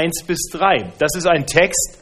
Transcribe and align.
1 0.00 0.24
bis 0.26 0.48
3. 0.52 0.92
Das 0.98 1.14
ist 1.14 1.26
ein 1.26 1.46
Text, 1.46 1.98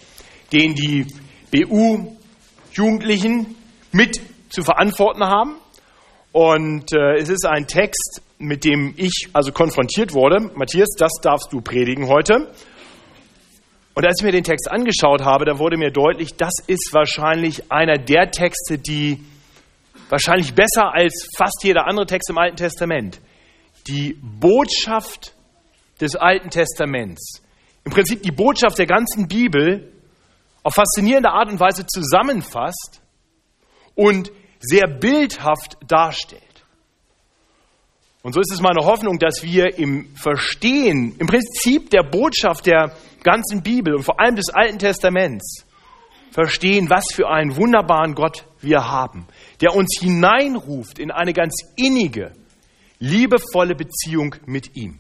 den 0.53 0.75
die 0.75 1.07
BU-Jugendlichen 1.51 3.57
mit 3.91 4.21
zu 4.51 4.63
verantworten 4.63 5.25
haben. 5.25 5.57
Und 6.31 6.93
äh, 6.93 7.17
es 7.17 7.29
ist 7.29 7.45
ein 7.45 7.67
Text, 7.67 8.23
mit 8.39 8.63
dem 8.65 8.95
ich 8.97 9.31
also 9.33 9.51
konfrontiert 9.51 10.15
wurde. 10.15 10.53
Matthias, 10.55 10.91
das 10.97 11.11
darfst 11.21 11.53
du 11.53 11.61
predigen 11.61 12.07
heute. 12.07 12.53
Und 13.95 14.07
als 14.07 14.21
ich 14.21 14.25
mir 14.25 14.31
den 14.31 14.45
Text 14.45 14.71
angeschaut 14.71 15.25
habe, 15.25 15.45
da 15.45 15.59
wurde 15.59 15.77
mir 15.77 15.91
deutlich, 15.91 16.37
das 16.37 16.55
ist 16.69 16.91
wahrscheinlich 16.93 17.73
einer 17.73 17.99
der 17.99 18.31
Texte, 18.31 18.79
die 18.79 19.25
wahrscheinlich 20.09 20.55
besser 20.55 20.95
als 20.95 21.27
fast 21.37 21.65
jeder 21.65 21.89
andere 21.89 22.07
Text 22.07 22.31
im 22.31 22.39
Alten 22.39 22.57
Testament 22.57 23.21
die 23.89 24.17
Botschaft 24.23 25.35
des 26.01 26.15
Alten 26.15 26.51
Testaments, 26.51 27.43
im 27.89 27.95
Prinzip 27.95 28.23
die 28.23 28.33
Botschaft 28.33 28.79
der 28.79 28.85
ganzen 28.85 29.29
Bibel 29.29 29.91
auf 30.63 30.75
faszinierende 30.75 31.31
Art 31.31 31.49
und 31.49 31.59
Weise 31.59 31.87
zusammenfasst 31.87 33.01
und 33.95 34.31
sehr 34.61 34.87
bildhaft 34.87 35.79
darstellt. 35.87 36.43
Und 38.23 38.35
so 38.35 38.41
ist 38.41 38.53
es 38.53 38.61
meine 38.61 38.85
Hoffnung, 38.85 39.19
dass 39.19 39.43
wir 39.43 39.79
im 39.79 40.15
Verstehen, 40.17 41.17
im 41.19 41.29
Prinzip 41.29 41.89
der 41.89 42.03
Botschaft 42.03 42.67
der 42.67 42.93
ganzen 43.23 43.63
Bibel 43.63 43.95
und 43.95 44.03
vor 44.03 44.21
allem 44.21 44.37
des 44.37 44.51
Alten 44.51 44.79
Testaments 44.79 45.65
verstehen, 46.31 46.91
was 46.91 47.05
für 47.15 47.31
einen 47.31 47.57
wunderbaren 47.57 48.15
Gott 48.15 48.45
wir 48.61 48.87
haben, 48.87 49.27
der 49.63 49.75
uns 49.75 49.99
hineinruft 49.99 50.99
in 50.99 51.11
eine 51.11 51.33
ganz 51.33 51.55
innige, 51.77 52.33
liebevolle 52.99 53.75
Beziehung 53.75 54.35
mit 54.45 54.77
ihm. 54.77 54.99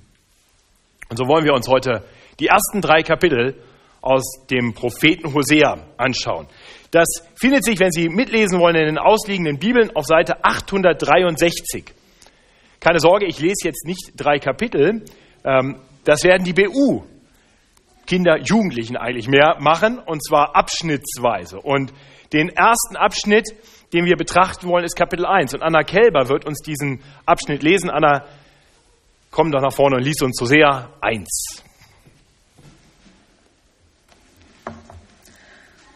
Und 1.10 1.18
so 1.18 1.27
wollen 1.27 1.45
wir 1.45 1.52
uns 1.52 1.68
heute 1.68 2.02
die 2.41 2.47
ersten 2.47 2.80
drei 2.80 3.02
Kapitel 3.02 3.55
aus 4.01 4.46
dem 4.51 4.74
Propheten 4.74 5.34
Hosea 5.34 5.87
anschauen. 5.96 6.46
Das 6.91 7.07
findet 7.38 7.65
sich, 7.65 7.79
wenn 7.80 7.90
Sie 7.90 8.09
mitlesen 8.09 8.60
wollen, 8.60 8.76
in 8.76 8.87
den 8.87 8.99
ausliegenden 8.99 9.59
Bibeln 9.59 9.95
auf 9.95 10.07
Seite 10.07 10.45
863. 10.45 11.85
Keine 12.80 13.01
Sorge, 13.01 13.26
ich 13.26 13.40
lese 13.40 13.65
jetzt 13.65 13.85
nicht 13.85 14.13
drei 14.16 14.38
Kapitel. 14.38 15.04
Ähm, 15.45 15.80
das 16.04 16.24
werden 16.24 16.45
die 16.45 16.54
BU, 16.54 17.02
Kinder, 18.07 18.38
Jugendlichen 18.38 18.96
eigentlich 18.96 19.29
mehr 19.29 19.57
machen, 19.59 19.98
und 19.98 20.24
zwar 20.24 20.57
abschnittsweise. 20.57 21.60
Und 21.60 21.93
den 22.32 22.48
ersten 22.48 22.96
Abschnitt, 22.96 23.48
den 23.93 24.04
wir 24.04 24.16
betrachten 24.16 24.68
wollen, 24.68 24.85
ist 24.85 24.96
Kapitel 24.96 25.26
1. 25.26 25.54
Und 25.54 25.63
Anna 25.63 25.82
Kelber 25.82 26.29
wird 26.29 26.46
uns 26.46 26.60
diesen 26.60 27.02
Abschnitt 27.26 27.63
lesen. 27.63 27.91
Anna, 27.91 28.24
komm 29.30 29.51
doch 29.51 29.60
nach 29.60 29.73
vorne 29.73 29.96
und 29.96 30.04
lies 30.04 30.23
uns 30.23 30.41
Hosea 30.41 30.91
1. 31.01 31.68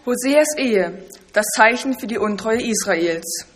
Hoseas 0.05 0.56
Ehe, 0.58 1.05
das 1.33 1.47
Zeichen 1.55 1.97
für 1.97 2.08
die 2.08 2.19
Untreue 2.19 2.61
Israels. 2.61 3.47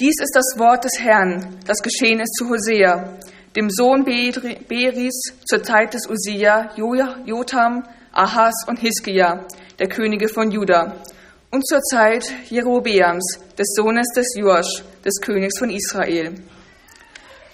Dies 0.00 0.14
ist 0.18 0.34
das 0.34 0.58
Wort 0.58 0.84
des 0.84 0.98
Herrn, 0.98 1.58
das 1.66 1.82
geschehen 1.82 2.20
ist 2.20 2.32
zu 2.38 2.48
Hosea, 2.48 3.18
dem 3.54 3.68
Sohn 3.68 4.02
Beris 4.02 5.20
zur 5.44 5.62
Zeit 5.62 5.92
des 5.92 6.08
Usia, 6.08 6.70
Jotam, 6.74 7.84
Ahas 8.12 8.54
und 8.66 8.78
Hiskia, 8.78 9.44
der 9.78 9.88
Könige 9.90 10.28
von 10.28 10.50
Juda, 10.50 10.96
und 11.50 11.66
zur 11.66 11.82
Zeit 11.82 12.32
Jerobeams, 12.48 13.38
des 13.58 13.66
Sohnes 13.76 14.06
des 14.16 14.26
Joasch, 14.38 14.82
des 15.04 15.20
Königs 15.20 15.58
von 15.58 15.68
Israel. 15.68 16.34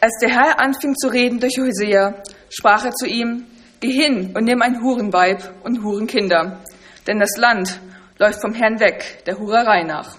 Als 0.00 0.16
der 0.20 0.30
Herr 0.30 0.60
anfing 0.60 0.94
zu 0.94 1.08
reden 1.08 1.40
durch 1.40 1.58
Hosea, 1.58 2.14
sprach 2.48 2.84
er 2.84 2.92
zu 2.92 3.06
ihm, 3.06 3.46
Geh 3.80 3.90
hin 3.90 4.30
und 4.36 4.44
nimm 4.44 4.62
ein 4.62 4.80
Hurenweib 4.84 5.64
und 5.64 5.82
Hurenkinder, 5.82 6.62
denn 7.08 7.18
das 7.18 7.36
Land 7.36 7.80
läuft 8.18 8.40
vom 8.40 8.54
Herrn 8.54 8.80
weg, 8.80 9.22
der 9.26 9.38
Hurerei 9.38 9.82
nach. 9.82 10.16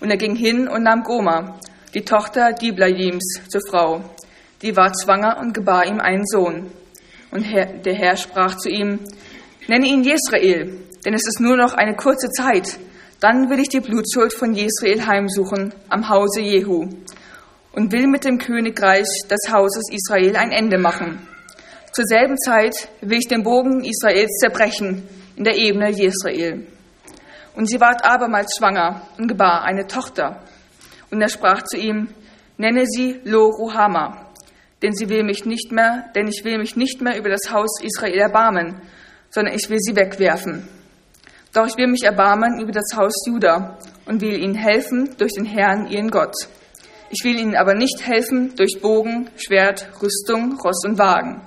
Und 0.00 0.10
er 0.10 0.16
ging 0.16 0.36
hin 0.36 0.68
und 0.68 0.82
nahm 0.82 1.02
Goma, 1.02 1.58
die 1.94 2.04
Tochter 2.04 2.52
Diblaims, 2.52 3.40
zur 3.48 3.60
Frau. 3.68 4.02
Die 4.62 4.76
war 4.76 4.92
schwanger 5.02 5.38
und 5.40 5.54
gebar 5.54 5.86
ihm 5.86 6.00
einen 6.00 6.26
Sohn. 6.26 6.70
Und 7.30 7.46
der 7.46 7.94
Herr 7.94 8.16
sprach 8.16 8.56
zu 8.56 8.68
ihm, 8.68 9.00
nenne 9.68 9.86
ihn 9.86 10.02
Jesrael, 10.02 10.78
denn 11.04 11.14
es 11.14 11.26
ist 11.26 11.40
nur 11.40 11.56
noch 11.56 11.74
eine 11.74 11.94
kurze 11.96 12.28
Zeit. 12.30 12.78
Dann 13.20 13.50
will 13.50 13.60
ich 13.60 13.68
die 13.68 13.80
Blutschuld 13.80 14.32
von 14.32 14.54
Jesrael 14.54 15.06
heimsuchen 15.06 15.72
am 15.88 16.08
Hause 16.08 16.40
Jehu 16.40 16.88
und 17.72 17.92
will 17.92 18.06
mit 18.06 18.24
dem 18.24 18.38
Königreich 18.38 19.06
des 19.30 19.52
Hauses 19.52 19.84
Israel 19.92 20.36
ein 20.36 20.50
Ende 20.50 20.78
machen. 20.78 21.26
Zur 21.92 22.04
selben 22.06 22.38
Zeit 22.38 22.88
will 23.00 23.18
ich 23.18 23.28
den 23.28 23.42
Bogen 23.42 23.84
Israels 23.84 24.32
zerbrechen 24.40 25.06
in 25.36 25.44
der 25.44 25.56
Ebene 25.56 25.90
Jesrael. 25.90 26.66
Und 27.54 27.68
sie 27.68 27.80
ward 27.80 28.04
abermals 28.04 28.54
schwanger 28.58 29.02
und 29.18 29.28
gebar 29.28 29.64
eine 29.64 29.86
Tochter. 29.86 30.42
Und 31.10 31.20
er 31.20 31.28
sprach 31.28 31.62
zu 31.62 31.76
ihm, 31.76 32.08
nenne 32.56 32.84
sie 32.86 33.20
Lo 33.24 33.48
Ruhama, 33.48 34.26
denn 34.82 34.92
sie 34.92 35.08
will 35.08 35.24
mich 35.24 35.44
nicht 35.44 35.72
mehr, 35.72 36.04
denn 36.14 36.28
ich 36.28 36.44
will 36.44 36.58
mich 36.58 36.76
nicht 36.76 37.00
mehr 37.00 37.18
über 37.18 37.28
das 37.28 37.50
Haus 37.50 37.80
Israel 37.82 38.18
erbarmen, 38.18 38.76
sondern 39.30 39.54
ich 39.54 39.68
will 39.68 39.78
sie 39.80 39.96
wegwerfen. 39.96 40.68
Doch 41.52 41.66
ich 41.66 41.76
will 41.76 41.88
mich 41.88 42.04
erbarmen 42.04 42.60
über 42.60 42.72
das 42.72 42.96
Haus 42.96 43.14
Juda 43.26 43.78
und 44.06 44.20
will 44.20 44.40
ihnen 44.40 44.54
helfen 44.54 45.16
durch 45.18 45.32
den 45.32 45.46
Herrn, 45.46 45.88
ihren 45.88 46.10
Gott. 46.10 46.34
Ich 47.10 47.24
will 47.24 47.38
ihnen 47.38 47.56
aber 47.56 47.74
nicht 47.74 48.06
helfen 48.06 48.54
durch 48.54 48.80
Bogen, 48.80 49.28
Schwert, 49.36 49.88
Rüstung, 50.00 50.60
Ross 50.60 50.84
und 50.84 50.98
Wagen. 50.98 51.40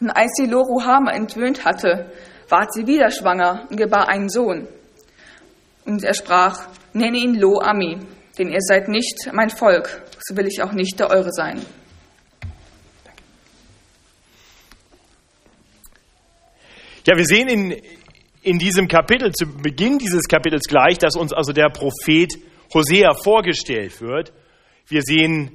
Und 0.00 0.10
als 0.10 0.32
sie 0.36 0.46
Loruhama 0.46 1.12
entwöhnt 1.12 1.64
hatte, 1.64 2.10
ward 2.48 2.72
sie 2.72 2.86
wieder 2.86 3.10
schwanger 3.10 3.66
und 3.70 3.76
gebar 3.76 4.08
einen 4.08 4.28
Sohn. 4.28 4.66
Und 5.84 6.04
er 6.04 6.14
sprach, 6.14 6.68
nenne 6.92 7.18
ihn 7.18 7.34
Lo 7.34 7.60
Ami, 7.60 7.98
denn 8.38 8.50
ihr 8.50 8.60
seid 8.60 8.88
nicht 8.88 9.30
mein 9.32 9.50
Volk, 9.50 10.02
so 10.20 10.36
will 10.36 10.46
ich 10.46 10.62
auch 10.62 10.72
nicht 10.72 10.98
der 10.98 11.10
eure 11.10 11.30
sein. 11.32 11.60
Ja, 17.06 17.16
wir 17.16 17.24
sehen 17.24 17.48
in, 17.48 17.76
in 18.42 18.58
diesem 18.58 18.86
Kapitel, 18.86 19.32
zu 19.32 19.46
Beginn 19.46 19.98
dieses 19.98 20.28
Kapitels 20.28 20.64
gleich, 20.68 20.98
dass 20.98 21.16
uns 21.16 21.32
also 21.32 21.52
der 21.52 21.70
Prophet 21.70 22.32
Hosea 22.72 23.14
vorgestellt 23.14 24.00
wird. 24.00 24.32
Wir 24.86 25.02
sehen, 25.02 25.50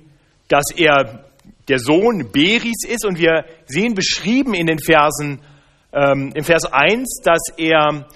dass 0.48 0.66
er 0.76 1.26
der 1.68 1.80
Sohn 1.80 2.32
Beris 2.32 2.84
ist 2.88 3.06
und 3.06 3.18
wir 3.18 3.46
sehen 3.66 3.94
beschrieben 3.94 4.54
in 4.54 4.68
den 4.68 4.80
Versen, 4.80 5.40
ähm, 5.94 6.32
im 6.36 6.44
Vers 6.44 6.66
1, 6.66 7.22
dass 7.24 7.42
er 7.58 8.08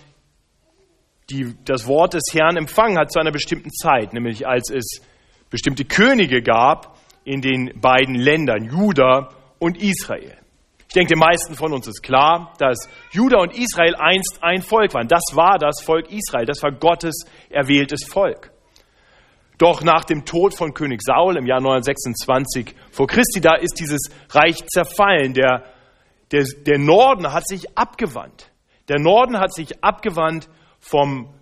die 1.30 1.56
das 1.66 1.88
Wort 1.88 2.14
des 2.14 2.24
Herrn 2.34 2.58
empfangen 2.58 2.98
hat 2.98 3.12
zu 3.12 3.20
einer 3.20 3.32
bestimmten 3.32 3.72
Zeit, 3.72 4.14
nämlich 4.14 4.48
als 4.48 4.72
es 4.72 5.02
bestimmte 5.50 5.86
Könige 5.86 6.42
gab 6.42 6.98
in 7.24 7.42
den 7.42 7.80
beiden 7.80 8.16
Ländern, 8.16 8.64
Juda 8.64 9.30
und 9.60 9.82
Israel. 9.82 10.38
Ich 10.88 10.94
denke, 10.94 11.14
den 11.14 11.20
meisten 11.20 11.54
von 11.54 11.72
uns 11.72 11.88
ist 11.88 12.02
klar, 12.02 12.54
dass 12.58 12.90
Juda 13.12 13.40
und 13.40 13.56
Israel 13.56 13.96
einst 13.96 14.40
ein 14.42 14.64
Volk 14.64 14.96
waren. 14.96 15.08
Das 15.08 15.22
war 15.34 15.60
das 15.60 15.82
Volk 15.84 16.12
Israel, 16.12 16.46
das 16.46 16.64
war 16.64 16.72
Gottes 16.72 17.26
erwähltes 17.50 18.06
Volk. 18.06 18.52
Doch 19.60 19.84
nach 19.84 20.06
dem 20.06 20.26
Tod 20.26 20.56
von 20.56 20.74
König 20.74 21.02
Saul 21.04 21.38
im 21.38 21.46
Jahr 21.46 21.60
926 21.62 22.74
vor 22.92 23.08
Christi, 23.08 23.42
da 23.42 23.56
ist 23.56 23.80
dieses 23.80 24.10
Reich 24.30 24.66
zerfallen. 24.68 25.34
Der, 25.34 25.66
der, 26.32 26.46
der 26.66 26.80
Norden 26.80 27.34
hat 27.34 27.48
sich 27.48 27.78
abgewandt. 27.78 28.50
Der 28.88 29.00
Norden 29.00 29.38
hat 29.38 29.54
sich 29.54 29.84
abgewandt 29.84 30.50
vom, 30.80 31.34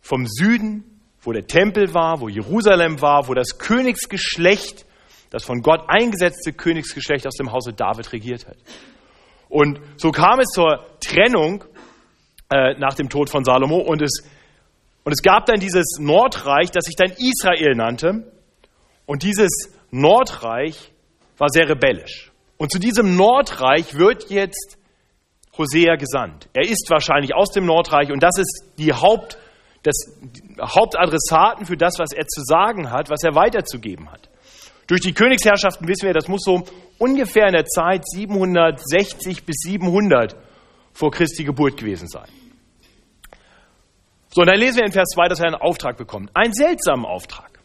vom 0.00 0.26
Süden, 0.26 0.84
wo 1.20 1.32
der 1.32 1.46
Tempel 1.46 1.94
war, 1.94 2.20
wo 2.20 2.28
Jerusalem 2.28 3.00
war, 3.00 3.28
wo 3.28 3.34
das 3.34 3.58
Königsgeschlecht, 3.58 4.86
das 5.30 5.44
von 5.44 5.62
Gott 5.62 5.82
eingesetzte 5.88 6.52
Königsgeschlecht 6.52 7.26
aus 7.26 7.34
dem 7.34 7.52
Hause 7.52 7.72
David 7.72 8.12
regiert 8.12 8.46
hat. 8.46 8.56
Und 9.48 9.80
so 9.96 10.10
kam 10.10 10.40
es 10.40 10.48
zur 10.48 10.86
Trennung 11.00 11.64
äh, 12.50 12.74
nach 12.78 12.94
dem 12.94 13.08
Tod 13.08 13.30
von 13.30 13.44
Salomo 13.44 13.78
und 13.78 14.02
es, 14.02 14.24
und 15.04 15.12
es 15.12 15.22
gab 15.22 15.46
dann 15.46 15.60
dieses 15.60 15.98
Nordreich, 15.98 16.70
das 16.70 16.84
sich 16.84 16.96
dann 16.96 17.12
Israel 17.12 17.74
nannte. 17.74 18.32
Und 19.06 19.22
dieses 19.22 19.72
Nordreich 19.90 20.92
war 21.38 21.48
sehr 21.48 21.68
rebellisch. 21.68 22.30
Und 22.58 22.70
zu 22.70 22.78
diesem 22.78 23.16
Nordreich 23.16 23.94
wird 23.94 24.28
jetzt 24.30 24.78
Hosea 25.58 25.96
gesandt. 25.96 26.48
Er 26.54 26.68
ist 26.68 26.88
wahrscheinlich 26.88 27.34
aus 27.34 27.50
dem 27.50 27.66
Nordreich 27.66 28.10
und 28.10 28.22
das 28.22 28.38
ist 28.38 28.72
die 28.78 28.92
Haupt, 28.92 29.38
das 29.82 29.96
Hauptadressaten 30.60 31.66
für 31.66 31.76
das, 31.76 31.98
was 31.98 32.12
er 32.12 32.26
zu 32.26 32.42
sagen 32.42 32.90
hat, 32.90 33.10
was 33.10 33.22
er 33.22 33.34
weiterzugeben 33.34 34.10
hat. 34.10 34.28
Durch 34.86 35.00
die 35.02 35.12
Königsherrschaften 35.12 35.86
wissen 35.86 36.06
wir, 36.06 36.14
das 36.14 36.28
muss 36.28 36.42
so 36.44 36.62
ungefähr 36.98 37.46
in 37.48 37.52
der 37.52 37.66
Zeit 37.66 38.08
760 38.08 39.44
bis 39.44 39.56
700 39.58 40.34
vor 40.92 41.10
Christi 41.10 41.44
Geburt 41.44 41.76
gewesen 41.76 42.08
sein. 42.08 42.28
So, 44.30 44.42
und 44.42 44.48
dann 44.48 44.58
lesen 44.58 44.78
wir 44.78 44.86
in 44.86 44.92
Vers 44.92 45.10
2, 45.14 45.28
dass 45.28 45.40
er 45.40 45.46
einen 45.46 45.54
Auftrag 45.56 45.96
bekommt. 45.96 46.30
Einen 46.34 46.52
seltsamen 46.52 47.04
Auftrag. 47.04 47.58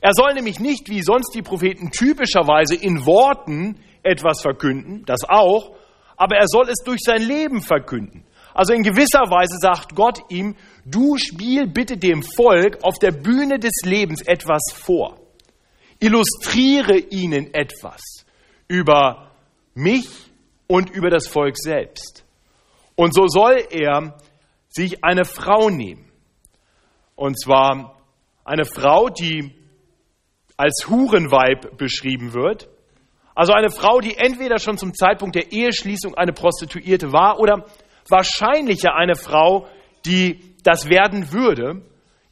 Er 0.00 0.12
soll 0.12 0.34
nämlich 0.34 0.60
nicht 0.60 0.90
wie 0.90 1.02
sonst 1.02 1.34
die 1.34 1.42
Propheten 1.42 1.90
typischerweise 1.90 2.74
in 2.74 3.06
Worten 3.06 3.80
etwas 4.02 4.42
verkünden, 4.42 5.04
das 5.06 5.20
auch, 5.26 5.74
aber 6.16 6.36
er 6.36 6.46
soll 6.46 6.68
es 6.68 6.82
durch 6.84 7.00
sein 7.04 7.22
Leben 7.22 7.60
verkünden. 7.62 8.24
Also 8.54 8.72
in 8.72 8.82
gewisser 8.82 9.30
Weise 9.30 9.58
sagt 9.58 9.96
Gott 9.96 10.20
ihm, 10.28 10.54
du 10.84 11.16
spiel 11.18 11.66
bitte 11.66 11.96
dem 11.96 12.22
Volk 12.22 12.78
auf 12.82 12.98
der 13.00 13.10
Bühne 13.10 13.58
des 13.58 13.82
Lebens 13.84 14.22
etwas 14.22 14.62
vor. 14.72 15.18
Illustriere 15.98 16.96
ihnen 16.98 17.52
etwas 17.52 18.00
über 18.68 19.32
mich 19.74 20.08
und 20.66 20.90
über 20.90 21.10
das 21.10 21.26
Volk 21.26 21.56
selbst. 21.58 22.24
Und 22.94 23.12
so 23.14 23.26
soll 23.26 23.64
er 23.70 24.16
sich 24.68 25.04
eine 25.04 25.24
Frau 25.24 25.68
nehmen. 25.68 26.10
Und 27.16 27.40
zwar 27.40 27.98
eine 28.44 28.64
Frau, 28.64 29.08
die 29.08 29.52
als 30.56 30.86
Hurenweib 30.88 31.76
beschrieben 31.76 32.32
wird. 32.32 32.68
Also 33.34 33.52
eine 33.52 33.70
Frau, 33.70 34.00
die 34.00 34.16
entweder 34.16 34.58
schon 34.58 34.78
zum 34.78 34.94
Zeitpunkt 34.94 35.34
der 35.34 35.50
Eheschließung 35.50 36.14
eine 36.14 36.32
Prostituierte 36.32 37.12
war 37.12 37.40
oder 37.40 37.66
wahrscheinlicher 38.08 38.94
eine 38.94 39.16
Frau, 39.16 39.66
die 40.06 40.54
das 40.62 40.88
werden 40.88 41.32
würde. 41.32 41.82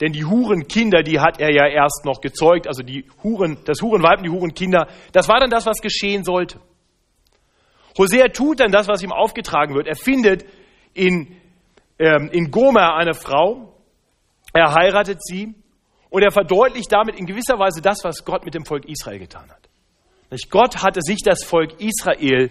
Denn 0.00 0.12
die 0.12 0.24
Hurenkinder, 0.24 1.02
die 1.02 1.20
hat 1.20 1.40
er 1.40 1.52
ja 1.52 1.66
erst 1.66 2.04
noch 2.04 2.20
gezeugt, 2.20 2.66
also 2.66 2.82
die 2.82 3.04
Huren, 3.22 3.58
das 3.64 3.82
Hurenweib 3.82 4.18
und 4.18 4.24
die 4.24 4.30
Hurenkinder, 4.30 4.88
das 5.12 5.28
war 5.28 5.38
dann 5.38 5.50
das, 5.50 5.66
was 5.66 5.80
geschehen 5.80 6.24
sollte. 6.24 6.60
Hosea 7.96 8.28
tut 8.28 8.60
dann 8.60 8.72
das, 8.72 8.88
was 8.88 9.02
ihm 9.02 9.12
aufgetragen 9.12 9.74
wird. 9.74 9.86
Er 9.86 9.96
findet 9.96 10.44
in, 10.94 11.36
ähm, 11.98 12.30
in 12.32 12.50
Gomer 12.50 12.96
eine 12.96 13.14
Frau, 13.14 13.74
er 14.52 14.74
heiratet 14.74 15.22
sie 15.22 15.54
und 16.10 16.22
er 16.22 16.30
verdeutlicht 16.30 16.92
damit 16.92 17.18
in 17.18 17.26
gewisser 17.26 17.58
Weise 17.58 17.80
das, 17.80 18.02
was 18.02 18.24
Gott 18.24 18.44
mit 18.44 18.54
dem 18.54 18.64
Volk 18.64 18.86
Israel 18.86 19.18
getan 19.18 19.50
hat. 19.50 19.61
Gott 20.50 20.82
hatte 20.82 21.00
sich 21.02 21.18
das 21.24 21.44
Volk 21.44 21.80
Israel 21.80 22.50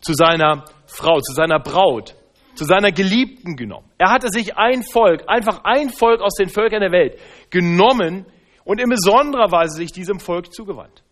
zu 0.00 0.14
seiner 0.14 0.64
Frau, 0.86 1.20
zu 1.20 1.34
seiner 1.34 1.60
Braut, 1.60 2.14
zu 2.54 2.64
seiner 2.64 2.92
Geliebten 2.92 3.56
genommen. 3.56 3.88
Er 3.98 4.10
hatte 4.10 4.28
sich 4.28 4.56
ein 4.56 4.82
Volk, 4.82 5.24
einfach 5.28 5.62
ein 5.64 5.90
Volk 5.90 6.20
aus 6.20 6.34
den 6.34 6.48
Völkern 6.48 6.80
der 6.80 6.92
Welt 6.92 7.18
genommen 7.50 8.26
und 8.64 8.80
in 8.80 8.88
besonderer 8.88 9.50
Weise 9.52 9.76
sich 9.76 9.92
diesem 9.92 10.20
Volk 10.20 10.52
zugewandt. 10.52 11.02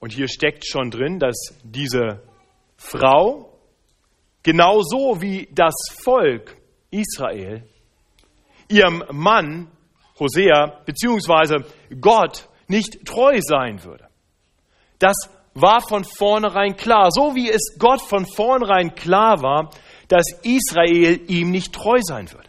Und 0.00 0.12
hier 0.12 0.28
steckt 0.28 0.66
schon 0.66 0.90
drin, 0.90 1.18
dass 1.18 1.36
diese 1.64 2.22
Frau 2.76 3.58
genauso 4.42 5.20
wie 5.20 5.48
das 5.52 5.74
Volk 6.04 6.56
Israel 6.90 7.64
ihrem 8.68 9.02
Mann 9.10 9.70
Hosea 10.18 10.80
beziehungsweise 10.84 11.64
Gott 12.00 12.48
nicht 12.68 13.04
treu 13.04 13.40
sein 13.40 13.82
würde. 13.84 14.08
Das 14.98 15.16
war 15.54 15.80
von 15.80 16.04
vornherein 16.04 16.76
klar, 16.76 17.10
so 17.10 17.34
wie 17.34 17.50
es 17.50 17.76
Gott 17.78 18.00
von 18.00 18.26
vornherein 18.26 18.94
klar 18.94 19.42
war, 19.42 19.70
dass 20.08 20.26
Israel 20.42 21.20
ihm 21.28 21.50
nicht 21.50 21.72
treu 21.72 21.98
sein 22.00 22.30
würde. 22.32 22.48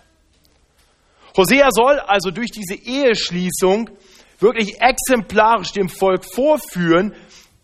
Hosea 1.36 1.69
soll 1.71 2.00
also 2.00 2.31
durch 2.31 2.51
diese 2.51 2.75
Eheschließung 2.75 3.89
wirklich 4.39 4.81
exemplarisch 4.81 5.71
dem 5.71 5.89
Volk 5.89 6.25
vorführen, 6.25 7.13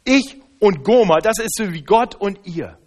ich 0.03 0.37
und 0.59 0.83
Goma, 0.83 1.19
das 1.19 1.39
ist 1.39 1.55
so 1.55 1.71
wie 1.73 1.81
Gott 1.81 2.15
und 2.15 2.39
ihr. 2.45 2.77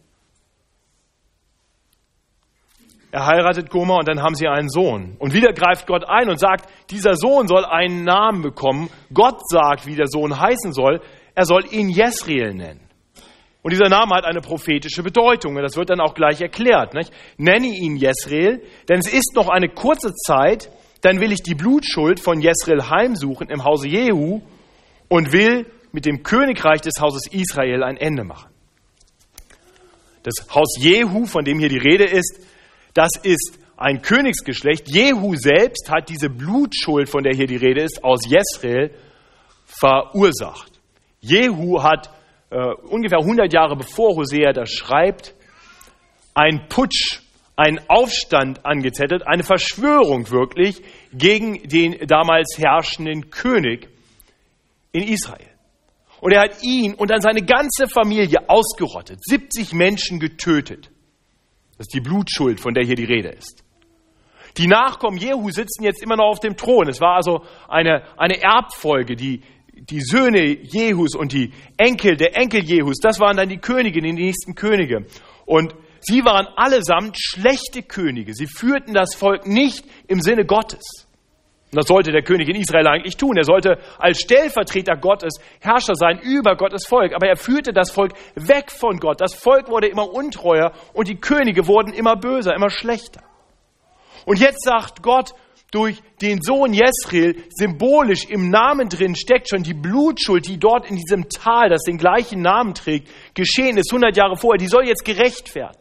Er 3.10 3.26
heiratet 3.26 3.70
Goma 3.70 3.96
und 3.96 4.08
dann 4.08 4.22
haben 4.22 4.34
sie 4.34 4.46
einen 4.46 4.68
Sohn. 4.68 5.16
Und 5.18 5.32
wieder 5.32 5.52
greift 5.52 5.86
Gott 5.86 6.04
ein 6.06 6.28
und 6.28 6.38
sagt, 6.38 6.68
dieser 6.90 7.14
Sohn 7.14 7.48
soll 7.48 7.64
einen 7.64 8.04
Namen 8.04 8.42
bekommen. 8.42 8.90
Gott 9.14 9.40
sagt, 9.48 9.86
wie 9.86 9.96
der 9.96 10.08
Sohn 10.08 10.38
heißen 10.38 10.72
soll. 10.72 11.00
Er 11.34 11.46
soll 11.46 11.64
ihn 11.70 11.88
Jesriel 11.88 12.52
nennen. 12.52 12.80
Und 13.62 13.72
dieser 13.72 13.88
Name 13.88 14.14
hat 14.14 14.24
eine 14.24 14.40
prophetische 14.40 15.02
Bedeutung. 15.02 15.56
Und 15.56 15.62
das 15.62 15.76
wird 15.76 15.88
dann 15.88 16.00
auch 16.00 16.14
gleich 16.14 16.40
erklärt. 16.40 16.92
Nicht? 16.94 17.12
Nenne 17.38 17.66
ihn 17.66 17.96
Jesriel, 17.96 18.62
denn 18.88 18.98
es 18.98 19.12
ist 19.12 19.34
noch 19.34 19.48
eine 19.48 19.68
kurze 19.68 20.12
Zeit, 20.12 20.70
dann 21.00 21.20
will 21.20 21.32
ich 21.32 21.42
die 21.42 21.54
Blutschuld 21.54 22.20
von 22.20 22.40
Jesriel 22.40 22.90
heimsuchen 22.90 23.48
im 23.48 23.64
Hause 23.64 23.88
Jehu 23.88 24.40
und 25.08 25.32
will 25.32 25.66
mit 25.92 26.04
dem 26.04 26.22
Königreich 26.22 26.82
des 26.82 27.00
Hauses 27.00 27.26
Israel 27.30 27.82
ein 27.82 27.96
Ende 27.96 28.24
machen. 28.24 28.50
Das 30.24 30.46
Haus 30.54 30.76
Jehu, 30.78 31.26
von 31.26 31.44
dem 31.44 31.58
hier 31.58 31.68
die 31.68 31.78
Rede 31.78 32.04
ist, 32.04 32.40
das 32.98 33.12
ist 33.22 33.60
ein 33.76 34.02
Königsgeschlecht. 34.02 34.88
Jehu 34.88 35.36
selbst 35.36 35.88
hat 35.88 36.08
diese 36.08 36.28
Blutschuld, 36.28 37.08
von 37.08 37.22
der 37.22 37.32
hier 37.32 37.46
die 37.46 37.56
Rede 37.56 37.82
ist, 37.82 38.02
aus 38.02 38.22
Jesrael 38.26 38.90
verursacht. 39.64 40.72
Jehu 41.20 41.80
hat 41.80 42.10
äh, 42.50 42.56
ungefähr 42.90 43.20
100 43.20 43.52
Jahre 43.52 43.76
bevor 43.76 44.16
Hosea 44.16 44.52
das 44.52 44.70
schreibt, 44.70 45.34
ein 46.34 46.66
Putsch, 46.68 47.20
einen 47.54 47.80
Aufstand 47.88 48.66
angezettelt, 48.66 49.26
eine 49.26 49.44
Verschwörung 49.44 50.28
wirklich 50.30 50.82
gegen 51.12 51.62
den 51.68 52.06
damals 52.06 52.58
herrschenden 52.58 53.30
König 53.30 53.88
in 54.90 55.04
Israel. 55.04 55.46
Und 56.20 56.32
er 56.32 56.42
hat 56.42 56.64
ihn 56.64 56.94
und 56.94 57.10
dann 57.10 57.20
seine 57.20 57.42
ganze 57.42 57.86
Familie 57.86 58.48
ausgerottet, 58.48 59.20
70 59.22 59.72
Menschen 59.72 60.18
getötet. 60.18 60.90
Das 61.78 61.86
ist 61.86 61.94
die 61.94 62.00
Blutschuld, 62.00 62.60
von 62.60 62.74
der 62.74 62.84
hier 62.84 62.96
die 62.96 63.04
Rede 63.04 63.28
ist. 63.28 63.64
Die 64.56 64.66
Nachkommen 64.66 65.16
Jehu 65.16 65.50
sitzen 65.50 65.84
jetzt 65.84 66.02
immer 66.02 66.16
noch 66.16 66.30
auf 66.30 66.40
dem 66.40 66.56
Thron. 66.56 66.88
Es 66.88 67.00
war 67.00 67.14
also 67.14 67.44
eine, 67.68 68.02
eine 68.16 68.42
Erbfolge. 68.42 69.14
Die, 69.14 69.42
die 69.72 70.00
Söhne 70.00 70.44
Jehus 70.44 71.14
und 71.14 71.32
die 71.32 71.52
Enkel 71.76 72.16
der 72.16 72.36
Enkel 72.36 72.64
Jehus, 72.64 72.96
das 73.00 73.20
waren 73.20 73.36
dann 73.36 73.48
die 73.48 73.58
Könige, 73.58 74.00
die 74.00 74.12
nächsten 74.12 74.56
Könige. 74.56 75.06
Und 75.46 75.74
sie 76.00 76.24
waren 76.24 76.48
allesamt 76.56 77.16
schlechte 77.16 77.82
Könige. 77.82 78.34
Sie 78.34 78.48
führten 78.48 78.92
das 78.92 79.14
Volk 79.14 79.46
nicht 79.46 79.84
im 80.08 80.20
Sinne 80.20 80.44
Gottes. 80.44 81.07
Und 81.70 81.76
das 81.76 81.86
sollte 81.86 82.12
der 82.12 82.22
König 82.22 82.48
in 82.48 82.56
Israel 82.56 82.86
eigentlich 82.86 83.18
tun. 83.18 83.36
Er 83.36 83.44
sollte 83.44 83.78
als 83.98 84.20
Stellvertreter 84.20 84.96
Gottes 84.96 85.34
Herrscher 85.60 85.94
sein 85.94 86.18
über 86.18 86.56
Gottes 86.56 86.86
Volk. 86.86 87.14
Aber 87.14 87.28
er 87.28 87.36
führte 87.36 87.74
das 87.74 87.90
Volk 87.90 88.12
weg 88.36 88.70
von 88.70 88.98
Gott. 88.98 89.20
Das 89.20 89.34
Volk 89.34 89.68
wurde 89.68 89.88
immer 89.88 90.10
untreuer 90.10 90.72
und 90.94 91.08
die 91.08 91.16
Könige 91.16 91.66
wurden 91.66 91.92
immer 91.92 92.16
böser, 92.16 92.54
immer 92.54 92.70
schlechter. 92.70 93.22
Und 94.24 94.38
jetzt 94.38 94.64
sagt 94.64 95.02
Gott 95.02 95.34
durch 95.70 96.00
den 96.22 96.40
Sohn 96.40 96.72
Jesreel, 96.72 97.36
symbolisch 97.50 98.24
im 98.24 98.48
Namen 98.48 98.88
drin 98.88 99.14
steckt 99.14 99.50
schon 99.50 99.62
die 99.62 99.74
Blutschuld, 99.74 100.48
die 100.48 100.58
dort 100.58 100.88
in 100.88 100.96
diesem 100.96 101.28
Tal, 101.28 101.68
das 101.68 101.82
den 101.82 101.98
gleichen 101.98 102.40
Namen 102.40 102.72
trägt, 102.72 103.08
geschehen 103.34 103.76
ist 103.76 103.92
100 103.92 104.16
Jahre 104.16 104.36
vorher, 104.36 104.56
die 104.56 104.68
soll 104.68 104.86
jetzt 104.86 105.04
gerecht 105.04 105.54
werden. 105.54 105.76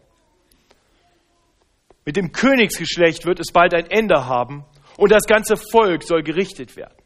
Mit 2.04 2.18
dem 2.18 2.34
Königsgeschlecht 2.34 3.26
wird 3.26 3.40
es 3.40 3.54
bald 3.54 3.74
ein 3.74 3.90
Ende 3.90 4.26
haben 4.28 4.66
und 4.98 5.12
das 5.12 5.26
ganze 5.26 5.56
Volk 5.56 6.04
soll 6.04 6.24
gerichtet 6.24 6.76
werden. 6.76 6.98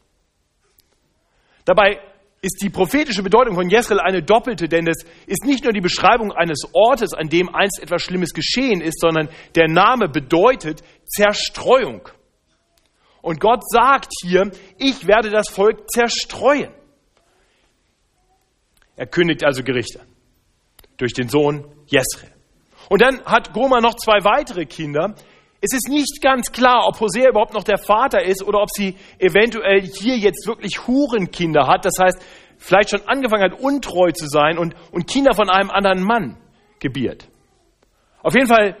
Dabei 1.64 2.00
ist 2.40 2.60
die 2.60 2.70
prophetische 2.70 3.22
Bedeutung 3.22 3.54
von 3.54 3.70
Jesreel 3.70 4.00
eine 4.00 4.22
doppelte, 4.22 4.68
denn 4.68 4.88
es 4.88 5.04
ist 5.26 5.44
nicht 5.44 5.62
nur 5.62 5.72
die 5.72 5.80
Beschreibung 5.80 6.32
eines 6.32 6.62
Ortes, 6.72 7.14
an 7.14 7.28
dem 7.28 7.54
einst 7.54 7.80
etwas 7.80 8.02
Schlimmes 8.02 8.34
geschehen 8.34 8.80
ist, 8.80 8.98
sondern 8.98 9.28
der 9.54 9.68
Name 9.68 10.08
bedeutet 10.08 10.82
Zerstreuung. 11.04 12.08
Und 13.20 13.38
Gott 13.38 13.62
sagt 13.70 14.10
hier, 14.22 14.50
ich 14.78 15.06
werde 15.06 15.30
das 15.30 15.48
Volk 15.48 15.88
zerstreuen. 15.88 16.72
Er 18.96 19.06
kündigt 19.06 19.44
also 19.44 19.62
Gerichte 19.62 20.00
durch 20.96 21.12
den 21.12 21.28
Sohn 21.28 21.64
Jesreel. 21.86 22.32
Und 22.88 23.00
dann 23.00 23.24
hat 23.24 23.52
Goma 23.52 23.80
noch 23.80 23.94
zwei 23.94 24.24
weitere 24.24 24.66
Kinder, 24.66 25.14
es 25.64 25.72
ist 25.72 25.88
nicht 25.88 26.20
ganz 26.20 26.50
klar, 26.50 26.88
ob 26.88 26.98
Hosea 26.98 27.30
überhaupt 27.30 27.54
noch 27.54 27.62
der 27.62 27.78
Vater 27.78 28.24
ist 28.24 28.42
oder 28.42 28.60
ob 28.60 28.68
sie 28.70 28.96
eventuell 29.20 29.80
hier 29.80 30.18
jetzt 30.18 30.48
wirklich 30.48 30.88
Hurenkinder 30.88 31.68
hat. 31.68 31.84
Das 31.84 31.94
heißt, 32.02 32.20
vielleicht 32.58 32.90
schon 32.90 33.06
angefangen 33.06 33.44
hat, 33.44 33.60
untreu 33.60 34.10
zu 34.10 34.26
sein 34.26 34.58
und, 34.58 34.74
und 34.90 35.06
Kinder 35.06 35.34
von 35.34 35.48
einem 35.48 35.70
anderen 35.70 36.02
Mann 36.02 36.36
gebiert. 36.80 37.28
Auf 38.24 38.34
jeden 38.34 38.48
Fall 38.48 38.76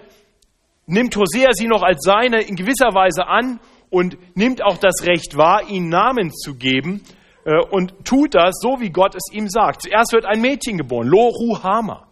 nimmt 0.86 1.16
Hosea 1.16 1.50
sie 1.52 1.68
noch 1.68 1.84
als 1.84 2.02
seine 2.02 2.42
in 2.42 2.56
gewisser 2.56 2.92
Weise 2.94 3.28
an 3.28 3.60
und 3.88 4.18
nimmt 4.36 4.64
auch 4.64 4.78
das 4.78 5.06
Recht 5.06 5.36
wahr, 5.36 5.68
ihnen 5.68 5.88
Namen 5.88 6.32
zu 6.32 6.56
geben 6.56 7.02
äh, 7.44 7.64
und 7.70 8.04
tut 8.04 8.34
das 8.34 8.56
so, 8.60 8.80
wie 8.80 8.90
Gott 8.90 9.14
es 9.14 9.32
ihm 9.32 9.48
sagt. 9.48 9.82
Zuerst 9.82 10.12
wird 10.12 10.24
ein 10.24 10.40
Mädchen 10.40 10.78
geboren, 10.78 11.06
Lo 11.06 11.28
Ruhama. 11.28 12.08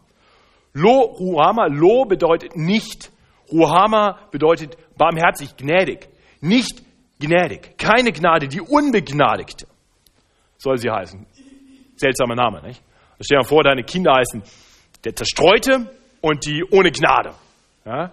Lo 0.74 1.00
Ruhama, 1.00 1.66
Lo 1.66 2.04
bedeutet 2.04 2.54
nicht 2.54 3.10
Ruhama 3.50 4.18
bedeutet 4.30 4.76
barmherzig, 4.96 5.56
gnädig. 5.56 6.08
Nicht 6.40 6.82
gnädig. 7.18 7.76
Keine 7.78 8.12
Gnade, 8.12 8.48
die 8.48 8.60
Unbegnadigte 8.60 9.66
soll 10.56 10.78
sie 10.78 10.90
heißen. 10.90 11.26
Seltsamer 11.96 12.34
Name, 12.34 12.62
nicht? 12.62 12.82
Stell 13.20 13.36
dir 13.36 13.42
mal 13.42 13.48
vor, 13.48 13.62
deine 13.62 13.82
Kinder 13.82 14.14
heißen 14.14 14.42
der 15.04 15.14
Zerstreute 15.14 15.90
und 16.20 16.46
die 16.46 16.64
ohne 16.70 16.90
Gnade. 16.90 17.34
Ja? 17.84 18.10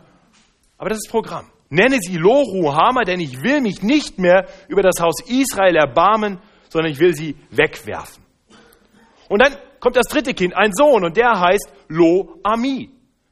Aber 0.78 0.90
das 0.90 1.00
ist 1.00 1.10
Programm. 1.10 1.48
Nenne 1.70 1.98
sie 2.00 2.18
Loruhama, 2.18 3.04
denn 3.04 3.20
ich 3.20 3.42
will 3.44 3.62
mich 3.62 3.82
nicht 3.82 4.20
mehr 4.20 4.48
über 4.70 4.82
das 4.82 5.02
Haus 5.02 5.22
Israel 5.28 5.76
erbarmen, 5.76 6.40
sondern 6.70 6.92
ich 6.92 7.00
will 7.00 7.14
sie 7.14 7.36
wegwerfen. 7.52 8.24
Und 9.30 9.42
dann 9.42 9.54
kommt 9.80 9.98
das 9.98 10.08
dritte 10.08 10.34
Kind, 10.34 10.56
ein 10.56 10.72
Sohn, 10.74 11.04
und 11.04 11.18
der 11.18 11.40
heißt 11.40 11.72
Lo 11.90 12.40
Ami. 12.44 12.90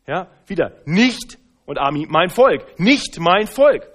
Ja, 0.07 0.27
wieder 0.47 0.73
nicht 0.85 1.37
und 1.65 1.77
Ami, 1.79 2.05
mein 2.09 2.29
Volk, 2.29 2.79
nicht 2.79 3.19
mein 3.19 3.47
Volk. 3.47 3.87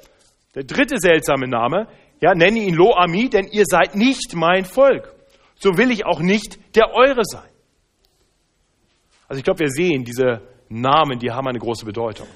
Der 0.54 0.64
dritte 0.64 0.98
seltsame 0.98 1.48
Name, 1.48 1.86
ja, 2.20 2.34
nenne 2.34 2.58
ihn 2.58 2.74
Lo 2.74 2.94
Ami, 2.94 3.28
denn 3.28 3.46
ihr 3.46 3.64
seid 3.66 3.94
nicht 3.94 4.34
mein 4.34 4.64
Volk. 4.64 5.14
So 5.56 5.76
will 5.76 5.90
ich 5.90 6.06
auch 6.06 6.20
nicht 6.20 6.58
der 6.76 6.92
eure 6.92 7.24
sein. 7.24 7.48
Also 9.28 9.38
ich 9.38 9.44
glaube, 9.44 9.60
wir 9.60 9.70
sehen, 9.70 10.04
diese 10.04 10.42
Namen, 10.68 11.18
die 11.18 11.30
haben 11.30 11.46
eine 11.46 11.58
große 11.58 11.84
Bedeutung. 11.84 12.28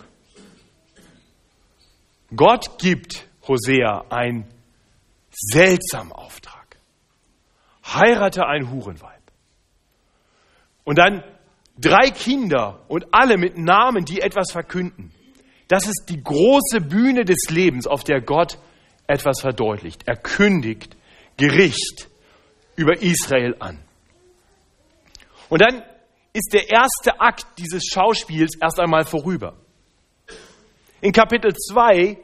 Gott 2.34 2.78
gibt 2.78 3.28
Hosea 3.46 4.04
einen 4.10 4.46
seltsamen 5.30 6.12
Auftrag. 6.12 6.76
Heirate 7.84 8.46
ein 8.46 8.70
Hurenweib. 8.70 9.22
Und 10.84 10.98
dann 10.98 11.24
drei 11.78 12.10
Kinder 12.10 12.84
und 12.88 13.06
alle 13.12 13.38
mit 13.38 13.56
Namen, 13.56 14.04
die 14.04 14.20
etwas 14.20 14.52
verkünden. 14.52 15.13
Das 15.68 15.86
ist 15.86 16.06
die 16.08 16.22
große 16.22 16.80
Bühne 16.80 17.24
des 17.24 17.48
Lebens, 17.50 17.86
auf 17.86 18.04
der 18.04 18.20
Gott 18.20 18.58
etwas 19.06 19.40
verdeutlicht. 19.40 20.02
Er 20.06 20.16
kündigt 20.16 20.96
Gericht 21.36 22.08
über 22.76 23.00
Israel 23.02 23.56
an. 23.58 23.78
Und 25.48 25.60
dann 25.60 25.82
ist 26.32 26.52
der 26.52 26.70
erste 26.70 27.20
Akt 27.20 27.46
dieses 27.58 27.84
Schauspiels 27.86 28.56
erst 28.60 28.80
einmal 28.80 29.04
vorüber. 29.04 29.54
In 31.00 31.12
Kapitel 31.12 31.54
2 31.54 32.18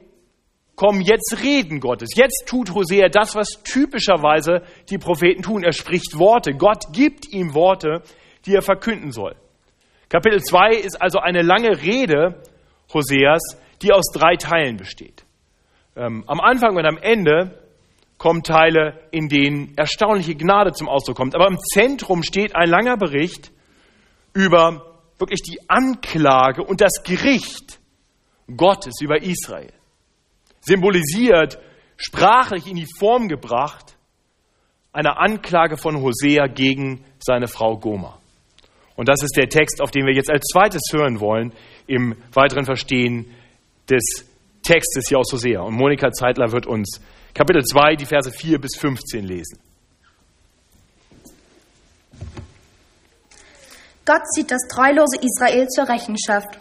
kommen 0.74 1.02
jetzt 1.02 1.42
Reden 1.42 1.80
Gottes. 1.80 2.10
Jetzt 2.14 2.44
tut 2.46 2.74
Hosea 2.74 3.08
das, 3.08 3.34
was 3.34 3.62
typischerweise 3.62 4.62
die 4.88 4.98
Propheten 4.98 5.42
tun. 5.42 5.62
Er 5.62 5.72
spricht 5.72 6.18
Worte. 6.18 6.54
Gott 6.54 6.92
gibt 6.92 7.28
ihm 7.32 7.54
Worte, 7.54 8.02
die 8.46 8.54
er 8.54 8.62
verkünden 8.62 9.12
soll. 9.12 9.36
Kapitel 10.08 10.42
2 10.42 10.76
ist 10.76 11.00
also 11.00 11.18
eine 11.18 11.42
lange 11.42 11.82
Rede 11.82 12.42
Hoseas, 12.92 13.42
die 13.82 13.92
aus 13.92 14.06
drei 14.12 14.36
Teilen 14.36 14.76
besteht. 14.76 15.24
Ähm, 15.96 16.24
am 16.26 16.40
Anfang 16.40 16.76
und 16.76 16.86
am 16.86 16.98
Ende 16.98 17.58
kommen 18.18 18.42
Teile, 18.42 19.00
in 19.10 19.28
denen 19.28 19.76
erstaunliche 19.76 20.34
Gnade 20.34 20.72
zum 20.72 20.88
Ausdruck 20.88 21.16
kommt. 21.16 21.34
Aber 21.34 21.48
im 21.48 21.58
Zentrum 21.58 22.22
steht 22.22 22.54
ein 22.54 22.68
langer 22.68 22.96
Bericht 22.96 23.50
über 24.34 24.98
wirklich 25.18 25.42
die 25.42 25.58
Anklage 25.68 26.62
und 26.62 26.80
das 26.80 27.02
Gericht 27.02 27.80
Gottes 28.56 29.00
über 29.00 29.22
Israel. 29.22 29.72
Symbolisiert, 30.60 31.58
sprachlich 31.96 32.66
in 32.66 32.76
die 32.76 32.88
Form 32.98 33.28
gebracht, 33.28 33.96
eine 34.92 35.18
Anklage 35.18 35.76
von 35.76 36.02
Hosea 36.02 36.46
gegen 36.46 37.04
seine 37.18 37.48
Frau 37.48 37.78
Goma. 37.78 38.18
Und 38.96 39.08
das 39.08 39.22
ist 39.22 39.36
der 39.36 39.48
Text, 39.48 39.80
auf 39.80 39.90
den 39.90 40.04
wir 40.04 40.14
jetzt 40.14 40.30
als 40.30 40.44
zweites 40.52 40.82
hören 40.92 41.20
wollen 41.20 41.52
im 41.90 42.14
weiteren 42.32 42.64
Verstehen 42.64 43.26
des 43.88 44.24
Textes 44.62 45.08
hier 45.08 45.18
aus 45.18 45.32
Hosea. 45.32 45.60
Und 45.62 45.74
Monika 45.74 46.12
Zeitler 46.12 46.52
wird 46.52 46.66
uns 46.66 47.00
Kapitel 47.34 47.62
2, 47.62 47.96
die 47.96 48.06
Verse 48.06 48.30
4 48.30 48.60
bis 48.60 48.76
15 48.78 49.24
lesen. 49.24 49.58
Gott 54.06 54.22
zieht 54.34 54.50
das 54.50 54.62
treulose 54.72 55.18
Israel 55.20 55.66
zur 55.68 55.88
Rechenschaft. 55.88 56.58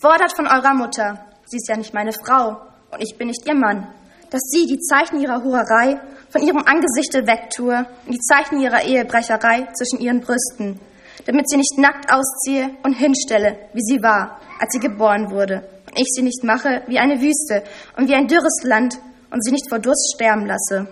Fordert 0.00 0.34
von 0.36 0.46
eurer 0.46 0.74
Mutter, 0.74 1.24
sie 1.46 1.56
ist 1.56 1.68
ja 1.68 1.76
nicht 1.76 1.94
meine 1.94 2.12
Frau 2.12 2.60
und 2.90 3.00
ich 3.00 3.16
bin 3.16 3.28
nicht 3.28 3.46
ihr 3.46 3.54
Mann, 3.54 3.86
dass 4.30 4.42
sie 4.42 4.66
die 4.66 4.78
Zeichen 4.78 5.20
ihrer 5.20 5.42
Hurerei 5.42 6.00
von 6.30 6.42
ihrem 6.42 6.64
Angesichte 6.64 7.26
wegtue 7.26 7.86
und 8.06 8.12
die 8.12 8.20
Zeichen 8.20 8.60
ihrer 8.60 8.84
Ehebrecherei 8.84 9.68
zwischen 9.72 10.00
ihren 10.00 10.20
Brüsten, 10.20 10.80
damit 11.26 11.48
sie 11.48 11.56
nicht 11.56 11.78
nackt 11.78 12.10
ausziehe 12.12 12.70
und 12.82 12.94
hinstelle, 12.94 13.56
wie 13.72 13.82
sie 13.82 14.02
war, 14.02 14.40
als 14.60 14.72
sie 14.72 14.80
geboren 14.80 15.30
wurde, 15.30 15.62
und 15.86 15.98
ich 15.98 16.08
sie 16.14 16.22
nicht 16.22 16.44
mache 16.44 16.82
wie 16.86 16.98
eine 16.98 17.20
Wüste 17.20 17.62
und 17.96 18.08
wie 18.08 18.14
ein 18.14 18.28
dürres 18.28 18.62
Land 18.62 18.98
und 19.30 19.44
sie 19.44 19.52
nicht 19.52 19.68
vor 19.68 19.78
Durst 19.78 20.14
sterben 20.14 20.46
lasse. 20.46 20.88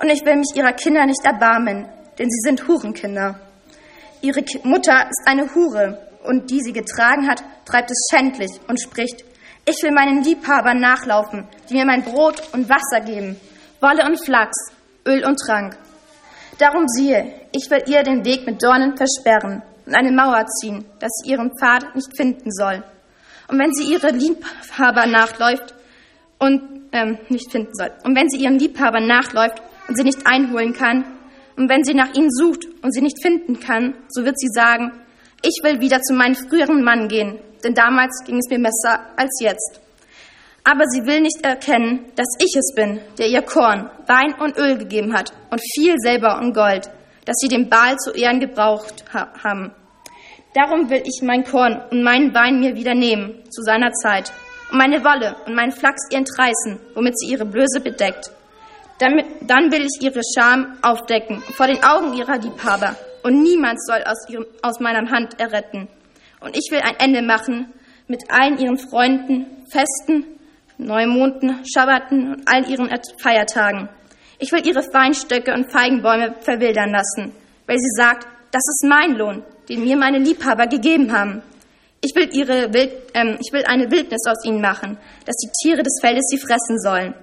Und 0.00 0.10
ich 0.10 0.24
will 0.24 0.36
mich 0.36 0.54
ihrer 0.54 0.72
Kinder 0.72 1.06
nicht 1.06 1.24
erbarmen, 1.24 1.86
denn 2.18 2.30
sie 2.30 2.40
sind 2.40 2.68
Hurenkinder. 2.68 3.40
Ihre 4.20 4.44
Mutter 4.64 5.08
ist 5.08 5.22
eine 5.26 5.54
Hure, 5.54 5.98
und 6.26 6.50
die 6.50 6.60
sie 6.60 6.72
getragen 6.72 7.28
hat, 7.28 7.42
treibt 7.64 7.90
es 7.90 8.08
schändlich 8.10 8.50
und 8.68 8.80
spricht, 8.80 9.24
ich 9.64 9.82
will 9.82 9.92
meinen 9.92 10.22
Liebhabern 10.22 10.78
nachlaufen, 10.78 11.46
die 11.68 11.74
mir 11.74 11.84
mein 11.84 12.02
Brot 12.02 12.42
und 12.52 12.68
Wasser 12.68 13.04
geben, 13.04 13.40
Wolle 13.80 14.04
und 14.04 14.22
Flachs, 14.24 14.72
Öl 15.06 15.24
und 15.24 15.38
Trank. 15.38 15.76
Darum 16.58 16.86
siehe, 16.88 17.32
ich 17.56 17.70
will 17.70 17.82
ihr 17.86 18.02
den 18.02 18.24
Weg 18.24 18.46
mit 18.46 18.62
Dornen 18.62 18.96
versperren 18.96 19.62
und 19.86 19.94
eine 19.94 20.12
Mauer 20.12 20.44
ziehen, 20.60 20.84
dass 20.98 21.10
sie 21.22 21.30
ihren 21.30 21.50
Pfad 21.58 21.94
nicht 21.94 22.14
finden 22.16 22.52
soll. 22.52 22.82
Und 23.48 23.58
wenn 23.58 23.72
sie 23.72 23.92
ihre 23.92 24.10
Liebhaber 24.10 25.06
nachläuft 25.06 25.74
und 26.38 26.88
ähm, 26.92 27.18
nicht 27.28 27.50
finden 27.50 27.72
soll. 27.72 27.90
Und 28.04 28.16
wenn 28.16 28.28
sie 28.28 28.38
ihren 28.38 28.58
Liebhaber 28.58 29.00
nachläuft 29.00 29.62
und 29.88 29.96
sie 29.96 30.04
nicht 30.04 30.26
einholen 30.26 30.72
kann, 30.72 31.04
und 31.56 31.70
wenn 31.70 31.84
sie 31.84 31.94
nach 31.94 32.14
ihnen 32.14 32.30
sucht 32.30 32.66
und 32.82 32.92
sie 32.92 33.00
nicht 33.00 33.22
finden 33.22 33.58
kann, 33.58 33.94
so 34.08 34.24
wird 34.24 34.38
sie 34.38 34.50
sagen, 34.52 34.92
ich 35.42 35.58
will 35.62 35.80
wieder 35.80 36.02
zu 36.02 36.12
meinem 36.12 36.34
früheren 36.34 36.82
Mann 36.82 37.08
gehen, 37.08 37.38
denn 37.64 37.72
damals 37.72 38.22
ging 38.26 38.36
es 38.36 38.50
mir 38.50 38.62
besser 38.62 39.00
als 39.16 39.40
jetzt. 39.40 39.80
Aber 40.64 40.84
sie 40.86 41.06
will 41.06 41.20
nicht 41.20 41.42
erkennen, 41.42 42.06
dass 42.16 42.26
ich 42.40 42.54
es 42.58 42.74
bin, 42.74 43.00
der 43.18 43.28
ihr 43.28 43.40
Korn, 43.40 43.88
Wein 44.06 44.34
und 44.38 44.58
Öl 44.58 44.76
gegeben 44.76 45.14
hat 45.14 45.32
und 45.50 45.62
viel 45.74 45.94
Silber 45.98 46.38
und 46.38 46.52
Gold, 46.52 46.90
das 47.26 47.36
sie 47.38 47.48
dem 47.48 47.68
Baal 47.68 47.96
zu 47.98 48.12
Ehren 48.12 48.40
gebraucht 48.40 49.04
ha 49.12 49.28
haben. 49.44 49.72
Darum 50.54 50.88
will 50.88 51.02
ich 51.04 51.20
mein 51.22 51.44
Korn 51.44 51.82
und 51.90 52.02
meinen 52.02 52.32
Wein 52.32 52.60
mir 52.60 52.74
wieder 52.76 52.94
nehmen 52.94 53.44
zu 53.50 53.60
seiner 53.60 53.92
Zeit 53.92 54.32
und 54.70 54.78
meine 54.78 55.04
Wolle 55.04 55.36
und 55.44 55.54
meinen 55.54 55.72
Flachs 55.72 56.08
ihr 56.10 56.18
entreißen, 56.18 56.80
womit 56.94 57.18
sie 57.18 57.30
ihre 57.30 57.44
Blöße 57.44 57.80
bedeckt. 57.80 58.30
Damit, 58.98 59.26
dann 59.42 59.70
will 59.70 59.82
ich 59.82 60.02
ihre 60.02 60.22
Scham 60.34 60.78
aufdecken 60.80 61.42
vor 61.42 61.66
den 61.66 61.84
Augen 61.84 62.14
ihrer 62.14 62.38
Liebhaber 62.38 62.96
und 63.22 63.42
niemand 63.42 63.84
soll 63.84 64.02
aus, 64.06 64.26
ihrem, 64.30 64.46
aus 64.62 64.80
meiner 64.80 65.10
Hand 65.10 65.38
erretten. 65.38 65.88
Und 66.40 66.56
ich 66.56 66.70
will 66.70 66.80
ein 66.80 66.96
Ende 66.98 67.20
machen 67.20 67.72
mit 68.08 68.22
allen 68.30 68.58
ihren 68.58 68.78
Freunden, 68.78 69.46
Festen, 69.70 70.24
Neumonden, 70.78 71.64
Schabbaten 71.66 72.32
und 72.32 72.42
all 72.46 72.68
ihren 72.70 72.88
Feiertagen. 73.20 73.88
Ich 74.38 74.52
will 74.52 74.66
ihre 74.66 74.82
Weinstöcke 74.92 75.54
und 75.54 75.72
Feigenbäume 75.72 76.34
verwildern 76.40 76.90
lassen, 76.90 77.32
weil 77.66 77.78
sie 77.78 77.96
sagt, 77.96 78.26
das 78.52 78.62
ist 78.62 78.84
mein 78.86 79.16
Lohn, 79.16 79.42
den 79.68 79.84
mir 79.84 79.96
meine 79.96 80.18
Liebhaber 80.18 80.66
gegeben 80.66 81.12
haben. 81.12 81.42
Ich 82.02 82.14
will, 82.14 82.28
ihre 82.32 82.72
Wild, 82.72 82.92
ähm, 83.14 83.38
ich 83.40 83.52
will 83.52 83.64
eine 83.64 83.90
Wildnis 83.90 84.22
aus 84.28 84.44
ihnen 84.44 84.60
machen, 84.60 84.98
dass 85.24 85.36
die 85.36 85.50
Tiere 85.62 85.82
des 85.82 85.98
Feldes 86.00 86.24
sie 86.28 86.38
fressen 86.38 86.78
sollen. 86.78 87.14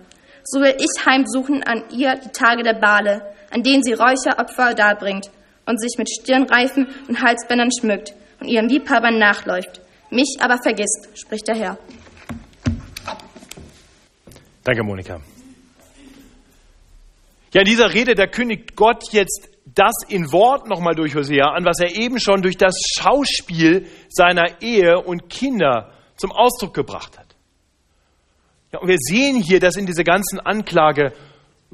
So 0.44 0.60
will 0.60 0.76
ich 0.78 1.06
heimsuchen 1.06 1.64
an 1.64 1.84
ihr 1.96 2.16
die 2.16 2.32
Tage 2.32 2.64
der 2.64 2.74
Bale, 2.74 3.22
an 3.52 3.64
denen 3.64 3.84
sie 3.84 3.94
Räucheropfer 3.94 4.74
darbringt 4.74 5.30
und 5.66 5.80
sich 5.80 5.98
mit 5.98 6.10
Stirnreifen 6.10 6.88
und 7.08 7.22
Halsbändern 7.22 7.70
schmückt 7.72 8.14
und 8.42 8.48
ihren 8.48 8.68
Liebhabern 8.68 9.20
nachläuft. 9.20 9.80
Mich 10.10 10.38
aber 10.42 10.58
vergisst, 10.62 11.08
spricht 11.14 11.48
der 11.48 11.56
Herr. 11.56 11.78
Danke, 14.64 14.84
Monika. 14.84 15.22
Ja, 17.54 17.62
in 17.62 17.66
dieser 17.66 17.94
Rede, 17.94 18.16
da 18.16 18.26
kündigt 18.26 18.76
Gott 18.76 19.12
jetzt 19.12 19.50
das 19.66 19.94
in 20.08 20.32
Wort 20.32 20.68
nochmal 20.68 20.96
durch 20.96 21.16
Hosea 21.16 21.52
an, 21.52 21.66
was 21.66 21.80
er 21.80 21.96
eben 21.96 22.20
schon 22.20 22.42
durch 22.42 22.58
das 22.58 22.76
Schauspiel 22.98 23.88
seiner 24.10 24.62
Ehe 24.62 25.00
und 25.00 25.30
Kinder 25.30 25.94
zum 26.18 26.32
Ausdruck 26.32 26.74
gebracht 26.74 27.18
hat. 27.18 27.36
Ja, 28.72 28.80
und 28.80 28.88
wir 28.88 28.98
sehen 28.98 29.42
hier, 29.42 29.60
dass 29.60 29.78
in 29.78 29.86
dieser 29.86 30.04
ganzen 30.04 30.40
Anklage 30.40 31.14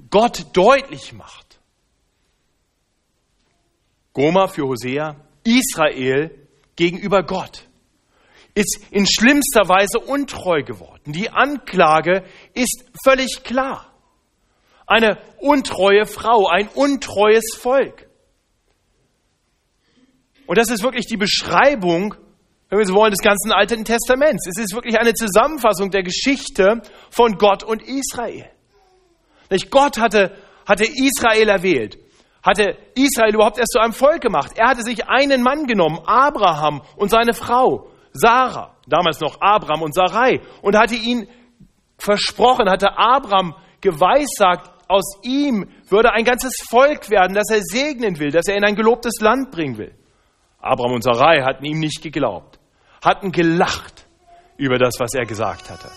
Gott 0.10 0.48
deutlich 0.54 1.14
macht. 1.14 1.60
Goma 4.14 4.48
für 4.48 4.64
Hosea, 4.68 5.16
Israel 5.46 6.48
gegenüber 6.76 7.24
Gott 7.24 7.66
ist 8.54 8.80
in 8.92 9.06
schlimmster 9.08 9.70
Weise 9.70 10.00
untreu 10.00 10.64
geworden. 10.64 11.14
Die 11.14 11.30
Anklage 11.30 12.26
ist 12.54 12.84
völlig 13.04 13.44
klar 13.44 13.89
eine 14.90 15.20
untreue 15.40 16.06
Frau, 16.06 16.48
ein 16.48 16.68
untreues 16.68 17.56
Volk. 17.58 18.10
Und 20.48 20.58
das 20.58 20.72
ist 20.72 20.82
wirklich 20.82 21.06
die 21.06 21.16
Beschreibung, 21.16 22.16
wenn 22.70 22.80
wir 22.80 22.86
so 22.86 22.96
wollen, 22.96 23.12
des 23.12 23.22
ganzen 23.22 23.52
Alten 23.52 23.86
Testaments. 23.86 24.48
Es 24.48 24.58
ist 24.58 24.74
wirklich 24.74 25.00
eine 25.00 25.14
Zusammenfassung 25.14 25.92
der 25.92 26.02
Geschichte 26.02 26.82
von 27.12 27.38
Gott 27.38 27.64
und 27.64 27.84
Israel. 27.84 28.50
Nicht 29.52 29.70
Gott 29.70 30.00
hatte, 30.00 30.36
hatte 30.68 30.86
Israel 30.86 31.50
erwählt, 31.50 32.00
hatte 32.42 32.76
Israel 32.96 33.36
überhaupt 33.36 33.60
erst 33.60 33.74
zu 33.74 33.80
einem 33.80 33.94
Volk 33.94 34.22
gemacht. 34.22 34.54
Er 34.56 34.70
hatte 34.70 34.82
sich 34.82 35.08
einen 35.08 35.44
Mann 35.44 35.68
genommen, 35.68 36.00
Abraham 36.06 36.82
und 36.96 37.10
seine 37.10 37.34
Frau, 37.34 37.92
Sarah, 38.12 38.76
damals 38.88 39.20
noch 39.20 39.40
Abraham 39.42 39.84
und 39.84 39.94
Sarai, 39.94 40.42
und 40.64 40.76
hatte 40.76 40.96
ihn 40.96 41.28
versprochen, 42.00 42.70
hatte 42.70 42.98
Abraham 42.98 43.54
geweissagt, 43.82 44.79
aus 44.90 45.20
ihm 45.22 45.70
würde 45.88 46.12
ein 46.12 46.26
ganzes 46.26 46.54
Volk 46.70 47.10
werden, 47.10 47.36
das 47.36 47.50
er 47.52 47.62
segnen 47.62 48.20
will, 48.20 48.32
das 48.32 48.48
er 48.48 48.58
in 48.58 48.66
ein 48.66 48.76
gelobtes 48.76 49.22
Land 49.22 49.52
bringen 49.52 49.78
will. 49.78 49.94
Abraham 50.60 50.96
und 50.96 51.04
Sarai 51.04 51.42
hatten 51.44 51.64
ihm 51.64 51.80
nicht 51.80 52.02
geglaubt, 52.02 52.60
hatten 53.02 53.32
gelacht 53.32 54.08
über 54.58 54.78
das, 54.78 54.96
was 55.00 55.14
er 55.14 55.26
gesagt 55.26 55.70
hatte. 55.70 55.90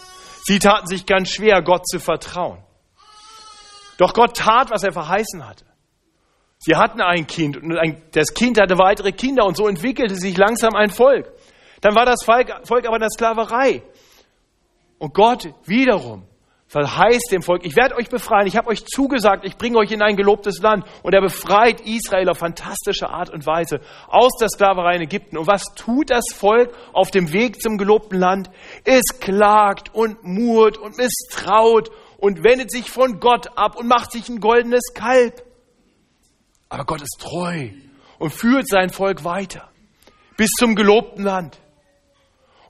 Sie 0.45 0.59
taten 0.59 0.87
sich 0.87 1.07
ganz 1.07 1.31
schwer, 1.31 1.63
Gott 1.63 1.89
zu 1.89 1.99
vertrauen. 1.99 2.59
Doch 3.97 4.13
Gott 4.13 4.37
tat, 4.37 4.71
was 4.71 4.85
er 4.85 4.93
verheißen 4.93 5.49
hatte. 5.49 5.65
Sie 6.59 6.77
hatten 6.77 7.01
ein 7.01 7.27
Kind 7.27 7.57
und 7.57 7.75
das 8.13 8.35
Kind 8.35 8.61
hatte 8.61 8.79
weitere 8.79 9.13
Kinder 9.13 9.47
und 9.47 9.57
so 9.57 9.67
entwickelte 9.67 10.15
sich 10.15 10.37
langsam 10.37 10.75
ein 10.75 10.91
Volk. 10.91 11.33
Dann 11.81 11.95
war 11.95 12.05
das 12.05 12.23
Volk, 12.25 12.51
aber 12.87 12.97
in 12.97 13.01
der 13.01 13.11
Sklaverei. 13.11 13.83
Und 14.99 15.15
Gott 15.15 15.49
wiederum 15.65 16.29
verheißt 16.73 17.31
dem 17.31 17.43
Volk, 17.43 17.67
ich 17.67 17.77
werde 17.77 17.97
euch 17.97 18.09
befreien, 18.09 18.47
ich 18.47 18.57
habe 18.57 18.69
euch 18.69 18.87
zugesagt, 18.87 19.45
ich 19.45 19.59
bringe 19.59 19.77
euch 19.77 19.91
in 19.93 20.01
ein 20.01 20.17
gelobtes 20.17 20.59
Land. 20.63 20.87
Und 21.03 21.13
er 21.13 21.21
befreit 21.21 21.83
Israel 21.83 22.31
auf 22.31 22.39
fantastische 22.39 23.11
Art 23.11 23.29
und 23.29 23.45
Weise 23.45 23.81
aus 24.09 24.33
der 24.41 24.49
Sklaverei 24.49 24.97
in 24.97 25.03
Ägypten. 25.03 25.37
Und 25.37 25.47
was 25.47 25.65
tut 25.77 26.09
das 26.09 26.25
Volk 26.35 26.73
auf 26.95 27.11
dem 27.11 27.31
Weg 27.35 27.61
zum 27.61 27.77
gelobten 27.77 28.19
Land? 28.19 28.49
Es 28.85 29.21
klagt 29.21 29.95
und 29.95 30.25
murrt 30.25 30.79
und 30.79 30.97
misstraut 30.97 31.91
und 32.17 32.43
wendet 32.43 32.71
sich 32.71 32.91
von 32.91 33.21
Gott 33.21 33.49
ab 33.55 33.77
und 33.77 33.87
macht 33.87 34.11
sich 34.11 34.31
ein 34.31 34.41
goldenes 34.41 34.95
Kalb. 34.95 35.45
Aber 36.71 36.87
Gott 36.87 37.03
ist 37.03 37.19
treu 37.21 37.69
und 38.19 38.31
führt 38.31 38.67
sein 38.67 38.89
Volk 38.89 39.25
weiter 39.25 39.69
bis 40.39 40.49
zum 40.59 40.75
gelobten 40.75 41.23
Land. 41.23 41.62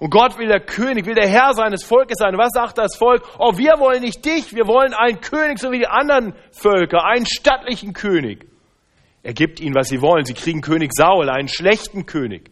Und 0.03 0.11
Gott 0.11 0.37
will 0.37 0.49
der 0.49 0.59
König, 0.59 1.07
will 1.07 1.15
der 1.15 1.29
Herr 1.29 1.55
seines 1.55 1.85
Volkes 1.85 2.17
sein. 2.19 2.35
Und 2.35 2.41
was 2.41 2.51
sagt 2.53 2.77
das 2.77 2.97
Volk? 2.97 3.23
Oh, 3.39 3.57
wir 3.57 3.79
wollen 3.79 4.03
nicht 4.03 4.25
dich, 4.25 4.53
wir 4.53 4.67
wollen 4.67 4.95
einen 4.95 5.21
König, 5.21 5.61
so 5.61 5.71
wie 5.71 5.79
die 5.79 5.87
anderen 5.87 6.35
Völker, 6.51 7.05
einen 7.05 7.25
stattlichen 7.25 7.93
König. 7.93 8.45
Er 9.23 9.33
gibt 9.33 9.61
ihnen, 9.61 9.77
was 9.77 9.91
sie 9.91 10.03
wollen. 10.03 10.25
Sie 10.25 10.35
kriegen 10.35 10.61
König 10.61 10.91
Saul, 10.93 11.31
einen 11.31 11.47
schlechten 11.47 12.05
König. 12.05 12.51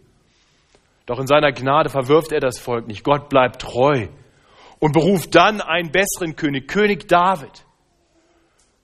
Doch 1.07 1.19
in 1.19 1.27
seiner 1.27 1.51
Gnade 1.51 1.89
verwirft 1.89 2.31
er 2.31 2.39
das 2.39 2.61
Volk 2.61 2.87
nicht. 2.87 3.03
Gott 3.03 3.29
bleibt 3.29 3.63
treu 3.63 4.07
und 4.79 4.93
beruft 4.93 5.35
dann 5.35 5.61
einen 5.61 5.91
besseren 5.91 6.37
König, 6.37 6.69
König 6.69 7.09
David. 7.09 7.65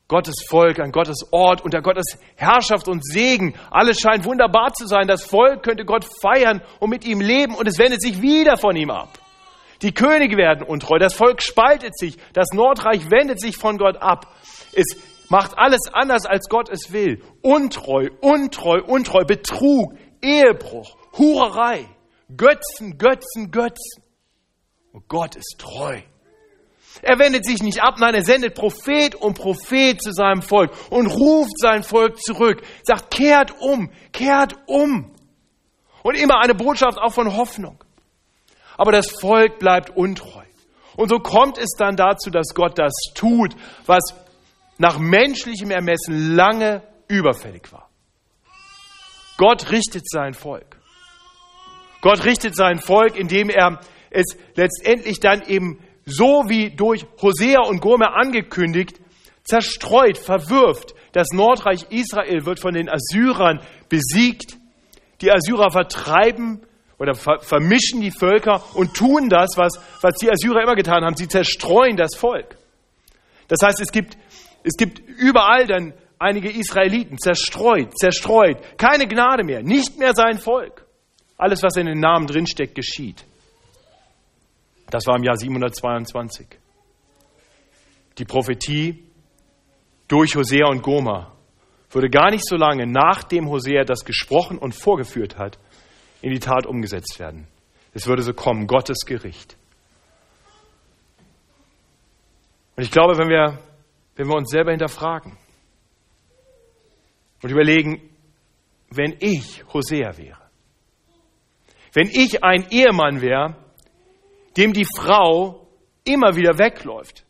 Gottes 0.08 0.36
Volk, 0.48 0.78
an 0.78 0.92
Gottes 0.92 1.26
Ort, 1.32 1.64
unter 1.64 1.82
Gottes 1.82 2.18
Herrschaft 2.36 2.86
und 2.86 3.04
Segen. 3.04 3.54
Alles 3.70 3.98
scheint 3.98 4.24
wunderbar 4.24 4.72
zu 4.72 4.86
sein. 4.86 5.08
Das 5.08 5.24
Volk 5.24 5.64
könnte 5.64 5.84
Gott 5.84 6.06
feiern 6.22 6.62
und 6.78 6.90
mit 6.90 7.04
ihm 7.04 7.20
leben 7.20 7.54
und 7.54 7.66
es 7.66 7.78
wendet 7.78 8.00
sich 8.00 8.22
wieder 8.22 8.56
von 8.56 8.76
ihm 8.76 8.90
ab. 8.90 9.18
Die 9.82 9.92
Könige 9.92 10.36
werden 10.36 10.62
untreu, 10.66 10.98
das 10.98 11.14
Volk 11.14 11.42
spaltet 11.42 11.98
sich, 11.98 12.16
das 12.32 12.48
Nordreich 12.54 13.10
wendet 13.10 13.40
sich 13.40 13.56
von 13.56 13.76
Gott 13.76 13.96
ab. 14.00 14.34
Es 14.72 14.86
macht 15.28 15.58
alles 15.58 15.92
anders, 15.92 16.24
als 16.24 16.48
Gott 16.48 16.70
es 16.70 16.92
will. 16.92 17.22
Untreu, 17.42 18.08
untreu, 18.20 18.80
untreu, 18.82 19.24
Betrug, 19.24 19.94
Ehebruch, 20.22 20.96
Hurerei, 21.18 21.86
Götzen, 22.34 22.96
Götzen, 22.96 23.50
Götzen. 23.50 24.02
Und 24.92 25.08
Gott 25.08 25.36
ist 25.36 25.56
treu. 25.58 26.00
Er 27.02 27.18
wendet 27.18 27.44
sich 27.44 27.62
nicht 27.62 27.82
ab, 27.82 27.96
nein, 27.98 28.14
er 28.14 28.24
sendet 28.24 28.54
Prophet 28.54 29.14
und 29.14 29.34
Prophet 29.34 30.00
zu 30.02 30.12
seinem 30.12 30.42
Volk 30.42 30.72
und 30.90 31.06
ruft 31.06 31.58
sein 31.58 31.82
Volk 31.82 32.20
zurück, 32.20 32.62
sagt, 32.82 33.10
kehrt 33.10 33.52
um, 33.60 33.90
kehrt 34.12 34.54
um. 34.66 35.14
Und 36.02 36.14
immer 36.14 36.40
eine 36.40 36.54
Botschaft 36.54 36.98
auch 36.98 37.12
von 37.12 37.36
Hoffnung. 37.36 37.82
Aber 38.76 38.92
das 38.92 39.10
Volk 39.10 39.58
bleibt 39.58 39.96
untreu. 39.96 40.44
Und 40.96 41.08
so 41.08 41.18
kommt 41.18 41.58
es 41.58 41.70
dann 41.76 41.96
dazu, 41.96 42.30
dass 42.30 42.54
Gott 42.54 42.78
das 42.78 42.92
tut, 43.14 43.54
was 43.86 44.14
nach 44.78 44.98
menschlichem 44.98 45.70
Ermessen 45.70 46.34
lange 46.34 46.82
überfällig 47.08 47.72
war. 47.72 47.88
Gott 49.36 49.70
richtet 49.70 50.08
sein 50.08 50.34
Volk. 50.34 50.78
Gott 52.00 52.24
richtet 52.24 52.56
sein 52.56 52.78
Volk, 52.78 53.16
indem 53.16 53.50
er 53.50 53.80
es 54.10 54.36
letztendlich 54.54 55.20
dann 55.20 55.42
eben 55.42 55.78
so 56.06 56.44
wie 56.48 56.70
durch 56.70 57.04
Hosea 57.20 57.60
und 57.60 57.80
Gomer 57.80 58.14
angekündigt, 58.14 59.00
zerstreut, 59.42 60.16
verwirft. 60.16 60.94
Das 61.12 61.28
Nordreich 61.32 61.86
Israel 61.90 62.46
wird 62.46 62.60
von 62.60 62.74
den 62.74 62.88
Assyrern 62.88 63.60
besiegt. 63.88 64.56
Die 65.20 65.32
Assyrer 65.32 65.70
vertreiben 65.70 66.60
oder 66.98 67.14
ver 67.14 67.40
vermischen 67.40 68.00
die 68.00 68.10
Völker 68.10 68.62
und 68.74 68.94
tun 68.94 69.28
das, 69.28 69.56
was, 69.56 69.80
was 70.00 70.14
die 70.16 70.30
Assyrer 70.30 70.62
immer 70.62 70.76
getan 70.76 71.04
haben. 71.04 71.16
Sie 71.16 71.28
zerstreuen 71.28 71.96
das 71.96 72.14
Volk. 72.16 72.56
Das 73.48 73.58
heißt, 73.62 73.80
es 73.80 73.92
gibt, 73.92 74.16
es 74.62 74.76
gibt 74.76 75.00
überall 75.00 75.66
dann 75.66 75.92
einige 76.18 76.50
Israeliten, 76.50 77.18
zerstreut, 77.18 77.96
zerstreut, 77.98 78.58
keine 78.78 79.06
Gnade 79.06 79.44
mehr, 79.44 79.62
nicht 79.62 79.98
mehr 79.98 80.14
sein 80.14 80.38
Volk. 80.38 80.86
Alles, 81.36 81.62
was 81.62 81.76
in 81.76 81.86
den 81.86 82.00
Namen 82.00 82.26
drinsteckt, 82.26 82.74
geschieht. 82.74 83.24
Das 84.90 85.06
war 85.06 85.16
im 85.16 85.24
Jahr 85.24 85.36
722. 85.36 86.46
Die 88.18 88.24
Prophetie 88.24 89.04
durch 90.08 90.36
Hosea 90.36 90.68
und 90.68 90.82
Goma 90.82 91.32
würde 91.90 92.08
gar 92.10 92.30
nicht 92.30 92.46
so 92.46 92.56
lange 92.56 92.86
nachdem 92.86 93.48
Hosea 93.48 93.84
das 93.84 94.04
gesprochen 94.04 94.58
und 94.58 94.74
vorgeführt 94.74 95.38
hat, 95.38 95.58
in 96.22 96.32
die 96.32 96.38
Tat 96.38 96.66
umgesetzt 96.66 97.18
werden. 97.18 97.46
Es 97.92 98.06
würde 98.06 98.22
so 98.22 98.32
kommen, 98.32 98.66
Gottes 98.66 98.98
Gericht. 99.06 99.56
Und 102.76 102.82
ich 102.82 102.90
glaube, 102.90 103.16
wenn 103.16 103.28
wir, 103.28 103.58
wenn 104.16 104.28
wir 104.28 104.36
uns 104.36 104.50
selber 104.50 104.70
hinterfragen 104.70 105.36
und 107.42 107.50
überlegen, 107.50 108.10
wenn 108.90 109.16
ich 109.20 109.64
Hosea 109.72 110.16
wäre, 110.18 110.40
wenn 111.94 112.08
ich 112.08 112.44
ein 112.44 112.68
Ehemann 112.70 113.22
wäre, 113.22 113.56
dem 114.56 114.72
die 114.72 114.86
Frau 114.96 115.68
immer 116.04 116.36
wieder 116.36 116.58
wegläuft, 116.58 117.24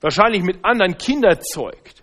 wahrscheinlich 0.00 0.42
mit 0.42 0.64
anderen 0.64 0.98
Kindern 0.98 1.38
zeugt. 1.40 2.02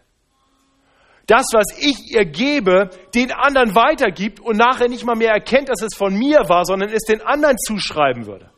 Das, 1.27 1.47
was 1.51 1.77
ich 1.77 2.13
ihr 2.13 2.25
gebe, 2.25 2.89
den 3.13 3.33
anderen 3.33 3.75
weitergibt 3.75 4.39
und 4.39 4.55
nachher 4.55 4.87
nicht 4.87 5.03
mal 5.03 5.15
mehr 5.15 5.33
erkennt, 5.33 5.67
dass 5.67 5.81
es 5.81 5.93
von 5.95 6.17
mir 6.17 6.39
war, 6.47 6.63
sondern 6.63 6.89
es 6.89 7.03
den 7.03 7.21
anderen 7.21 7.57
zuschreiben 7.57 8.25
würde. 8.25 8.49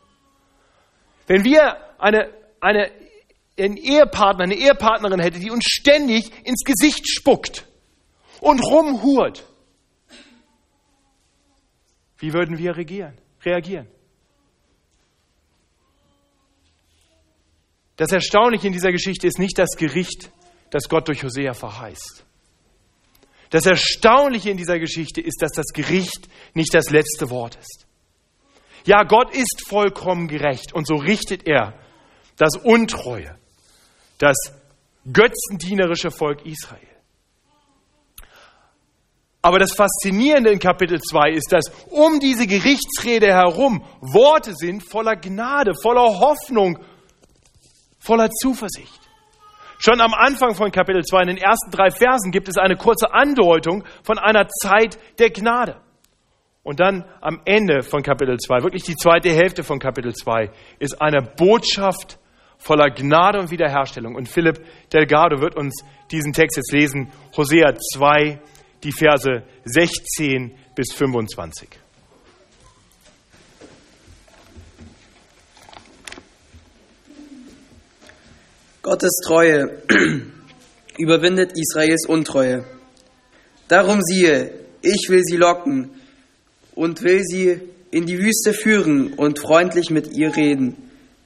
Wenn 1.26 1.44
wir 1.44 1.78
eine, 1.98 2.32
eine, 2.62 2.92
einen 3.58 3.76
Ehepartner, 3.76 4.44
eine 4.44 4.56
Ehepartnerin 4.56 5.20
hätte, 5.20 5.40
die 5.40 5.50
uns 5.50 5.66
ständig 5.66 6.32
ins 6.46 6.64
Gesicht 6.64 7.08
spuckt 7.10 7.68
und 8.40 8.64
rumhurt, 8.64 9.44
wie 12.20 12.34
würden 12.34 12.60
wir 12.60 12.78
regieren, 12.78 13.18
reagieren? 13.44 13.88
Das 18.00 18.14
Erstaunliche 18.14 18.68
in 18.68 18.72
dieser 18.72 18.94
Geschichte 18.94 19.28
ist 19.28 19.40
nicht 19.40 19.58
das 19.58 19.72
Gericht, 19.76 20.32
das 20.70 20.88
Gott 20.88 21.10
durch 21.10 21.22
Hosea 21.22 21.54
verheißt. 21.54 22.24
Das 23.50 23.66
Erstaunliche 23.66 24.50
in 24.50 24.56
dieser 24.56 24.80
Geschichte 24.80 25.20
ist, 25.20 25.42
dass 25.42 25.52
das 25.52 25.66
Gericht 25.74 26.30
nicht 26.54 26.74
das 26.74 26.92
letzte 26.92 27.30
Wort 27.30 27.58
ist. 27.58 27.88
Ja, 28.86 29.04
Gott 29.04 29.36
ist 29.36 29.66
vollkommen 29.68 30.30
gerecht 30.30 30.74
und 30.74 30.88
so 30.88 30.96
richtet 30.96 31.46
er 31.46 31.74
das 32.38 32.56
Untreue, 32.56 33.38
das 34.18 34.38
götzendienerische 35.12 36.10
Volk 36.10 36.46
Israel. 36.46 36.80
Aber 39.42 39.60
das 39.60 39.74
Faszinierende 39.74 40.52
in 40.52 40.60
Kapitel 40.60 41.02
2 41.02 41.32
ist, 41.32 41.52
dass 41.52 41.66
um 41.90 42.22
diese 42.22 42.48
Gerichtsrede 42.48 43.28
herum 43.28 43.84
Worte 44.00 44.56
sind 44.56 44.90
voller 44.90 45.18
Gnade, 45.18 45.74
voller 45.82 46.18
Hoffnung, 46.20 46.80
voller 48.00 48.30
Zuversicht. 48.30 49.00
Schon 49.78 50.02
am 50.02 50.14
Anfang 50.14 50.56
von 50.56 50.72
Kapitel 50.72 51.04
2, 51.04 51.22
in 51.22 51.28
den 51.28 51.38
ersten 51.38 51.72
drei 51.72 51.90
Versen, 51.90 52.32
gibt 52.32 52.50
es 52.50 52.58
eine 52.58 52.76
kurze 52.76 53.14
Andeutung 53.14 53.86
von 54.04 54.18
einer 54.18 54.48
Zeit 54.48 55.00
der 55.20 55.30
Gnade. 55.30 55.78
Und 56.64 56.82
dann 56.82 57.06
am 57.22 57.42
Ende 57.46 57.84
von 57.84 58.04
Kapitel 58.04 58.38
2, 58.38 58.64
wirklich 58.64 58.84
die 58.84 58.98
zweite 58.98 59.30
Hälfte 59.30 59.64
von 59.64 59.80
Kapitel 59.80 60.14
2, 60.14 60.52
ist 60.80 61.02
eine 61.02 61.22
Botschaft 61.22 62.20
voller 62.58 62.90
Gnade 62.90 63.40
und 63.40 63.52
Wiederherstellung. 63.52 64.16
Und 64.16 64.28
Philipp 64.28 64.60
Delgado 64.92 65.42
wird 65.42 65.56
uns 65.56 65.84
diesen 66.12 66.34
Text 66.34 66.58
jetzt 66.58 66.74
lesen, 66.74 67.12
Hosea 67.38 67.74
2, 67.96 68.42
die 68.84 68.92
Verse 68.92 69.44
16 69.64 70.56
bis 70.76 70.94
25. 70.94 71.70
Gottes 78.82 79.20
Treue 79.26 79.82
überwindet 80.98 81.52
Israels 81.58 82.06
Untreue. 82.08 82.64
Darum 83.68 84.02
siehe, 84.02 84.52
ich 84.82 85.08
will 85.10 85.22
sie 85.26 85.36
locken 85.36 85.90
und 86.76 87.04
will 87.04 87.22
sie 87.24 87.60
in 87.92 88.06
die 88.06 88.20
Wüste 88.20 88.54
führen 88.54 89.14
und 89.16 89.40
freundlich 89.40 89.90
mit 89.90 90.16
ihr 90.16 90.34
reden. 90.34 90.78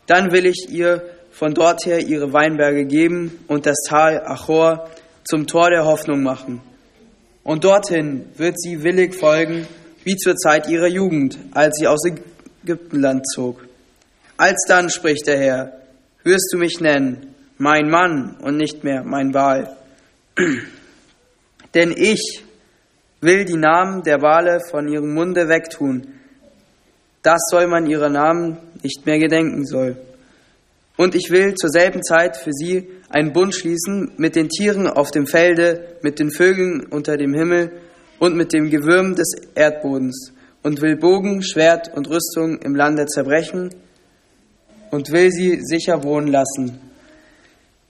Dann 0.07 0.31
will 0.31 0.47
ich 0.47 0.67
ihr 0.69 1.03
von 1.31 1.53
dort 1.53 1.85
her 1.85 1.99
ihre 1.99 2.33
Weinberge 2.33 2.85
geben 2.85 3.39
und 3.47 3.67
das 3.67 3.77
Tal 3.87 4.23
Achor 4.25 4.89
zum 5.23 5.45
Tor 5.45 5.69
der 5.69 5.85
Hoffnung 5.85 6.23
machen. 6.23 6.59
Und 7.43 7.65
dorthin 7.65 8.25
wird 8.35 8.59
sie 8.59 8.83
willig 8.83 9.13
folgen 9.13 9.67
wie 10.03 10.17
zur 10.17 10.35
Zeit 10.35 10.67
ihrer 10.69 10.87
Jugend, 10.87 11.37
als 11.51 11.77
sie 11.77 11.87
aus 11.87 12.01
Ägyptenland 12.63 13.23
zog. 13.27 13.63
Alsdann 14.37 14.89
spricht 14.89 15.27
der 15.27 15.37
Herr, 15.37 15.73
wirst 16.23 16.49
du 16.51 16.57
mich 16.57 16.79
nennen, 16.79 17.32
mein 17.57 17.89
Mann 17.89 18.35
und 18.41 18.57
nicht 18.57 18.83
mehr 18.83 19.03
mein 19.03 19.33
Wahl. 19.33 19.75
Denn 21.73 21.91
ich 21.95 22.43
will 23.21 23.45
die 23.45 23.57
Namen 23.57 24.03
der 24.03 24.21
Wale 24.21 24.59
von 24.69 24.87
ihrem 24.87 25.13
Munde 25.13 25.47
wegtun, 25.47 26.07
das 27.21 27.39
soll 27.49 27.67
man 27.67 27.87
ihrer 27.87 28.09
Namen 28.09 28.57
nicht 28.83 29.05
mehr 29.05 29.17
gedenken 29.17 29.65
soll. 29.65 29.95
Und 30.97 31.15
ich 31.15 31.31
will 31.31 31.55
zur 31.55 31.69
selben 31.69 32.03
Zeit 32.03 32.37
für 32.37 32.51
sie 32.51 32.87
einen 33.09 33.33
Bund 33.33 33.55
schließen 33.55 34.11
mit 34.17 34.35
den 34.35 34.49
Tieren 34.49 34.87
auf 34.87 35.09
dem 35.09 35.25
Felde, 35.25 35.97
mit 36.01 36.19
den 36.19 36.31
Vögeln 36.31 36.85
unter 36.85 37.17
dem 37.17 37.33
Himmel 37.33 37.71
und 38.19 38.35
mit 38.35 38.53
dem 38.53 38.69
Gewürm 38.69 39.15
des 39.15 39.33
Erdbodens 39.55 40.33
und 40.61 40.81
will 40.81 40.97
Bogen, 40.97 41.41
Schwert 41.41 41.91
und 41.95 42.09
Rüstung 42.09 42.59
im 42.59 42.75
Lande 42.75 43.05
zerbrechen 43.05 43.69
und 44.91 45.11
will 45.11 45.31
sie 45.31 45.59
sicher 45.61 46.03
wohnen 46.03 46.27
lassen. 46.27 46.79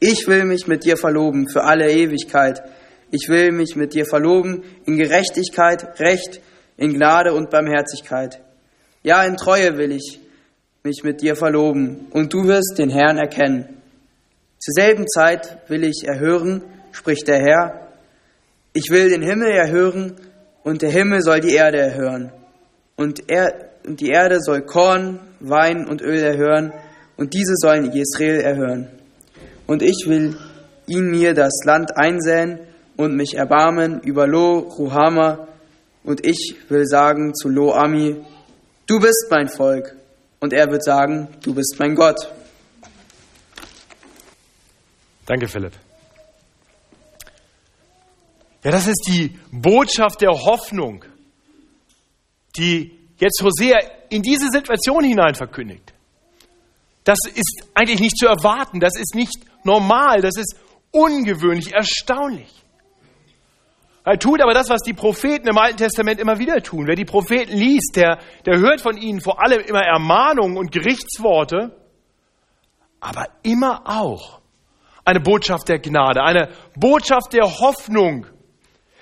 Ich 0.06 0.28
will 0.28 0.44
mich 0.44 0.68
mit 0.68 0.84
dir 0.84 0.98
verloben 0.98 1.48
für 1.48 1.63
alle 1.63 1.89
Ewigkeit. 1.89 2.62
Ich 3.10 3.30
will 3.30 3.54
mich 3.54 3.78
mit 3.78 3.94
dir 3.94 4.06
verloben 4.06 4.62
in 4.86 4.98
Gerechtigkeit, 4.98 5.98
Recht, 6.02 6.42
in 6.76 6.94
Gnade 6.94 7.32
und 7.32 7.50
Barmherzigkeit. 7.50 8.42
Ja, 9.04 9.24
in 9.24 9.38
Treue 9.38 9.78
will 9.78 9.94
ich 9.94 10.20
mich 10.84 11.06
mit 11.06 11.22
dir 11.22 11.38
verloben, 11.38 12.08
und 12.12 12.34
du 12.34 12.44
wirst 12.44 12.80
den 12.80 12.89
Herrn 12.89 13.18
erkennen. 13.18 13.82
Zur 14.60 14.74
selben 14.74 15.08
Zeit 15.08 15.60
will 15.70 15.86
ich 15.86 16.06
erhören, 16.06 16.66
spricht 16.92 17.30
der 17.30 17.39
Herr, 17.39 17.88
ich 18.74 18.89
will 18.89 19.08
den 19.08 19.22
Himmel 19.22 19.52
erhören, 19.52 20.18
und 20.66 20.82
der 20.82 20.89
Himmel 20.89 21.22
soll 21.22 21.39
die 21.39 21.54
Erde 21.54 21.78
erhören. 21.78 22.34
Und, 22.98 23.32
er, 23.32 23.54
und 23.88 24.02
die 24.02 24.10
Erde 24.10 24.42
soll 24.42 24.63
Korn, 24.63 25.22
Wein 25.39 25.88
und 25.88 26.02
Öl 26.02 26.22
erhören, 26.22 26.74
und 27.16 27.34
diese 27.34 27.54
sollen 27.56 27.89
Israel 27.94 28.42
erhören. 28.42 28.89
Und 29.67 29.82
ich 29.82 30.06
will 30.08 30.38
ihn 30.88 31.12
mir 31.12 31.34
das 31.34 31.54
Land 31.65 31.95
einsäen 31.95 32.60
und 32.97 33.15
mich 33.15 33.36
erbarmen 33.36 34.02
über 34.02 34.28
Lo 34.28 34.60
Ruhama, 34.60 35.47
und 36.04 36.26
ich 36.26 36.56
will 36.67 36.86
sagen 36.86 37.34
zu 37.34 37.47
Lo 37.47 37.73
Ami, 37.73 38.17
du 38.88 38.99
bist 38.99 39.28
mein 39.30 39.47
Volk. 39.47 39.95
Und 40.39 40.52
er 40.52 40.69
wird 40.69 40.84
sagen, 40.84 41.30
du 41.41 41.54
bist 41.56 41.76
mein 41.80 41.95
Gott. 41.95 42.17
Danke, 45.26 45.47
Philipp. 45.47 45.71
Ja, 48.63 48.71
das 48.71 48.88
ist 48.88 49.06
die 49.08 49.39
Botschaft 49.52 50.19
der 50.19 50.32
Hoffnung, 50.32 51.06
die 52.58 52.91
jetzt 53.17 53.41
Hosea 53.41 53.80
in 54.10 54.21
diese 54.21 54.49
Situation 54.49 55.04
hinein 55.04 55.36
verkündigt. 55.36 55.93
Das 57.06 57.19
ist 57.34 57.63
eigentlich 57.73 57.99
nicht 57.99 58.17
zu 58.17 58.28
erwarten, 58.28 58.82
das 58.82 58.97
ist 58.97 59.15
nicht 59.15 59.45
normal, 59.65 60.21
das 60.21 60.38
ist 60.38 60.56
ungewöhnlich, 60.91 61.73
erstaunlich. 61.73 62.63
Er 64.06 64.19
tut 64.19 64.41
aber 64.41 64.54
das, 64.54 64.69
was 64.69 64.82
die 64.82 64.93
Propheten 64.93 65.47
im 65.47 65.58
Alten 65.58 65.78
Testament 65.78 66.19
immer 66.19 66.38
wieder 66.38 66.62
tun. 66.62 66.88
Wer 66.88 66.95
die 66.95 67.06
Propheten 67.06 67.56
liest, 67.56 67.95
der, 67.95 68.19
der 68.45 68.60
hört 68.60 68.82
von 68.82 68.97
ihnen 68.97 69.21
vor 69.21 69.41
allem 69.41 69.62
immer 69.62 69.82
Ermahnungen 69.82 70.58
und 70.58 70.71
Gerichtsworte, 70.71 71.76
aber 72.99 73.28
immer 73.43 73.84
auch 73.86 74.41
eine 75.06 75.21
Botschaft 75.21 75.69
der 75.69 75.80
Gnade, 75.80 76.21
eine 76.21 76.49
Botschaft 76.76 77.34
der 77.34 77.45
Hoffnung. 77.45 78.26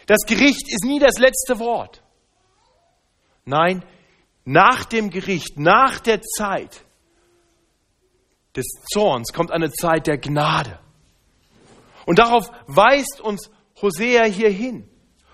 Das 0.05 0.19
Gericht 0.27 0.67
ist 0.67 0.85
nie 0.85 0.99
das 0.99 1.17
letzte 1.17 1.59
Wort. 1.59 2.03
Nein, 3.45 3.83
nach 4.45 4.85
dem 4.85 5.09
Gericht, 5.09 5.57
nach 5.57 5.99
der 5.99 6.21
Zeit 6.21 6.85
des 8.55 8.65
Zorns 8.91 9.33
kommt 9.33 9.51
eine 9.51 9.71
Zeit 9.71 10.07
der 10.07 10.17
Gnade. 10.17 10.79
Und 12.05 12.19
darauf 12.19 12.49
weist 12.67 13.21
uns 13.21 13.49
Hosea 13.81 14.25
hier 14.25 14.49
hin. 14.49 14.87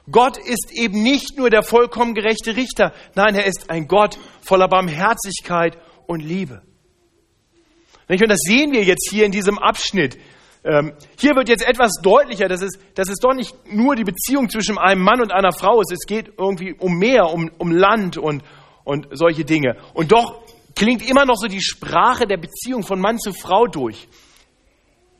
Gott 0.09 0.37
ist 0.37 0.71
eben 0.71 1.03
nicht 1.03 1.37
nur 1.37 1.49
der 1.49 1.63
vollkommen 1.63 2.13
gerechte 2.13 2.55
Richter, 2.55 2.93
nein, 3.15 3.35
er 3.35 3.45
ist 3.45 3.69
ein 3.69 3.87
Gott 3.87 4.17
voller 4.41 4.69
Barmherzigkeit 4.69 5.77
und 6.05 6.21
Liebe. 6.21 6.61
Und 8.07 8.29
das 8.29 8.39
sehen 8.39 8.71
wir 8.71 8.83
jetzt 8.83 9.09
hier 9.09 9.25
in 9.25 9.31
diesem 9.31 9.59
Abschnitt. 9.59 10.17
Ähm, 10.63 10.93
hier 11.19 11.35
wird 11.35 11.49
jetzt 11.49 11.67
etwas 11.67 11.91
deutlicher, 12.01 12.47
dass 12.47 12.61
es, 12.61 12.79
dass 12.95 13.09
es 13.09 13.19
doch 13.19 13.33
nicht 13.33 13.53
nur 13.69 13.95
die 13.95 14.05
Beziehung 14.05 14.49
zwischen 14.49 14.77
einem 14.77 15.01
Mann 15.01 15.21
und 15.21 15.33
einer 15.33 15.51
Frau 15.51 15.81
ist, 15.81 15.91
es 15.91 16.05
geht 16.07 16.31
irgendwie 16.37 16.73
um 16.73 16.97
mehr, 16.97 17.31
um, 17.31 17.51
um 17.57 17.71
Land 17.71 18.17
und, 18.17 18.43
und 18.85 19.07
solche 19.11 19.43
Dinge. 19.43 19.75
Und 19.93 20.13
doch 20.13 20.41
klingt 20.77 21.07
immer 21.07 21.25
noch 21.25 21.35
so 21.35 21.47
die 21.47 21.61
Sprache 21.61 22.27
der 22.27 22.37
Beziehung 22.37 22.83
von 22.83 22.99
Mann 22.99 23.17
zu 23.17 23.33
Frau 23.33 23.65
durch. 23.65 24.07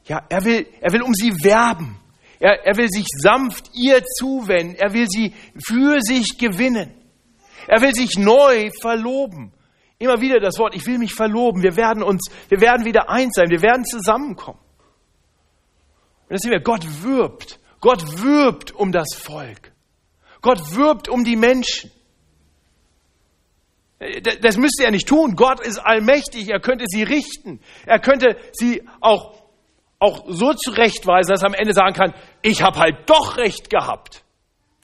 Ja, 0.06 0.24
er 0.30 0.46
will, 0.46 0.68
er 0.80 0.94
will 0.94 1.02
um 1.02 1.14
sie 1.14 1.32
werben. 1.44 2.00
Er, 2.40 2.66
er 2.66 2.78
will 2.78 2.90
sich 2.90 3.08
sanft 3.22 3.72
ihr 3.74 4.04
zuwenden. 4.04 4.76
Er 4.76 4.94
will 4.94 5.08
sie 5.10 5.34
für 5.68 6.00
sich 6.00 6.38
gewinnen. 6.38 6.94
Er 7.68 7.82
will 7.82 7.94
sich 7.94 8.18
neu 8.18 8.70
verloben. 8.80 9.52
Immer 9.98 10.22
wieder 10.22 10.40
das 10.40 10.60
Wort, 10.60 10.76
ich 10.76 10.86
will 10.86 11.00
mich 11.00 11.16
verloben. 11.16 11.64
Wir 11.64 11.76
werden 11.76 12.04
uns, 12.04 12.30
wir 12.50 12.62
werden 12.62 12.86
wieder 12.86 13.10
eins 13.10 13.34
sein. 13.34 13.50
Wir 13.50 13.64
werden 13.64 13.84
zusammenkommen. 13.84 14.60
Und 16.30 16.34
das 16.34 16.42
sehen 16.42 16.52
wir, 16.52 16.62
Gott 16.62 16.86
wirbt. 17.02 17.60
Gott 17.82 18.22
wirbt 18.22 18.72
um 18.74 18.92
das 18.92 19.16
Volk. 19.16 19.72
Gott 20.42 20.76
wirbt 20.76 21.10
um 21.10 21.24
die 21.24 21.36
Menschen. 21.36 21.92
Das 24.42 24.58
müsste 24.58 24.84
er 24.84 24.92
nicht 24.92 25.08
tun. 25.08 25.36
Gott 25.36 25.60
ist 25.60 25.80
allmächtig. 25.80 26.50
Er 26.50 26.60
könnte 26.60 26.86
sie 26.88 27.04
richten. 27.04 27.60
Er 27.86 28.00
könnte 28.00 28.38
sie 28.54 28.88
auch 29.02 29.38
auch 30.00 30.26
so 30.28 30.54
zurechtweisen, 30.54 31.32
dass 31.32 31.42
er 31.42 31.48
am 31.48 31.54
Ende 31.54 31.74
sagen 31.74 31.94
kann, 31.94 32.14
ich 32.42 32.62
habe 32.62 32.78
halt 32.78 33.10
doch 33.10 33.38
recht 33.38 33.70
gehabt. 33.70 34.24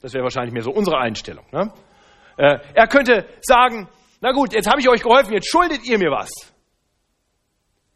Das 0.02 0.12
wäre 0.12 0.24
wahrscheinlich 0.24 0.52
mehr 0.52 0.62
so 0.62 0.72
unsere 0.72 0.98
Einstellung. 0.98 1.44
Ne? 1.52 1.72
Äh, 2.36 2.58
er 2.74 2.86
könnte 2.88 3.26
sagen, 3.40 3.88
na 4.20 4.32
gut, 4.32 4.52
jetzt 4.52 4.68
habe 4.68 4.80
ich 4.80 4.88
euch 4.88 5.02
geholfen, 5.02 5.32
jetzt 5.32 5.48
schuldet 5.48 5.84
ihr 5.84 5.98
mir 5.98 6.10
was. 6.10 6.30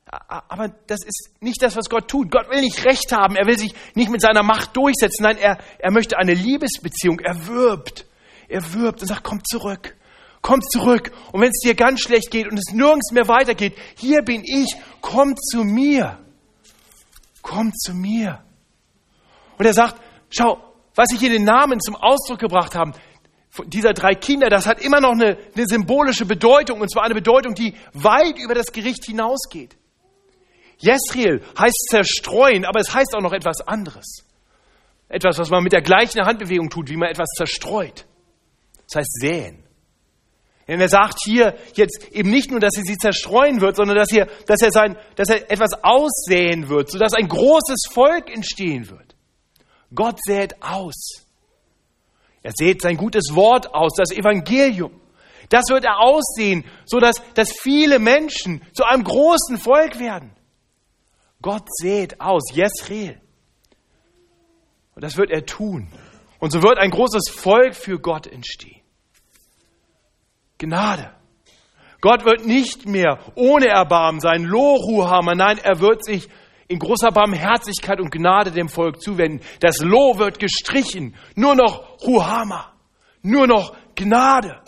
Aber 0.07 0.69
das 0.87 1.05
ist 1.05 1.35
nicht 1.41 1.63
das, 1.63 1.77
was 1.77 1.91
Gott 1.91 2.09
tut. 2.09 2.31
Gott 2.31 2.49
will 2.49 2.63
nicht 2.63 2.83
Recht 2.87 3.13
haben. 3.13 3.37
Er 3.37 3.47
will 3.47 3.59
sich 3.59 3.75
nicht 3.95 4.11
mit 4.11 4.23
seiner 4.23 4.43
Macht 4.43 4.75
durchsetzen. 4.75 5.23
Nein, 5.23 5.37
er, 5.37 5.59
er 5.79 5.91
möchte 5.91 6.17
eine 6.17 6.33
Liebesbeziehung. 6.33 7.21
Er 7.21 7.47
wirbt. 7.47 8.07
Er 8.49 8.73
wirbt 8.73 9.03
und 9.03 9.09
sagt, 9.09 9.23
komm 9.23 9.45
zurück. 9.45 9.98
Komm 10.43 10.61
zurück. 10.63 11.13
Und 11.33 11.41
wenn 11.41 11.51
es 11.51 11.61
dir 11.63 11.75
ganz 11.75 12.01
schlecht 12.01 12.31
geht 12.31 12.49
und 12.51 12.59
es 12.59 12.73
nirgends 12.73 13.13
mehr 13.13 13.29
weitergeht, 13.29 13.75
hier 13.97 14.23
bin 14.23 14.43
ich. 14.45 14.75
Komm 15.01 15.37
zu 15.37 15.65
mir 15.65 16.19
komm 17.49 17.73
zu 17.75 17.95
mir. 17.95 18.41
Und 19.57 19.65
er 19.65 19.73
sagt, 19.73 20.01
schau, 20.31 20.59
was 20.95 21.09
ich 21.13 21.21
hier 21.21 21.31
den 21.31 21.45
Namen 21.45 21.81
zum 21.81 21.97
Ausdruck 21.97 22.39
gebracht 22.39 22.75
habe, 22.75 22.93
dieser 23.67 23.95
drei 23.95 24.15
Kinder, 24.15 24.49
das 24.49 24.67
hat 24.67 24.81
immer 24.81 25.01
noch 25.01 25.13
eine, 25.13 25.39
eine 25.55 25.67
symbolische 25.67 26.27
Bedeutung, 26.27 26.81
und 26.81 26.91
zwar 26.91 27.05
eine 27.05 27.15
Bedeutung, 27.15 27.55
die 27.55 27.75
weit 27.95 28.39
über 28.39 28.55
das 28.55 28.71
Gericht 28.71 29.07
hinausgeht. 29.07 29.77
Jesriel 30.79 31.43
heißt 31.59 31.89
zerstreuen, 31.91 32.65
aber 32.65 32.81
es 32.81 32.95
heißt 32.95 33.17
auch 33.17 33.23
noch 33.23 33.33
etwas 33.33 33.61
anderes. 33.67 34.25
Etwas, 35.09 35.39
was 35.39 35.51
man 35.51 35.65
mit 35.65 35.73
der 35.73 35.83
gleichen 35.83 36.25
Handbewegung 36.25 36.69
tut, 36.69 36.91
wie 36.91 36.97
man 36.97 37.09
etwas 37.09 37.29
zerstreut. 37.37 38.07
Das 38.87 39.01
heißt 39.01 39.21
säen. 39.21 39.65
Denn 40.69 40.81
er 40.81 40.89
sagt 40.91 41.19
hier 41.25 41.57
jetzt 41.75 42.13
eben 42.13 42.29
nicht 42.31 42.51
nur, 42.51 42.61
dass 42.61 42.77
er 42.77 42.83
sie 42.83 42.97
zerstreuen 42.97 43.63
wird, 43.63 43.77
sondern 43.77 43.97
dass, 43.97 44.11
hier, 44.11 44.29
dass, 44.47 44.61
er, 44.61 44.71
sein, 44.71 44.99
dass 45.17 45.31
er 45.31 45.51
etwas 45.51 45.71
aussäen 45.83 46.69
wird, 46.69 46.91
sodass 46.91 47.15
ein 47.15 47.27
großes 47.27 47.87
Volk 47.91 48.31
entstehen 48.31 48.91
wird. 48.91 49.17
Gott 49.95 50.19
sät 50.23 50.63
aus. 50.63 51.25
Er 52.43 52.53
sät 52.55 52.83
sein 52.83 52.99
gutes 52.99 53.35
Wort 53.35 53.75
aus, 53.75 53.95
das 53.97 54.11
Evangelium. 54.11 55.01
Das 55.49 55.65
wird 55.71 55.85
er 55.85 56.01
aussehen, 56.01 56.65
sodass 56.85 57.23
dass 57.33 57.51
viele 57.63 57.99
Menschen 57.99 58.63
zu 58.75 58.85
einem 58.85 59.05
großen 59.05 59.57
Volk 59.57 59.99
werden. 59.99 60.33
Gott 61.41 61.65
sät 61.81 62.21
aus, 62.21 62.43
Jesreel. 62.53 63.19
Und 64.95 65.03
das 65.03 65.17
wird 65.17 65.31
er 65.31 65.47
tun. 65.47 65.89
Und 66.39 66.53
so 66.53 66.63
wird 66.63 66.79
ein 66.79 66.91
großes 66.91 67.31
Volk 67.31 67.75
für 67.75 67.99
Gott 67.99 68.27
entstehen. 68.27 68.83
Gnade. 70.59 71.11
Gott 72.01 72.25
wird 72.25 72.47
nicht 72.47 72.87
mehr 72.87 73.19
ohne 73.35 73.67
Erbarmen 73.67 74.21
sein, 74.21 74.45
Lohuhammer, 74.45 75.35
nein, 75.35 75.59
er 75.59 75.81
wird 75.81 76.05
sich 76.05 76.29
in 76.69 76.79
großer 76.79 77.11
Barmherzigkeit 77.11 77.99
und 77.99 78.11
Gnade 78.11 78.53
dem 78.53 78.69
Volk 78.69 79.01
zuwenden. 79.01 79.45
Das 79.61 79.79
Lo 79.79 80.19
wird 80.19 80.39
gestrichen, 80.39 81.17
nur 81.35 81.55
noch 81.55 82.01
Ruhama, 82.07 82.73
nur 83.23 83.47
noch 83.47 83.75
Gnade. 83.97 84.61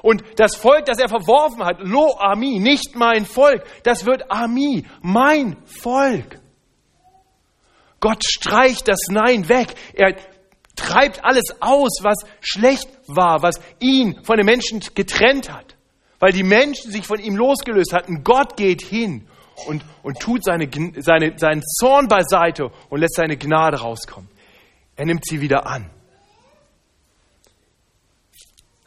Und 0.00 0.24
das 0.36 0.56
Volk, 0.56 0.86
das 0.86 0.98
er 0.98 1.08
verworfen 1.08 1.64
hat, 1.64 1.78
Lo 1.80 2.16
Ami, 2.18 2.58
nicht 2.58 2.96
mein 2.96 3.24
Volk, 3.24 3.62
das 3.84 4.04
wird 4.04 4.30
Ami, 4.30 4.84
mein 5.00 5.56
Volk. 5.64 6.40
Gott 8.00 8.24
streicht 8.24 8.88
das 8.88 8.98
Nein 9.10 9.48
weg. 9.48 9.74
Er 9.94 10.16
treibt 10.82 11.24
alles 11.24 11.44
aus, 11.60 12.00
was 12.02 12.18
schlecht 12.40 12.88
war, 13.06 13.42
was 13.42 13.60
ihn 13.78 14.22
von 14.24 14.36
den 14.36 14.46
Menschen 14.46 14.80
getrennt 14.94 15.50
hat. 15.50 15.76
Weil 16.18 16.32
die 16.32 16.44
Menschen 16.44 16.90
sich 16.90 17.06
von 17.06 17.18
ihm 17.18 17.36
losgelöst 17.36 17.92
hatten. 17.92 18.22
Gott 18.22 18.56
geht 18.56 18.82
hin 18.82 19.26
und, 19.66 19.84
und 20.02 20.20
tut 20.20 20.44
seine, 20.44 20.68
seine, 20.98 21.38
seinen 21.38 21.62
Zorn 21.62 22.08
beiseite 22.08 22.70
und 22.90 23.00
lässt 23.00 23.16
seine 23.16 23.36
Gnade 23.36 23.80
rauskommen. 23.80 24.28
Er 24.96 25.06
nimmt 25.06 25.24
sie 25.26 25.40
wieder 25.40 25.66
an. 25.66 25.90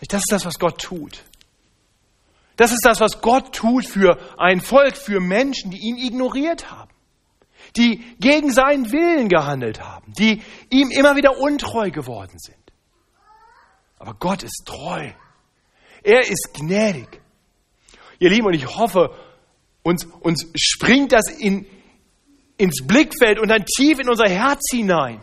Das 0.07 0.19
ist 0.19 0.31
das, 0.31 0.45
was 0.45 0.59
Gott 0.59 0.81
tut. 0.81 1.23
Das 2.57 2.71
ist 2.71 2.85
das, 2.85 3.01
was 3.01 3.21
Gott 3.21 3.53
tut 3.53 3.85
für 3.85 4.17
ein 4.37 4.61
Volk, 4.61 4.95
für 4.95 5.19
Menschen, 5.19 5.71
die 5.71 5.79
ihn 5.79 5.97
ignoriert 5.97 6.71
haben, 6.71 6.91
die 7.77 8.03
gegen 8.19 8.51
seinen 8.51 8.91
Willen 8.91 9.29
gehandelt 9.29 9.81
haben, 9.81 10.13
die 10.13 10.41
ihm 10.69 10.89
immer 10.91 11.15
wieder 11.15 11.37
untreu 11.39 11.91
geworden 11.91 12.37
sind. 12.37 12.57
Aber 13.97 14.13
Gott 14.13 14.43
ist 14.43 14.63
treu. 14.65 15.11
Er 16.03 16.21
ist 16.21 16.49
gnädig. 16.53 17.21
Ihr 18.19 18.29
Lieben, 18.29 18.47
und 18.47 18.53
ich 18.53 18.67
hoffe, 18.67 19.15
uns, 19.83 20.05
uns 20.21 20.47
springt 20.55 21.11
das 21.11 21.29
in, 21.29 21.65
ins 22.57 22.85
Blickfeld 22.85 23.39
und 23.39 23.49
dann 23.49 23.65
tief 23.65 23.99
in 23.99 24.09
unser 24.09 24.29
Herz 24.29 24.61
hinein. 24.71 25.21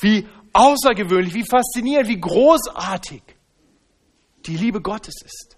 Wie 0.00 0.26
außergewöhnlich, 0.52 1.34
wie 1.34 1.44
faszinierend, 1.44 2.08
wie 2.08 2.20
großartig 2.20 3.22
die 4.46 4.56
Liebe 4.56 4.80
Gottes 4.80 5.14
ist. 5.24 5.56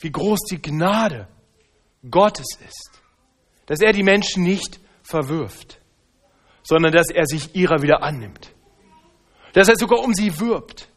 Wie 0.00 0.10
groß 0.10 0.40
die 0.50 0.60
Gnade 0.60 1.28
Gottes 2.10 2.46
ist. 2.66 3.02
Dass 3.66 3.80
er 3.80 3.92
die 3.92 4.02
Menschen 4.02 4.42
nicht 4.42 4.80
verwirft, 5.02 5.80
sondern 6.62 6.92
dass 6.92 7.10
er 7.10 7.26
sich 7.26 7.54
ihrer 7.54 7.82
wieder 7.82 8.02
annimmt. 8.02 8.54
Dass 9.52 9.68
er 9.68 9.76
sogar 9.76 10.00
um 10.00 10.14
sie 10.14 10.38
wirbt. 10.40 10.88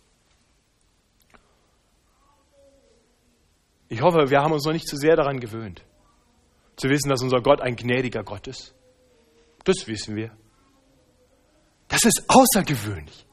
Ich 3.88 4.02
hoffe, 4.02 4.30
wir 4.30 4.40
haben 4.40 4.54
uns 4.54 4.66
noch 4.66 4.74
nicht 4.74 4.88
zu 4.88 4.98
sehr 4.98 5.16
daran 5.16 5.40
gewöhnt, 5.40 5.84
zu 6.76 6.90
wissen, 6.90 7.10
dass 7.10 7.22
unser 7.22 7.42
Gott 7.42 7.62
ein 7.62 7.76
gnädiger 7.76 8.24
Gott 8.24 8.48
ist. 8.48 8.76
Das 9.64 9.88
wissen 9.88 10.16
wir. 10.16 10.32
Das 11.88 12.04
ist 12.04 12.24
außergewöhnlich. 12.28 13.26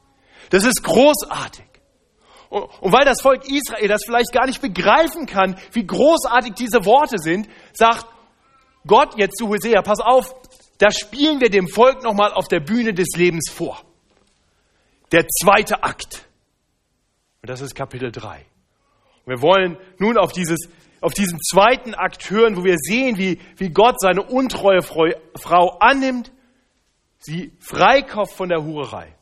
Das 0.49 0.63
ist 0.63 0.83
großartig. 0.83 1.65
Und 2.49 2.93
weil 2.93 3.05
das 3.05 3.21
Volk 3.21 3.43
Israel 3.49 3.87
das 3.87 4.01
vielleicht 4.05 4.31
gar 4.31 4.45
nicht 4.45 4.61
begreifen 4.61 5.25
kann, 5.25 5.59
wie 5.73 5.85
großartig 5.85 6.53
diese 6.53 6.85
Worte 6.85 7.17
sind, 7.17 7.47
sagt 7.73 8.05
Gott 8.87 9.17
jetzt 9.17 9.37
zu 9.37 9.47
Hosea, 9.47 9.81
pass 9.81 9.99
auf, 9.99 10.33
da 10.77 10.91
spielen 10.91 11.41
wir 11.41 11.49
dem 11.49 11.67
Volk 11.67 12.03
nochmal 12.03 12.33
auf 12.33 12.47
der 12.47 12.59
Bühne 12.59 12.93
des 12.93 13.09
Lebens 13.15 13.49
vor. 13.49 13.81
Der 15.11 15.27
zweite 15.27 15.83
Akt. 15.83 16.27
Und 17.41 17.49
das 17.49 17.61
ist 17.61 17.75
Kapitel 17.75 18.11
3. 18.11 18.45
Und 19.25 19.35
wir 19.35 19.41
wollen 19.41 19.77
nun 19.99 20.17
auf, 20.17 20.31
dieses, 20.31 20.69
auf 21.01 21.13
diesen 21.13 21.39
zweiten 21.39 21.93
Akt 21.93 22.29
hören, 22.29 22.57
wo 22.57 22.63
wir 22.63 22.77
sehen, 22.77 23.17
wie, 23.17 23.39
wie 23.57 23.69
Gott 23.69 23.99
seine 23.99 24.23
untreue 24.23 24.81
Frau 24.81 25.77
annimmt, 25.79 26.31
sie 27.19 27.51
freikauft 27.59 28.33
von 28.33 28.49
der 28.49 28.63
Hurerei. 28.63 29.13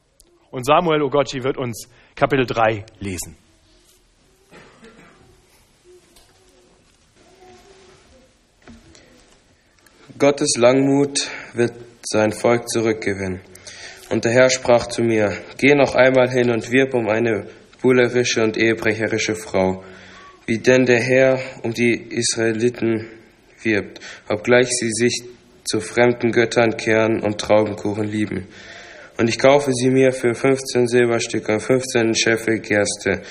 Und 0.51 0.65
Samuel 0.65 1.01
Ogochi 1.01 1.43
wird 1.43 1.58
uns 1.58 1.89
Kapitel 2.15 2.45
3 2.45 2.86
lesen. 2.99 3.38
Gottes 10.17 10.54
Langmut 10.58 11.30
wird 11.56 11.73
sein 12.01 12.32
Volk 12.32 12.69
zurückgewinnen. 12.69 13.41
Und 14.10 14.23
der 14.23 14.32
Herr 14.32 14.49
sprach 14.49 14.88
zu 14.88 15.04
mir, 15.04 15.34
geh 15.58 15.75
noch 15.75 15.93
einmal 15.93 16.30
hin 16.30 16.51
und 16.51 16.71
wirb 16.71 16.93
um 16.93 17.10
eine 17.10 17.47
buhlerische 17.82 18.41
und 18.41 18.56
ehebrecherische 18.56 19.36
Frau, 19.36 19.84
wie 20.45 20.60
denn 20.60 20.86
der 20.86 21.01
Herr 21.01 21.39
um 21.63 21.73
die 21.73 21.95
Israeliten 22.12 23.10
wirbt, 23.62 23.99
obgleich 24.30 24.69
sie 24.69 24.89
sich 24.89 25.21
zu 25.65 25.82
fremden 25.82 26.32
Göttern 26.32 26.78
kehren 26.78 27.21
und 27.21 27.41
Traubenkuchen 27.41 28.06
lieben. 28.06 28.47
Und 29.17 29.28
ich 29.28 29.38
kaufe 29.38 29.73
sie 29.73 29.89
mir 29.89 30.13
für 30.13 30.34
15 30.34 30.88
Silberstücke 30.88 31.51
und 31.51 31.60
15 31.60 32.15
Scheffel 32.15 32.60
Gerste 32.60 33.21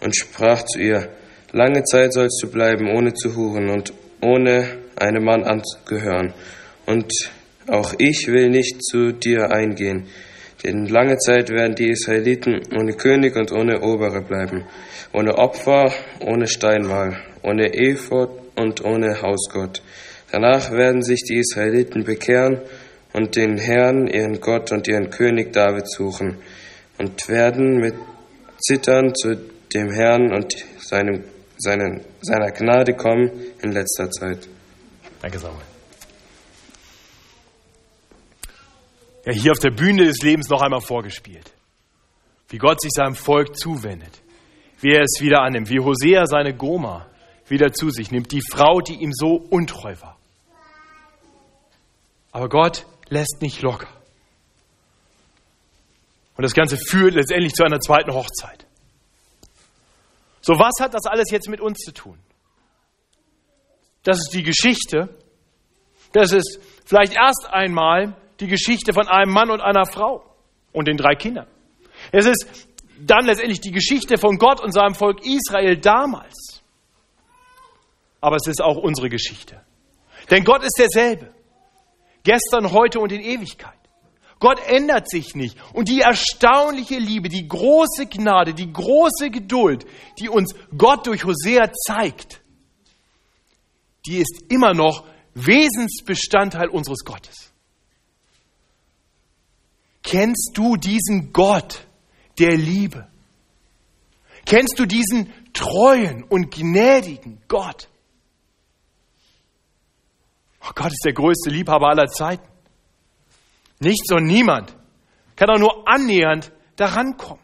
und 0.00 0.16
sprach 0.16 0.64
zu 0.64 0.80
ihr, 0.80 1.10
lange 1.52 1.84
Zeit 1.84 2.12
sollst 2.12 2.42
du 2.42 2.50
bleiben, 2.50 2.88
ohne 2.88 3.14
zu 3.14 3.36
huren 3.36 3.70
und 3.70 3.92
ohne 4.20 4.83
einem 4.96 5.24
Mann 5.24 5.44
anzugehören. 5.44 6.34
Und 6.86 7.10
auch 7.68 7.94
ich 7.98 8.26
will 8.28 8.50
nicht 8.50 8.82
zu 8.84 9.12
dir 9.12 9.50
eingehen, 9.50 10.06
denn 10.62 10.86
lange 10.86 11.16
Zeit 11.18 11.50
werden 11.50 11.74
die 11.74 11.90
Israeliten 11.90 12.60
ohne 12.74 12.94
König 12.94 13.36
und 13.36 13.52
ohne 13.52 13.82
Obere 13.82 14.22
bleiben, 14.22 14.64
ohne 15.12 15.36
Opfer, 15.36 15.92
ohne 16.20 16.46
Steinmal, 16.46 17.18
ohne 17.42 17.74
Ephod 17.74 18.30
und 18.56 18.84
ohne 18.84 19.20
Hausgott. 19.20 19.82
Danach 20.32 20.72
werden 20.72 21.02
sich 21.02 21.22
die 21.22 21.36
Israeliten 21.36 22.04
bekehren 22.04 22.60
und 23.12 23.36
den 23.36 23.58
Herrn, 23.58 24.06
ihren 24.06 24.40
Gott 24.40 24.72
und 24.72 24.88
ihren 24.88 25.10
König 25.10 25.52
David 25.52 25.88
suchen 25.88 26.38
und 26.98 27.28
werden 27.28 27.76
mit 27.76 27.94
Zittern 28.58 29.14
zu 29.14 29.36
dem 29.74 29.90
Herrn 29.90 30.32
und 30.32 30.56
seinem, 30.78 31.24
seinen, 31.58 32.00
seiner 32.20 32.50
Gnade 32.50 32.94
kommen 32.94 33.30
in 33.62 33.72
letzter 33.72 34.10
Zeit. 34.10 34.48
Danke, 35.24 35.38
Samuel. 35.38 35.64
Ja, 39.24 39.32
hier 39.32 39.52
auf 39.52 39.58
der 39.58 39.70
Bühne 39.70 40.04
des 40.04 40.18
Lebens 40.18 40.50
noch 40.50 40.60
einmal 40.60 40.82
vorgespielt. 40.82 41.50
Wie 42.50 42.58
Gott 42.58 42.82
sich 42.82 42.90
seinem 42.94 43.14
Volk 43.14 43.56
zuwendet. 43.56 44.20
Wie 44.80 44.92
er 44.92 45.00
es 45.00 45.22
wieder 45.22 45.40
annimmt. 45.40 45.70
Wie 45.70 45.80
Hosea 45.80 46.26
seine 46.26 46.54
Goma 46.54 47.06
wieder 47.48 47.72
zu 47.72 47.88
sich 47.88 48.10
nimmt. 48.10 48.32
Die 48.32 48.42
Frau, 48.52 48.82
die 48.82 48.96
ihm 48.96 49.14
so 49.14 49.36
untreu 49.36 49.94
war. 50.02 50.18
Aber 52.30 52.50
Gott 52.50 52.84
lässt 53.08 53.38
nicht 53.40 53.62
locker. 53.62 53.88
Und 56.36 56.42
das 56.42 56.52
Ganze 56.52 56.76
führt 56.76 57.14
letztendlich 57.14 57.54
zu 57.54 57.64
einer 57.64 57.80
zweiten 57.80 58.12
Hochzeit. 58.12 58.66
So, 60.42 60.58
was 60.58 60.74
hat 60.80 60.92
das 60.92 61.06
alles 61.06 61.30
jetzt 61.30 61.48
mit 61.48 61.62
uns 61.62 61.78
zu 61.78 61.94
tun? 61.94 62.18
Das 64.04 64.18
ist 64.18 64.34
die 64.34 64.42
Geschichte. 64.42 65.08
Das 66.12 66.32
ist 66.32 66.60
vielleicht 66.84 67.14
erst 67.14 67.48
einmal 67.50 68.16
die 68.38 68.46
Geschichte 68.46 68.92
von 68.92 69.08
einem 69.08 69.32
Mann 69.32 69.50
und 69.50 69.60
einer 69.60 69.86
Frau 69.86 70.22
und 70.72 70.86
den 70.86 70.96
drei 70.96 71.14
Kindern. 71.14 71.46
Es 72.12 72.26
ist 72.26 72.68
dann 72.98 73.26
letztendlich 73.26 73.60
die 73.60 73.72
Geschichte 73.72 74.18
von 74.18 74.38
Gott 74.38 74.62
und 74.62 74.72
seinem 74.72 74.94
Volk 74.94 75.24
Israel 75.24 75.76
damals. 75.76 76.62
Aber 78.20 78.36
es 78.36 78.46
ist 78.46 78.62
auch 78.62 78.76
unsere 78.76 79.08
Geschichte. 79.08 79.60
Denn 80.30 80.44
Gott 80.44 80.62
ist 80.62 80.78
derselbe. 80.78 81.34
Gestern, 82.22 82.72
heute 82.72 83.00
und 83.00 83.12
in 83.12 83.20
Ewigkeit. 83.20 83.72
Gott 84.40 84.60
ändert 84.66 85.08
sich 85.08 85.34
nicht. 85.34 85.56
Und 85.72 85.88
die 85.88 86.00
erstaunliche 86.00 86.98
Liebe, 86.98 87.28
die 87.28 87.46
große 87.46 88.06
Gnade, 88.06 88.54
die 88.54 88.72
große 88.72 89.30
Geduld, 89.30 89.86
die 90.18 90.28
uns 90.28 90.54
Gott 90.76 91.06
durch 91.06 91.24
Hosea 91.24 91.70
zeigt, 91.86 92.43
die 94.06 94.18
ist 94.18 94.44
immer 94.48 94.74
noch 94.74 95.06
Wesensbestandteil 95.34 96.68
unseres 96.68 97.04
Gottes. 97.04 97.52
Kennst 100.02 100.52
du 100.54 100.76
diesen 100.76 101.32
Gott 101.32 101.86
der 102.38 102.56
Liebe? 102.56 103.08
Kennst 104.44 104.78
du 104.78 104.86
diesen 104.86 105.32
treuen 105.54 106.22
und 106.24 106.54
gnädigen 106.54 107.40
Gott? 107.48 107.88
Oh 110.60 110.72
Gott 110.74 110.92
ist 110.92 111.04
der 111.04 111.14
größte 111.14 111.50
Liebhaber 111.50 111.88
aller 111.88 112.06
Zeiten. 112.06 112.46
Nichts 113.80 114.12
und 114.12 114.24
niemand 114.24 114.76
kann 115.36 115.50
auch 115.50 115.58
nur 115.58 115.88
annähernd 115.88 116.52
daran 116.76 117.16
kommen. 117.16 117.43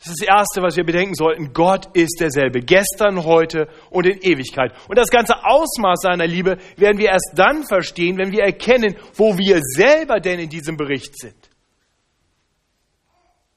Das 0.00 0.08
ist 0.08 0.22
das 0.22 0.28
Erste, 0.28 0.62
was 0.62 0.76
wir 0.76 0.84
bedenken 0.84 1.14
sollten. 1.14 1.52
Gott 1.52 1.94
ist 1.94 2.20
derselbe. 2.20 2.60
Gestern, 2.60 3.22
heute 3.22 3.68
und 3.90 4.06
in 4.06 4.18
Ewigkeit. 4.22 4.72
Und 4.88 4.96
das 4.96 5.10
ganze 5.10 5.44
Ausmaß 5.44 6.00
seiner 6.00 6.26
Liebe 6.26 6.56
werden 6.78 6.96
wir 6.96 7.10
erst 7.10 7.32
dann 7.34 7.66
verstehen, 7.66 8.16
wenn 8.16 8.32
wir 8.32 8.42
erkennen, 8.42 8.96
wo 9.14 9.36
wir 9.36 9.60
selber 9.60 10.18
denn 10.18 10.40
in 10.40 10.48
diesem 10.48 10.78
Bericht 10.78 11.20
sind. 11.20 11.50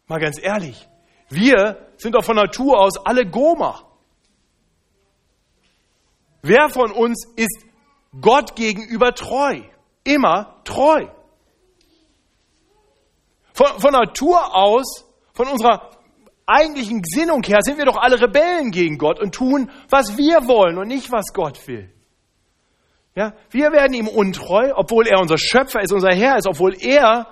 Mal 0.07 0.19
ganz 0.19 0.37
ehrlich. 0.37 0.85
Wir 1.29 1.87
sind 1.95 2.13
doch 2.13 2.25
von 2.25 2.35
Natur 2.35 2.77
aus 2.77 2.97
alle 3.05 3.25
Goma. 3.25 3.81
Wer 6.41 6.67
von 6.67 6.91
uns 6.91 7.25
ist 7.37 7.65
Gott 8.19 8.57
gegenüber 8.57 9.13
treu? 9.13 9.61
Immer 10.03 10.61
treu. 10.65 11.07
Von, 13.53 13.79
von 13.79 13.93
Natur 13.93 14.53
aus, 14.53 15.05
von 15.33 15.47
unserer 15.47 15.92
eigentlichen 16.45 17.01
Gesinnung 17.01 17.43
her, 17.43 17.59
sind 17.61 17.77
wir 17.77 17.85
doch 17.85 17.97
alle 17.97 18.19
Rebellen 18.19 18.71
gegen 18.71 18.97
Gott 18.97 19.19
und 19.19 19.33
tun, 19.33 19.71
was 19.89 20.17
wir 20.17 20.47
wollen 20.47 20.77
und 20.77 20.87
nicht, 20.87 21.11
was 21.11 21.33
Gott 21.33 21.67
will. 21.67 21.89
Ja, 23.15 23.33
wir 23.51 23.71
werden 23.71 23.93
ihm 23.93 24.07
untreu, 24.07 24.71
obwohl 24.75 25.07
er 25.07 25.19
unser 25.19 25.37
Schöpfer 25.37 25.81
ist, 25.81 25.93
unser 25.93 26.13
Herr 26.13 26.37
ist, 26.37 26.47
obwohl 26.47 26.75
er 26.79 27.27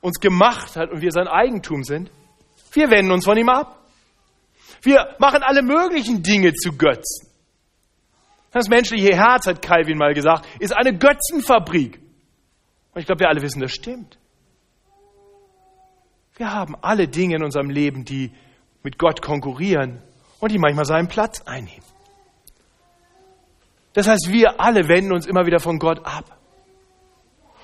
uns 0.00 0.20
gemacht 0.20 0.76
hat 0.76 0.90
und 0.90 1.00
wir 1.00 1.10
sein 1.10 1.28
Eigentum 1.28 1.84
sind. 1.84 2.10
Wir 2.72 2.90
wenden 2.90 3.12
uns 3.12 3.24
von 3.24 3.36
ihm 3.36 3.48
ab. 3.48 3.78
Wir 4.82 5.14
machen 5.18 5.42
alle 5.42 5.62
möglichen 5.62 6.22
Dinge 6.22 6.52
zu 6.52 6.76
Götzen. 6.76 7.28
Das 8.50 8.68
menschliche 8.68 9.16
Herz, 9.16 9.46
hat 9.46 9.62
Calvin 9.62 9.96
mal 9.96 10.12
gesagt, 10.12 10.46
ist 10.58 10.76
eine 10.76 10.96
Götzenfabrik. 10.96 11.98
Und 12.92 13.00
ich 13.00 13.06
glaube, 13.06 13.20
wir 13.20 13.28
alle 13.28 13.40
wissen, 13.40 13.60
das 13.60 13.72
stimmt. 13.72 14.18
Wir 16.36 16.52
haben 16.52 16.76
alle 16.80 17.08
Dinge 17.08 17.36
in 17.36 17.44
unserem 17.44 17.70
Leben, 17.70 18.04
die 18.04 18.32
mit 18.82 18.98
Gott 18.98 19.22
konkurrieren 19.22 20.02
und 20.40 20.50
die 20.50 20.58
manchmal 20.58 20.84
seinen 20.84 21.08
Platz 21.08 21.42
einnehmen. 21.42 21.84
Das 23.92 24.08
heißt, 24.08 24.28
wir 24.30 24.60
alle 24.60 24.88
wenden 24.88 25.12
uns 25.12 25.26
immer 25.26 25.44
wieder 25.46 25.60
von 25.60 25.78
Gott 25.78 26.04
ab. 26.04 26.38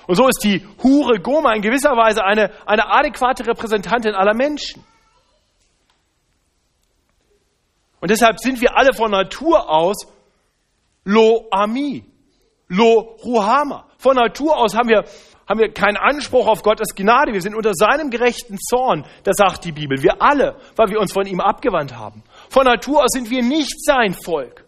Und 0.07 0.15
so 0.15 0.27
ist 0.27 0.43
die 0.43 0.65
Hure 0.81 1.19
Goma 1.19 1.53
in 1.53 1.61
gewisser 1.61 1.91
Weise 1.91 2.23
eine, 2.23 2.51
eine 2.65 2.87
adäquate 2.87 3.45
Repräsentantin 3.45 4.13
aller 4.13 4.33
Menschen. 4.33 4.83
Und 7.99 8.09
deshalb 8.09 8.39
sind 8.39 8.61
wir 8.61 8.77
alle 8.77 8.93
von 8.93 9.11
Natur 9.11 9.69
aus 9.69 10.07
Lo 11.03 11.47
Ami, 11.51 12.05
Lo 12.67 13.17
Ruhama. 13.23 13.87
Von 13.97 14.15
Natur 14.15 14.57
aus 14.57 14.75
haben 14.75 14.89
wir, 14.89 15.03
haben 15.49 15.59
wir 15.59 15.73
keinen 15.73 15.97
Anspruch 15.97 16.47
auf 16.47 16.61
Gottes 16.61 16.93
Gnade. 16.93 17.33
Wir 17.33 17.41
sind 17.41 17.55
unter 17.55 17.73
seinem 17.73 18.11
gerechten 18.11 18.59
Zorn, 18.59 19.03
das 19.23 19.37
sagt 19.37 19.65
die 19.65 19.71
Bibel. 19.71 20.03
Wir 20.03 20.21
alle, 20.21 20.57
weil 20.75 20.89
wir 20.89 20.99
uns 20.99 21.11
von 21.11 21.25
ihm 21.25 21.41
abgewandt 21.41 21.97
haben. 21.97 22.23
Von 22.49 22.65
Natur 22.65 23.03
aus 23.03 23.09
sind 23.11 23.31
wir 23.31 23.41
nicht 23.41 23.83
sein 23.83 24.13
Volk. 24.13 24.65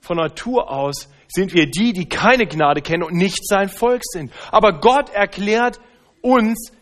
Von 0.00 0.16
Natur 0.16 0.68
aus 0.68 1.08
sind 1.28 1.54
wir 1.54 1.70
die, 1.70 1.92
die 1.92 2.08
keine 2.08 2.46
Gnade 2.46 2.82
kennen 2.82 3.04
und 3.04 3.14
nicht 3.14 3.46
sein 3.46 3.68
Volk 3.68 4.02
sind. 4.04 4.32
Aber 4.50 4.80
Gott 4.80 5.10
erklärt 5.10 5.78
uns 6.22 6.72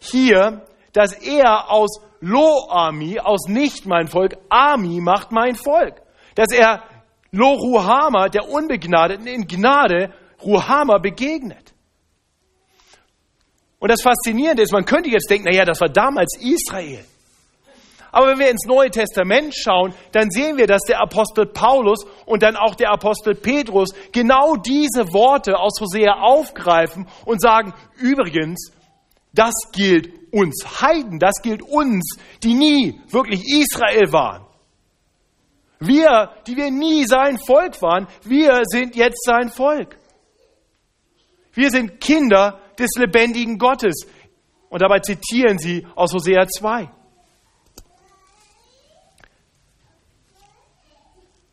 hier, 0.00 0.66
dass 0.92 1.12
er 1.12 1.70
aus 1.70 2.00
Lo-Ami, 2.20 3.20
aus 3.20 3.46
nicht 3.46 3.86
mein 3.86 4.08
Volk, 4.08 4.36
Ami 4.48 5.00
macht 5.00 5.30
mein 5.30 5.54
Volk. 5.54 6.02
Dass 6.34 6.52
er 6.52 6.82
Lo-Ruhama, 7.30 8.28
der 8.28 8.48
Unbegnadeten, 8.48 9.26
in 9.28 9.46
Gnade 9.46 10.12
Ruhama 10.44 10.98
begegnet. 10.98 11.74
Und 13.78 13.90
das 13.90 14.02
Faszinierende 14.02 14.62
ist, 14.62 14.72
man 14.72 14.86
könnte 14.86 15.10
jetzt 15.10 15.28
denken, 15.28 15.46
naja, 15.48 15.64
das 15.64 15.80
war 15.80 15.88
damals 15.88 16.38
Israel. 16.40 17.04
Aber 18.12 18.28
wenn 18.28 18.38
wir 18.38 18.48
ins 18.48 18.64
Neue 18.64 18.90
Testament 18.90 19.54
schauen, 19.56 19.92
dann 20.12 20.30
sehen 20.30 20.56
wir, 20.56 20.68
dass 20.68 20.82
der 20.82 21.00
Apostel 21.00 21.46
Paulus 21.46 22.06
und 22.26 22.44
dann 22.44 22.54
auch 22.54 22.76
der 22.76 22.92
Apostel 22.92 23.34
Petrus 23.34 23.90
genau 24.12 24.54
diese 24.54 25.12
Worte 25.12 25.58
aus 25.58 25.80
Hosea 25.80 26.20
aufgreifen 26.20 27.08
und 27.24 27.42
sagen, 27.42 27.74
übrigens, 27.98 28.70
das 29.32 29.52
gilt 29.72 30.32
uns 30.32 30.80
Heiden, 30.80 31.18
das 31.18 31.42
gilt 31.42 31.62
uns, 31.62 32.16
die 32.44 32.54
nie 32.54 33.00
wirklich 33.10 33.42
Israel 33.46 34.12
waren. 34.12 34.46
Wir, 35.80 36.30
die 36.46 36.56
wir 36.56 36.70
nie 36.70 37.04
sein 37.06 37.36
Volk 37.38 37.82
waren, 37.82 38.06
wir 38.22 38.62
sind 38.64 38.94
jetzt 38.94 39.24
sein 39.24 39.50
Volk. 39.50 39.98
Wir 41.54 41.70
sind 41.70 42.00
Kinder 42.00 42.60
des 42.78 42.90
lebendigen 42.96 43.58
Gottes. 43.58 44.06
Und 44.68 44.82
dabei 44.82 44.98
zitieren 44.98 45.58
sie 45.58 45.86
aus 45.94 46.12
Hosea 46.12 46.46
2. 46.48 46.90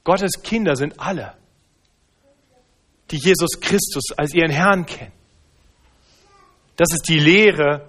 Gottes 0.03 0.41
Kinder 0.41 0.75
sind 0.75 0.99
alle, 0.99 1.37
die 3.11 3.17
Jesus 3.17 3.59
Christus 3.59 4.17
als 4.17 4.33
ihren 4.33 4.49
Herrn 4.49 4.87
kennen. 4.87 5.13
Das 6.75 6.91
ist 6.91 7.07
die 7.07 7.19
Lehre 7.19 7.87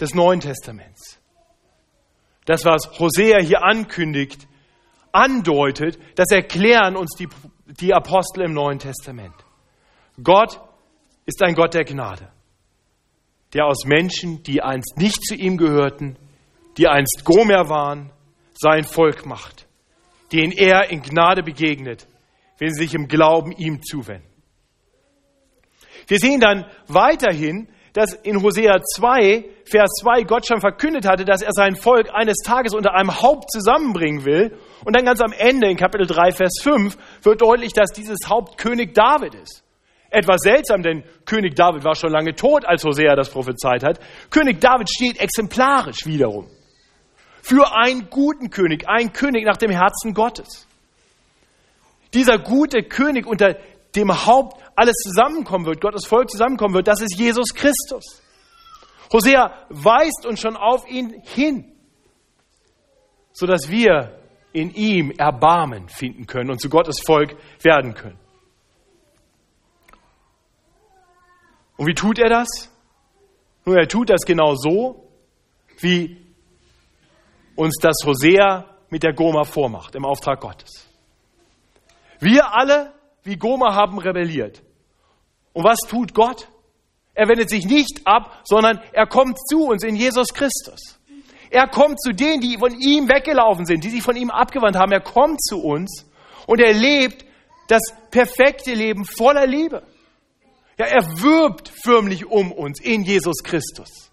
des 0.00 0.14
Neuen 0.14 0.40
Testaments. 0.40 1.20
Das, 2.44 2.64
was 2.64 2.98
Hosea 2.98 3.40
hier 3.40 3.62
ankündigt, 3.62 4.48
andeutet, 5.12 5.98
das 6.16 6.30
erklären 6.32 6.96
uns 6.96 7.14
die, 7.16 7.28
die 7.66 7.94
Apostel 7.94 8.42
im 8.42 8.52
Neuen 8.52 8.80
Testament. 8.80 9.34
Gott 10.20 10.60
ist 11.26 11.42
ein 11.42 11.54
Gott 11.54 11.74
der 11.74 11.84
Gnade, 11.84 12.28
der 13.54 13.66
aus 13.66 13.84
Menschen, 13.84 14.42
die 14.42 14.62
einst 14.62 14.96
nicht 14.96 15.24
zu 15.24 15.34
ihm 15.34 15.56
gehörten, 15.56 16.16
die 16.78 16.88
einst 16.88 17.24
Gomer 17.24 17.68
waren, 17.68 18.10
sein 18.54 18.84
Volk 18.84 19.26
macht 19.26 19.66
denen 20.32 20.52
er 20.52 20.90
in 20.90 21.02
Gnade 21.02 21.42
begegnet, 21.42 22.06
wenn 22.58 22.72
sie 22.72 22.84
sich 22.84 22.94
im 22.94 23.06
Glauben 23.06 23.52
ihm 23.52 23.82
zuwenden. 23.82 24.28
Wir 26.08 26.18
sehen 26.18 26.40
dann 26.40 26.66
weiterhin, 26.88 27.68
dass 27.92 28.14
in 28.14 28.42
Hosea 28.42 28.80
2, 28.96 29.44
Vers 29.66 29.90
2 30.00 30.22
Gott 30.22 30.46
schon 30.46 30.60
verkündet 30.60 31.06
hatte, 31.06 31.24
dass 31.24 31.42
er 31.42 31.52
sein 31.52 31.76
Volk 31.76 32.08
eines 32.12 32.38
Tages 32.38 32.74
unter 32.74 32.94
einem 32.94 33.20
Haupt 33.20 33.50
zusammenbringen 33.50 34.24
will. 34.24 34.56
Und 34.84 34.96
dann 34.96 35.04
ganz 35.04 35.20
am 35.20 35.32
Ende 35.32 35.70
in 35.70 35.76
Kapitel 35.76 36.06
3, 36.06 36.32
Vers 36.32 36.54
5 36.62 36.96
wird 37.22 37.42
deutlich, 37.42 37.72
dass 37.74 37.92
dieses 37.92 38.28
Haupt 38.28 38.56
König 38.56 38.94
David 38.94 39.34
ist. 39.34 39.62
Etwas 40.12 40.42
seltsam, 40.42 40.82
denn 40.82 41.04
König 41.24 41.54
David 41.54 41.84
war 41.84 41.94
schon 41.94 42.12
lange 42.12 42.34
tot, 42.34 42.66
als 42.66 42.84
Hosea 42.84 43.16
das 43.16 43.30
prophezeit 43.30 43.82
hat. 43.82 43.98
König 44.30 44.60
David 44.60 44.90
steht 44.90 45.18
exemplarisch 45.18 46.04
wiederum 46.04 46.48
für 47.42 47.74
einen 47.74 48.08
guten 48.08 48.50
König, 48.50 48.88
einen 48.88 49.12
König 49.12 49.44
nach 49.44 49.56
dem 49.56 49.70
Herzen 49.70 50.14
Gottes. 50.14 50.68
Dieser 52.14 52.38
gute 52.38 52.82
König, 52.82 53.26
unter 53.26 53.56
dem 53.96 54.26
Haupt 54.26 54.62
alles 54.76 54.96
zusammenkommen 54.96 55.66
wird, 55.66 55.80
Gottes 55.80 56.06
Volk 56.06 56.30
zusammenkommen 56.30 56.74
wird, 56.74 56.86
das 56.86 57.00
ist 57.00 57.18
Jesus 57.18 57.54
Christus. 57.54 58.22
Hosea 59.12 59.66
weist 59.70 60.24
uns 60.26 60.40
schon 60.40 60.56
auf 60.56 60.88
ihn 60.88 61.20
hin, 61.24 61.72
sodass 63.32 63.70
wir 63.70 64.18
in 64.52 64.70
ihm 64.74 65.10
Erbarmen 65.10 65.88
finden 65.88 66.26
können 66.26 66.50
und 66.50 66.60
zu 66.60 66.68
Gottes 66.68 67.00
Volk 67.04 67.34
werden 67.62 67.94
können. 67.94 68.21
Und 71.82 71.88
wie 71.88 71.94
tut 71.94 72.20
er 72.20 72.28
das? 72.28 72.46
Nun, 73.64 73.76
er 73.76 73.88
tut 73.88 74.08
das 74.08 74.20
genau 74.24 74.54
so, 74.54 75.08
wie 75.80 76.16
uns 77.56 77.74
das 77.80 77.96
Hosea 78.04 78.66
mit 78.88 79.02
der 79.02 79.12
Goma 79.12 79.42
vormacht, 79.42 79.96
im 79.96 80.04
Auftrag 80.04 80.38
Gottes. 80.38 80.86
Wir 82.20 82.54
alle, 82.54 82.92
wie 83.24 83.34
Goma, 83.34 83.74
haben 83.74 83.98
rebelliert. 83.98 84.62
Und 85.54 85.64
was 85.64 85.80
tut 85.80 86.14
Gott? 86.14 86.46
Er 87.14 87.28
wendet 87.28 87.50
sich 87.50 87.64
nicht 87.64 88.02
ab, 88.04 88.42
sondern 88.44 88.80
er 88.92 89.08
kommt 89.08 89.36
zu 89.50 89.64
uns 89.64 89.82
in 89.82 89.96
Jesus 89.96 90.28
Christus. 90.32 91.00
Er 91.50 91.66
kommt 91.66 92.00
zu 92.00 92.12
denen, 92.12 92.40
die 92.40 92.58
von 92.58 92.78
ihm 92.78 93.08
weggelaufen 93.08 93.66
sind, 93.66 93.82
die 93.82 93.90
sich 93.90 94.04
von 94.04 94.14
ihm 94.14 94.30
abgewandt 94.30 94.76
haben. 94.76 94.92
Er 94.92 95.00
kommt 95.00 95.42
zu 95.42 95.60
uns 95.60 96.08
und 96.46 96.60
er 96.60 96.74
lebt 96.74 97.24
das 97.66 97.82
perfekte 98.12 98.72
Leben 98.72 99.04
voller 99.04 99.48
Liebe. 99.48 99.82
Ja, 100.78 100.86
er 100.86 101.02
wirbt 101.20 101.70
förmlich 101.82 102.26
um 102.26 102.52
uns 102.52 102.80
in 102.80 103.02
Jesus 103.02 103.42
Christus. 103.42 104.10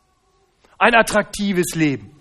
Ein 0.78 0.96
attraktives 0.96 1.76
Leben. 1.76 2.16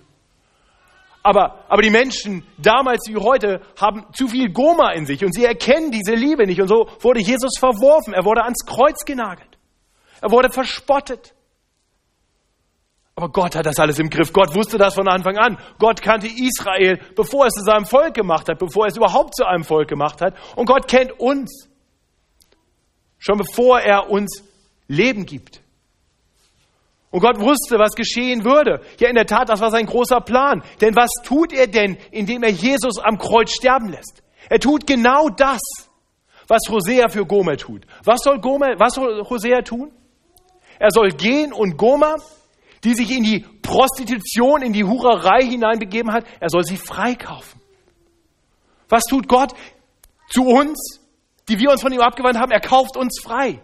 Aber, 1.22 1.64
aber 1.68 1.82
die 1.82 1.90
Menschen 1.90 2.46
damals 2.56 3.06
wie 3.08 3.16
heute 3.16 3.60
haben 3.78 4.06
zu 4.14 4.28
viel 4.28 4.50
Goma 4.50 4.92
in 4.92 5.04
sich 5.04 5.24
und 5.24 5.34
sie 5.34 5.44
erkennen 5.44 5.90
diese 5.90 6.14
Liebe 6.14 6.46
nicht. 6.46 6.60
Und 6.60 6.68
so 6.68 6.88
wurde 7.00 7.20
Jesus 7.20 7.58
verworfen. 7.58 8.14
Er 8.14 8.24
wurde 8.24 8.44
ans 8.44 8.64
Kreuz 8.64 9.04
genagelt. 9.04 9.58
Er 10.20 10.30
wurde 10.30 10.50
verspottet. 10.50 11.34
Aber 13.14 13.30
Gott 13.30 13.56
hat 13.56 13.66
das 13.66 13.78
alles 13.80 13.98
im 13.98 14.10
Griff. 14.10 14.32
Gott 14.32 14.54
wusste 14.54 14.78
das 14.78 14.94
von 14.94 15.08
Anfang 15.08 15.36
an. 15.38 15.58
Gott 15.78 16.00
kannte 16.00 16.28
Israel, 16.28 17.00
bevor 17.16 17.44
er 17.44 17.48
es 17.48 17.54
zu 17.54 17.64
seinem 17.64 17.84
Volk 17.84 18.14
gemacht 18.14 18.48
hat, 18.48 18.58
bevor 18.60 18.84
er 18.84 18.90
es 18.90 18.96
überhaupt 18.96 19.34
zu 19.34 19.44
einem 19.44 19.64
Volk 19.64 19.88
gemacht 19.88 20.20
hat. 20.20 20.34
Und 20.54 20.66
Gott 20.66 20.86
kennt 20.86 21.18
uns. 21.18 21.68
Schon 23.18 23.38
bevor 23.38 23.80
er 23.80 24.10
uns 24.10 24.42
Leben 24.86 25.26
gibt. 25.26 25.60
Und 27.10 27.20
Gott 27.20 27.40
wusste, 27.40 27.78
was 27.78 27.94
geschehen 27.94 28.44
würde. 28.44 28.80
Ja, 28.98 29.08
in 29.08 29.14
der 29.14 29.26
Tat, 29.26 29.48
das 29.48 29.60
war 29.60 29.70
sein 29.70 29.86
großer 29.86 30.20
Plan. 30.20 30.62
Denn 30.80 30.94
was 30.94 31.10
tut 31.24 31.52
er 31.52 31.66
denn, 31.66 31.96
indem 32.10 32.42
er 32.42 32.50
Jesus 32.50 32.98
am 32.98 33.18
Kreuz 33.18 33.52
sterben 33.52 33.88
lässt? 33.88 34.22
Er 34.50 34.60
tut 34.60 34.86
genau 34.86 35.28
das, 35.28 35.60
was 36.48 36.60
Hosea 36.68 37.08
für 37.08 37.26
Gomer 37.26 37.56
tut. 37.56 37.86
Was 38.04 38.20
soll, 38.22 38.40
Gomer, 38.40 38.78
was 38.78 38.94
soll 38.94 39.24
Hosea 39.28 39.62
tun? 39.62 39.92
Er 40.78 40.90
soll 40.90 41.10
gehen 41.10 41.52
und 41.52 41.76
Gomer, 41.76 42.16
die 42.84 42.94
sich 42.94 43.10
in 43.10 43.24
die 43.24 43.44
Prostitution, 43.62 44.62
in 44.62 44.72
die 44.72 44.84
Hurerei 44.84 45.44
hineinbegeben 45.44 46.12
hat, 46.12 46.24
er 46.40 46.48
soll 46.48 46.64
sie 46.64 46.76
freikaufen. 46.76 47.60
Was 48.88 49.04
tut 49.04 49.28
Gott 49.28 49.52
zu 50.30 50.44
uns, 50.44 50.97
die 51.48 51.58
wir 51.58 51.70
uns 51.70 51.82
von 51.82 51.92
ihm 51.92 52.00
abgewandt 52.00 52.38
haben? 52.38 52.52
Er 52.52 52.60
kauft 52.60 52.96
uns 52.96 53.20
frei. 53.22 53.60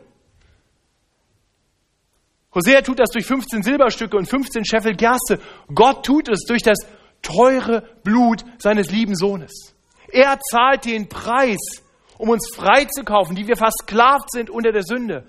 Hosea 2.54 2.82
tut 2.82 3.00
das 3.00 3.10
durch 3.10 3.26
15 3.26 3.62
Silberstücke 3.62 4.16
und 4.16 4.26
15 4.26 4.64
Scheffel 4.64 4.94
Gerste. 4.94 5.40
Gott 5.74 6.06
tut 6.06 6.28
es 6.28 6.44
durch 6.46 6.62
das 6.62 6.78
teure 7.20 7.82
Blut 8.04 8.44
seines 8.58 8.90
lieben 8.90 9.16
Sohnes. 9.16 9.74
Er 10.08 10.38
zahlt 10.38 10.84
den 10.84 11.08
Preis, 11.08 11.82
um 12.16 12.28
uns 12.28 12.54
frei 12.54 12.84
zu 12.84 13.02
kaufen, 13.02 13.34
die 13.34 13.48
wir 13.48 13.56
versklavt 13.56 14.30
sind 14.30 14.50
unter 14.50 14.70
der 14.70 14.84
Sünde, 14.84 15.26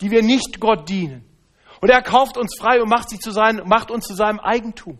die 0.00 0.10
wir 0.10 0.22
nicht 0.22 0.60
Gott 0.60 0.88
dienen. 0.88 1.24
Und 1.80 1.90
er 1.90 2.02
kauft 2.02 2.38
uns 2.38 2.56
frei 2.58 2.80
und 2.80 2.88
macht, 2.88 3.10
sie 3.10 3.18
zu 3.18 3.30
sein, 3.30 3.62
macht 3.66 3.90
uns 3.90 4.06
zu 4.06 4.14
seinem 4.14 4.40
Eigentum, 4.40 4.98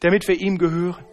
damit 0.00 0.28
wir 0.28 0.38
ihm 0.38 0.58
gehören. 0.58 1.04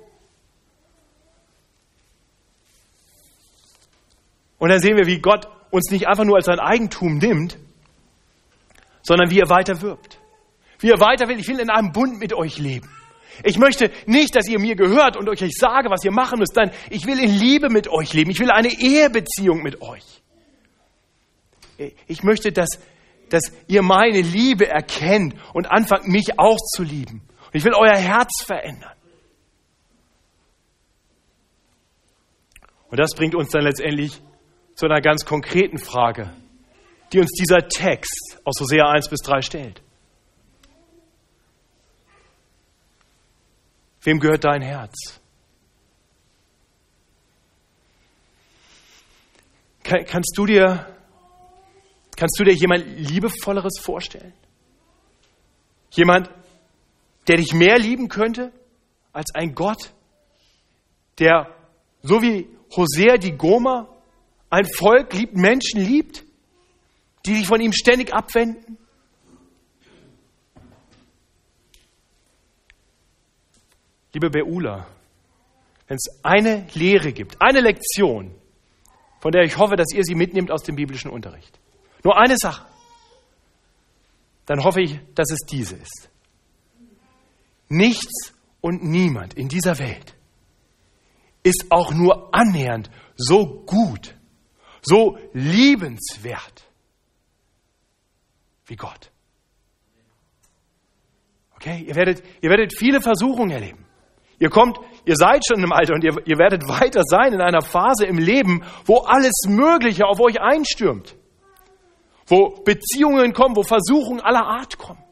Und 4.64 4.70
dann 4.70 4.80
sehen 4.80 4.95
wir, 4.95 5.07
wie 5.07 5.20
Gott 5.20 5.45
uns 5.72 5.91
nicht 5.91 6.07
einfach 6.07 6.24
nur 6.24 6.38
als 6.38 6.45
sein 6.45 6.61
Eigentum 6.61 7.18
nimmt, 7.18 7.57
sondern 9.01 9.30
wie 9.30 9.41
er 9.41 9.49
weiter 9.49 9.82
wirbt. 9.82 10.22
Wie 10.80 10.89
er 10.89 11.01
weiter 11.01 11.28
will, 11.28 11.38
ich 11.38 11.49
will 11.49 11.59
in 11.59 11.70
einem 11.70 11.91
Bund 11.91 12.18
mit 12.18 12.34
euch 12.34 12.59
leben. 12.59 12.89
Ich 13.43 13.57
möchte 13.57 13.91
nicht, 14.05 14.38
dass 14.38 14.47
ihr 14.47 14.61
mir 14.61 14.78
gehört 14.78 15.18
und 15.18 15.28
euch 15.28 15.43
sage, 15.53 15.89
was 15.89 16.05
ihr 16.05 16.14
machen 16.14 16.39
müsst. 16.39 16.55
Nein, 16.55 16.72
ich 16.89 17.05
will 17.05 17.20
in 17.20 17.38
Liebe 17.38 17.68
mit 17.70 17.89
euch 17.89 18.14
leben. 18.14 18.32
Ich 18.32 18.39
will 18.39 18.51
eine 18.51 18.70
Ehebeziehung 18.70 19.64
mit 19.64 19.82
euch. 19.82 20.05
Ich 22.07 22.24
möchte, 22.24 22.53
dass, 22.53 22.80
dass 23.28 23.51
ihr 23.68 23.82
meine 23.82 24.22
Liebe 24.22 24.70
erkennt 24.70 25.36
und 25.53 25.70
anfangt, 25.70 26.07
mich 26.07 26.39
auch 26.39 26.59
zu 26.74 26.84
lieben. 26.84 27.22
Und 27.47 27.55
ich 27.55 27.66
will 27.66 27.74
euer 27.74 27.97
Herz 27.97 28.41
verändern. 28.41 28.95
Und 32.89 32.97
das 32.97 33.14
bringt 33.14 33.36
uns 33.36 33.49
dann 33.49 33.66
letztendlich 33.66 34.22
zu 34.76 34.86
einer 34.86 35.01
ganz 35.01 35.26
konkreten 35.26 35.78
Frage, 35.78 36.34
die 37.11 37.19
uns 37.19 37.32
dieser 37.32 37.67
Text 37.67 38.39
aus 38.43 38.59
Hosea 38.59 38.89
1 38.89 39.09
bis 39.09 39.19
3 39.19 39.41
stellt. 39.41 39.82
Wem 44.01 44.19
gehört 44.19 44.43
dein 44.43 44.61
Herz? 44.61 45.19
kannst 49.84 50.34
du 50.38 50.45
dir, 50.45 50.88
kannst 52.15 52.39
du 52.39 52.45
dir 52.45 52.53
jemand 52.53 52.86
Liebevolleres 52.86 53.80
vorstellen? 53.80 54.34
Jemand, 55.91 56.30
der 57.28 57.38
dich 57.38 57.53
mehr 57.53 57.78
lieben 57.78 58.07
könnte 58.07 58.51
als 59.11 59.36
ein 59.36 59.53
Gott, 59.53 59.93
der 61.19 61.55
so 62.01 62.21
wie 62.21 62.47
Hosea 62.76 63.17
die 63.17 63.34
Goma 63.34 63.92
ein 64.54 64.68
Volk 64.68 65.14
liebt, 65.14 65.36
Menschen 65.36 65.82
liebt, 65.82 66.24
die 67.26 67.38
sich 67.38 67.47
von 67.47 67.60
ihm 67.60 67.74
ständig 67.74 68.14
abwenden? 68.14 68.78
Liebe 74.14 74.30
Beula, 74.30 74.86
wenn 75.88 75.97
es 75.97 76.20
eine 76.22 76.68
Lehre 76.76 77.14
gibt, 77.14 77.41
eine 77.41 77.62
Lektion, 77.62 78.36
von 79.22 79.32
der 79.32 79.41
ich 79.41 79.58
hoffe, 79.58 79.76
dass 79.76 79.91
ihr 79.91 80.04
sie 80.04 80.14
mitnehmt 80.14 80.51
aus 80.51 80.62
dem 80.62 80.76
biblischen 80.76 81.10
Unterricht, 81.10 81.60
nur 82.04 82.16
eine 82.16 82.38
Sache, 82.38 82.68
dann 84.45 84.64
hoffe 84.64 84.82
ich, 84.82 84.99
dass 85.16 85.32
es 85.32 85.39
diese 85.49 85.78
ist. 85.78 86.10
Nichts 87.70 88.36
und 88.62 88.84
niemand 88.84 89.34
in 89.34 89.47
dieser 89.47 89.80
Welt 89.80 90.14
ist 91.41 91.66
auch 91.72 91.91
nur 91.91 92.36
annähernd 92.36 92.91
so 93.16 93.64
gut, 93.66 94.16
so 94.84 95.17
liebenswert 95.34 96.63
wie 98.65 98.75
Gott. 98.75 99.11
Okay, 101.55 101.84
ihr 101.88 101.95
werdet, 101.95 102.23
ihr 102.41 102.49
werdet 102.49 102.77
viele 102.77 103.01
Versuchungen 103.01 103.51
erleben. 103.51 103.86
Ihr 104.39 104.49
kommt, 104.49 104.77
ihr 105.05 105.15
seid 105.15 105.43
schon 105.47 105.63
im 105.63 105.71
Alter 105.71 105.93
und 105.93 106.03
ihr, 106.03 106.15
ihr 106.25 106.38
werdet 106.38 106.67
weiter 106.67 107.03
sein 107.05 107.34
in 107.34 107.39
einer 107.39 107.61
Phase 107.61 108.05
im 108.05 108.17
Leben, 108.17 108.63
wo 108.86 108.97
alles 108.97 109.45
Mögliche 109.47 110.05
auf 110.05 110.19
euch 110.19 110.41
einstürmt. 110.41 111.15
Wo 112.25 112.49
Beziehungen 112.49 113.34
kommen, 113.34 113.55
wo 113.55 113.63
Versuchungen 113.63 114.19
aller 114.19 114.45
Art 114.45 114.77
kommen. 114.77 115.03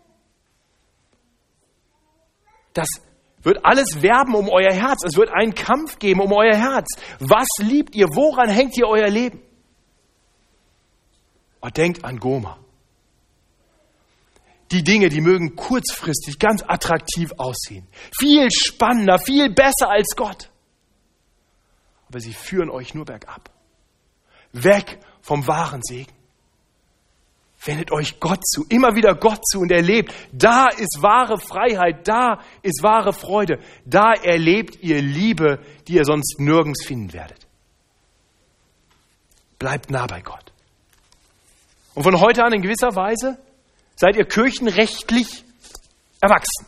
Das 2.74 2.88
wird 3.41 3.65
alles 3.65 4.01
werben 4.01 4.36
um 4.36 4.49
euer 4.49 4.74
Herz. 4.74 5.03
Es 5.05 5.15
wird 5.15 5.30
einen 5.30 5.55
Kampf 5.55 5.99
geben 5.99 6.22
um 6.22 6.32
euer 6.34 6.55
Herz. 6.55 6.88
Was 7.19 7.47
liebt 7.59 7.95
ihr? 7.95 8.07
Woran 8.07 8.49
hängt 8.49 8.78
ihr 8.78 8.88
euer 8.88 9.09
Leben? 9.09 9.41
Oh, 11.62 11.70
denkt 11.70 12.03
an 12.03 12.20
Goma. 12.20 12.57
Die 14.72 14.84
Dinge, 14.84 15.09
die 15.09 15.22
mögen 15.22 15.55
kurzfristig 15.55 16.39
ganz 16.39 16.64
attraktiv 16.66 17.34
aussehen. 17.38 17.88
Viel 18.18 18.49
spannender, 18.51 19.20
viel 19.20 19.49
besser 19.49 19.89
als 19.89 20.16
Gott. 20.16 20.49
Aber 22.07 22.20
sie 22.20 22.34
führen 22.34 22.70
euch 22.70 22.93
nur 22.93 23.05
bergab. 23.05 23.51
Weg 24.53 24.99
vom 25.22 25.45
wahren 25.47 25.82
Segen. 25.84 26.12
Wendet 27.64 27.91
euch 27.91 28.20
Gott 28.20 28.43
zu, 28.47 28.66
immer 28.70 28.95
wieder 28.95 29.14
Gott 29.14 29.45
zu 29.45 29.59
und 29.59 29.72
erlebt, 29.72 30.14
da 30.32 30.68
ist 30.68 30.97
wahre 31.01 31.38
Freiheit, 31.38 32.07
da 32.07 32.39
ist 32.64 32.82
wahre 32.82 33.14
Freude, 33.14 33.59
da 33.86 34.14
erlebt 34.14 34.82
ihr 34.82 34.99
Liebe, 34.99 35.59
die 35.88 35.93
ihr 35.93 36.05
sonst 36.05 36.39
nirgends 36.39 36.84
finden 36.84 37.14
werdet. 37.14 37.45
Bleibt 39.59 39.91
nah 39.91 40.07
bei 40.07 40.22
Gott. 40.22 40.51
Und 41.94 42.04
von 42.04 42.20
heute 42.20 42.44
an 42.44 42.54
in 42.54 42.62
gewisser 42.62 42.96
Weise 42.96 43.38
seid 43.96 44.16
ihr 44.16 44.26
kirchenrechtlich 44.26 45.44
erwachsen. 46.22 46.68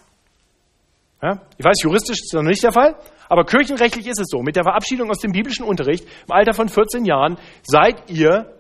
Ja? 1.22 1.42
Ich 1.58 1.64
weiß, 1.64 1.82
juristisch 1.82 2.20
ist 2.22 2.34
das 2.34 2.42
noch 2.42 2.48
nicht 2.48 2.64
der 2.64 2.74
Fall, 2.74 2.96
aber 3.30 3.46
kirchenrechtlich 3.46 4.08
ist 4.08 4.20
es 4.20 4.28
so. 4.30 4.42
Mit 4.42 4.56
der 4.56 4.64
Verabschiedung 4.64 5.10
aus 5.10 5.20
dem 5.20 5.32
biblischen 5.32 5.66
Unterricht 5.66 6.04
im 6.04 6.32
Alter 6.32 6.54
von 6.54 6.68
14 6.68 7.06
Jahren 7.06 7.38
seid 7.64 8.10
ihr 8.10 8.54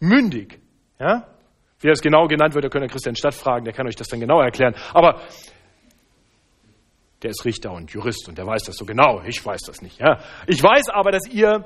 mündig. 0.00 0.60
Ja? 0.98 1.28
Wie 1.80 1.88
das 1.88 2.00
genau 2.00 2.26
genannt 2.26 2.54
wird, 2.54 2.64
da 2.64 2.68
könnt 2.68 2.84
ihr 2.84 2.90
Christian 2.90 3.16
Stadt 3.16 3.34
fragen, 3.34 3.64
der 3.64 3.72
kann 3.72 3.86
euch 3.86 3.96
das 3.96 4.08
dann 4.08 4.20
genau 4.20 4.40
erklären. 4.40 4.74
Aber 4.92 5.22
der 7.22 7.30
ist 7.30 7.44
Richter 7.44 7.72
und 7.72 7.92
Jurist 7.92 8.28
und 8.28 8.36
der 8.36 8.46
weiß 8.46 8.64
das 8.64 8.76
so 8.76 8.84
genau. 8.84 9.22
Ich 9.24 9.44
weiß 9.44 9.60
das 9.62 9.80
nicht. 9.80 10.00
Ja? 10.00 10.18
Ich 10.48 10.60
weiß 10.60 10.88
aber, 10.92 11.12
dass 11.12 11.28
ihr 11.28 11.64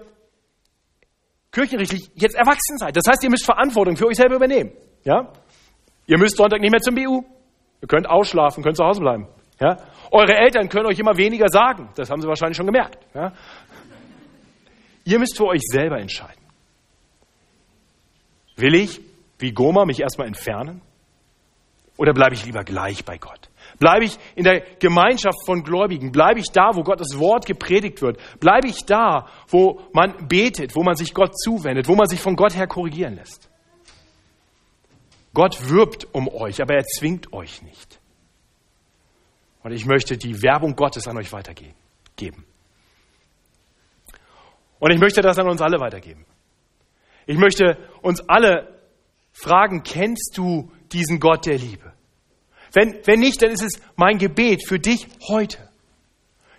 kirchenrechtlich 1.56 2.10
jetzt 2.14 2.36
erwachsen 2.36 2.76
seid. 2.76 2.96
Das 2.96 3.04
heißt, 3.08 3.24
ihr 3.24 3.30
müsst 3.30 3.46
Verantwortung 3.46 3.96
für 3.96 4.06
euch 4.06 4.16
selber 4.16 4.36
übernehmen. 4.36 4.72
Ja? 5.04 5.32
Ihr 6.06 6.18
müsst 6.18 6.36
Sonntag 6.36 6.60
nicht 6.60 6.70
mehr 6.70 6.82
zum 6.82 6.94
BU. 6.94 7.24
Ihr 7.80 7.88
könnt 7.88 8.08
ausschlafen, 8.08 8.62
könnt 8.62 8.76
zu 8.76 8.84
Hause 8.84 9.00
bleiben. 9.00 9.26
Ja? 9.58 9.78
Eure 10.10 10.34
Eltern 10.34 10.68
können 10.68 10.86
euch 10.86 10.98
immer 10.98 11.16
weniger 11.16 11.48
sagen. 11.48 11.88
Das 11.96 12.10
haben 12.10 12.20
sie 12.20 12.28
wahrscheinlich 12.28 12.58
schon 12.58 12.66
gemerkt. 12.66 12.98
Ja? 13.14 13.32
Ihr 15.04 15.18
müsst 15.18 15.36
für 15.36 15.46
euch 15.46 15.62
selber 15.62 15.98
entscheiden. 15.98 16.42
Will 18.56 18.74
ich 18.74 19.00
wie 19.38 19.52
Goma 19.52 19.86
mich 19.86 20.00
erstmal 20.00 20.26
entfernen? 20.26 20.82
Oder 21.96 22.12
bleibe 22.12 22.34
ich 22.34 22.44
lieber 22.44 22.64
gleich 22.64 23.04
bei 23.04 23.16
Gott? 23.16 23.48
Bleibe 23.78 24.04
ich 24.04 24.16
in 24.34 24.44
der 24.44 24.60
Gemeinschaft 24.78 25.44
von 25.44 25.62
Gläubigen? 25.62 26.12
Bleibe 26.12 26.40
ich 26.40 26.50
da, 26.52 26.70
wo 26.74 26.82
Gottes 26.82 27.18
Wort 27.18 27.46
gepredigt 27.46 28.00
wird? 28.00 28.18
Bleibe 28.40 28.68
ich 28.68 28.84
da, 28.86 29.28
wo 29.48 29.80
man 29.92 30.28
betet, 30.28 30.74
wo 30.74 30.82
man 30.82 30.94
sich 30.94 31.12
Gott 31.12 31.38
zuwendet, 31.38 31.88
wo 31.88 31.94
man 31.94 32.06
sich 32.06 32.20
von 32.20 32.36
Gott 32.36 32.56
her 32.56 32.66
korrigieren 32.66 33.16
lässt? 33.16 33.50
Gott 35.34 35.68
wirbt 35.68 36.06
um 36.14 36.28
euch, 36.28 36.62
aber 36.62 36.74
er 36.74 36.84
zwingt 36.84 37.32
euch 37.34 37.60
nicht. 37.60 38.00
Und 39.62 39.72
ich 39.72 39.84
möchte 39.84 40.16
die 40.16 40.42
Werbung 40.42 40.74
Gottes 40.76 41.06
an 41.08 41.18
euch 41.18 41.32
weitergeben. 41.32 41.74
Und 44.78 44.90
ich 44.90 45.00
möchte 45.00 45.20
das 45.20 45.38
an 45.38 45.48
uns 45.48 45.60
alle 45.60 45.80
weitergeben. 45.80 46.24
Ich 47.26 47.36
möchte 47.36 47.76
uns 48.00 48.26
alle 48.28 48.80
fragen, 49.32 49.82
kennst 49.82 50.38
du 50.38 50.70
diesen 50.92 51.20
Gott 51.20 51.44
der 51.46 51.58
Liebe? 51.58 51.95
Wenn, 52.76 52.94
wenn 53.04 53.20
nicht, 53.20 53.40
dann 53.40 53.52
ist 53.52 53.62
es 53.62 53.80
mein 53.96 54.18
Gebet 54.18 54.68
für 54.68 54.78
dich 54.78 55.06
heute, 55.28 55.56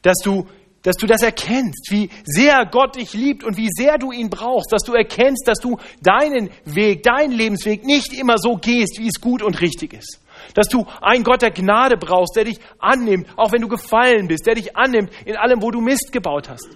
dass 0.02 0.18
du, 0.24 0.48
dass 0.82 0.96
du 0.96 1.06
das 1.06 1.22
erkennst, 1.22 1.92
wie 1.92 2.10
sehr 2.24 2.66
Gott 2.72 2.96
dich 2.96 3.14
liebt 3.14 3.44
und 3.44 3.56
wie 3.56 3.70
sehr 3.70 4.00
du 4.00 4.12
ihn 4.12 4.32
brauchst, 4.32 4.72
dass 4.72 4.82
du 4.82 4.94
erkennst, 4.94 5.48
dass 5.48 5.60
du 5.60 5.78
deinen 6.02 6.50
Weg, 6.66 7.04
deinen 7.04 7.34
Lebensweg 7.34 7.86
nicht 7.86 8.14
immer 8.20 8.40
so 8.40 8.56
gehst, 8.56 8.98
wie 8.98 9.10
es 9.10 9.22
gut 9.22 9.44
und 9.44 9.62
richtig 9.62 9.94
ist. 9.94 10.20
Dass 10.56 10.68
du 10.70 10.88
einen 11.02 11.24
Gott 11.24 11.44
der 11.44 11.52
Gnade 11.52 11.98
brauchst, 11.98 12.36
der 12.36 12.46
dich 12.46 12.58
annimmt, 12.80 13.28
auch 13.36 13.52
wenn 13.52 13.62
du 13.62 13.68
gefallen 13.68 14.28
bist, 14.28 14.48
der 14.48 14.56
dich 14.56 14.76
annimmt 14.76 15.12
in 15.24 15.36
allem, 15.36 15.62
wo 15.62 15.70
du 15.70 15.82
Mist 15.82 16.12
gebaut 16.12 16.50
hast. 16.50 16.68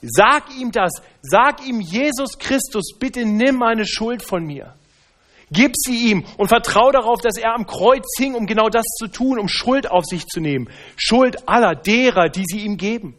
Sag 0.00 0.44
ihm 0.60 0.70
das, 0.70 0.92
sag 1.22 1.66
ihm, 1.66 1.80
Jesus 1.80 2.38
Christus, 2.38 2.96
bitte 2.96 3.26
nimm 3.26 3.56
meine 3.56 3.84
Schuld 3.84 4.22
von 4.22 4.44
mir. 4.44 4.76
Gib 5.50 5.72
sie 5.76 6.10
ihm 6.10 6.24
und 6.38 6.48
vertraue 6.48 6.92
darauf, 6.92 7.20
dass 7.20 7.36
er 7.36 7.54
am 7.54 7.66
Kreuz 7.66 8.04
hing, 8.18 8.34
um 8.34 8.46
genau 8.46 8.68
das 8.68 8.84
zu 8.98 9.06
tun, 9.06 9.38
um 9.38 9.48
Schuld 9.48 9.88
auf 9.88 10.04
sich 10.04 10.26
zu 10.26 10.40
nehmen. 10.40 10.68
Schuld 10.96 11.48
aller 11.48 11.76
derer, 11.76 12.28
die 12.28 12.44
sie 12.44 12.60
ihm 12.60 12.76
geben. 12.76 13.14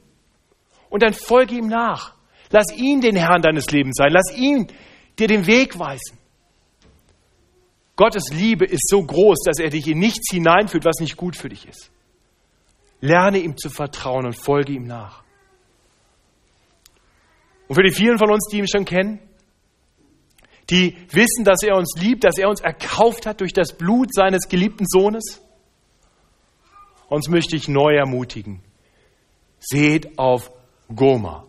Und 0.90 1.04
dann 1.04 1.14
folge 1.14 1.56
ihm 1.56 1.68
nach. 1.68 2.16
Lass 2.50 2.74
ihn 2.76 3.02
den 3.02 3.16
Herrn 3.16 3.42
deines 3.42 3.72
Lebens 3.72 3.96
sein. 3.98 4.12
Lass 4.12 4.36
ihn 4.36 4.68
dir 5.18 5.28
den 5.28 5.48
Weg 5.48 5.80
weisen. 5.80 6.18
Gottes 7.96 8.30
Liebe 8.32 8.66
ist 8.66 8.88
so 8.90 9.04
groß, 9.04 9.40
dass 9.46 9.60
er 9.60 9.70
dich 9.70 9.88
in 9.88 9.98
nichts 9.98 10.30
hineinführt, 10.32 10.86
was 10.86 11.00
nicht 11.00 11.18
gut 11.18 11.36
für 11.36 11.50
dich 11.50 11.68
ist. 11.68 11.90
Lerne 13.00 13.40
ihm 13.40 13.58
zu 13.58 13.70
vertrauen 13.70 14.26
und 14.26 14.34
folge 14.34 14.74
ihm 14.74 14.86
nach. 14.86 15.24
Und 17.68 17.76
für 17.76 17.84
die 17.84 17.94
vielen 17.94 18.18
von 18.18 18.32
uns, 18.32 18.48
die 18.52 18.60
ihn 18.60 18.68
schon 18.68 18.86
kennen, 18.86 19.20
die 20.70 20.98
wissen, 21.12 21.44
dass 21.44 21.64
er 21.64 21.76
uns 21.76 21.94
liebt, 21.98 22.24
dass 22.24 22.38
er 22.38 22.50
uns 22.50 22.62
erkauft 22.62 23.26
hat 23.26 23.42
durch 23.42 23.54
das 23.54 23.78
Blut 23.78 24.14
seines 24.14 24.50
geliebten 24.50 24.86
Sohnes, 24.86 25.42
uns 27.08 27.30
möchte 27.30 27.56
ich 27.56 27.68
neu 27.68 27.96
ermutigen. 27.96 28.62
Seht 29.60 30.20
auf 30.20 30.52
Goma 30.94 31.46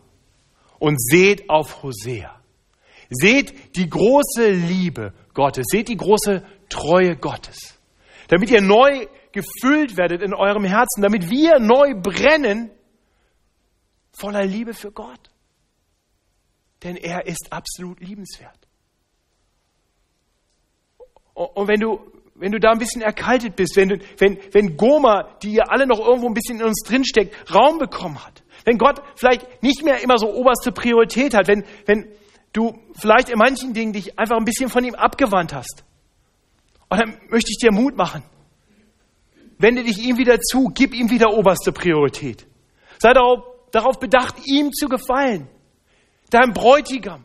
und 0.79 1.01
seht 1.01 1.51
auf 1.51 1.83
Hosea. 1.83 2.41
Seht 3.11 3.77
die 3.77 3.89
große 3.89 4.51
Liebe 4.51 5.13
Gottes, 5.35 5.65
seht 5.69 5.89
die 5.89 5.97
große 5.97 6.45
Treue 6.69 7.17
Gottes, 7.17 7.79
damit 8.29 8.51
ihr 8.51 8.61
neu 8.61 9.07
gefüllt 9.33 9.97
werdet 9.97 10.23
in 10.23 10.35
eurem 10.35 10.65
Herzen, 10.65 11.03
damit 11.03 11.31
wir 11.31 11.59
neu 11.59 11.95
brennen 11.95 12.71
voller 14.13 14.45
Liebe 14.45 14.75
für 14.75 14.93
Gott. 14.93 15.31
Denn 16.83 16.97
er 16.97 17.27
ist 17.27 17.49
absolut 17.51 18.01
liebenswert. 18.01 18.68
Und 21.39 21.69
wenn 21.69 21.81
du, 21.81 22.01
wenn 22.35 22.53
du 22.53 22.59
da 22.59 22.71
ein 22.73 22.79
bisschen 22.79 23.03
erkaltet 23.03 23.57
bist, 23.57 23.77
wenn, 23.77 24.03
wenn, 24.19 24.39
wenn 24.53 24.77
Goma, 24.77 25.37
die 25.43 25.55
ja 25.55 25.65
alle 25.69 25.87
noch 25.87 26.01
irgendwo 26.01 26.27
ein 26.27 26.35
bisschen 26.35 26.61
in 26.61 26.67
uns 26.67 26.83
drinsteckt, 26.85 27.35
Raum 27.55 27.79
bekommen 27.79 28.25
hat, 28.25 28.43
wenn 28.65 28.79
Gott 28.79 29.01
vielleicht 29.15 29.63
nicht 29.63 29.85
mehr 29.85 30.03
immer 30.03 30.19
so 30.19 30.33
oberste 30.33 30.73
Priorität 30.73 31.35
hat, 31.35 31.49
wenn, 31.49 31.65
wenn 31.87 32.09
du 32.53 32.79
vielleicht 33.01 33.29
in 33.29 33.39
manchen 33.39 33.73
Dingen 33.73 33.93
dich 33.93 34.19
einfach 34.19 34.37
ein 34.37 34.45
bisschen 34.45 34.69
von 34.69 34.85
ihm 34.85 34.95
abgewandt 34.95 35.55
hast, 35.55 35.85
und 36.91 36.99
dann 36.99 37.19
möchte 37.29 37.51
ich 37.51 37.59
dir 37.59 37.71
Mut 37.71 37.97
machen. 37.97 38.23
Wende 39.59 39.83
dich 39.85 39.99
ihm 39.99 40.17
wieder 40.17 40.41
zu, 40.41 40.71
gib 40.75 40.95
ihm 40.95 41.11
wieder 41.11 41.33
oberste 41.35 41.71
Priorität. 41.73 42.47
Sei 42.99 43.13
darauf, 43.13 43.41
darauf 43.73 43.99
bedacht, 43.99 44.37
ihm 44.47 44.73
zu 44.73 44.89
gefallen. 44.89 45.49
Dein 46.31 46.53
Bräutigam. 46.53 47.25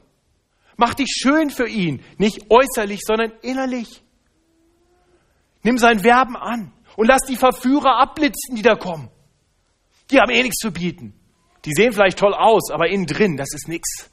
Mach 0.75 0.95
dich 0.95 1.09
schön 1.09 1.49
für 1.49 1.67
ihn, 1.67 2.03
nicht 2.17 2.49
äußerlich, 2.49 3.01
sondern 3.05 3.31
innerlich. 3.41 4.02
Nimm 5.63 5.77
sein 5.77 6.03
Werben 6.03 6.35
an 6.35 6.71
und 6.95 7.07
lass 7.07 7.21
die 7.27 7.37
Verführer 7.37 7.97
abblitzen, 7.97 8.55
die 8.55 8.61
da 8.61 8.75
kommen. 8.75 9.09
Die 10.11 10.19
haben 10.19 10.29
eh 10.29 10.43
nichts 10.43 10.59
zu 10.59 10.71
bieten. 10.71 11.13
Die 11.65 11.71
sehen 11.73 11.93
vielleicht 11.93 12.19
toll 12.19 12.33
aus, 12.33 12.69
aber 12.71 12.89
innen 12.89 13.05
drin, 13.05 13.37
das 13.37 13.53
ist 13.53 13.67
nichts. 13.67 14.09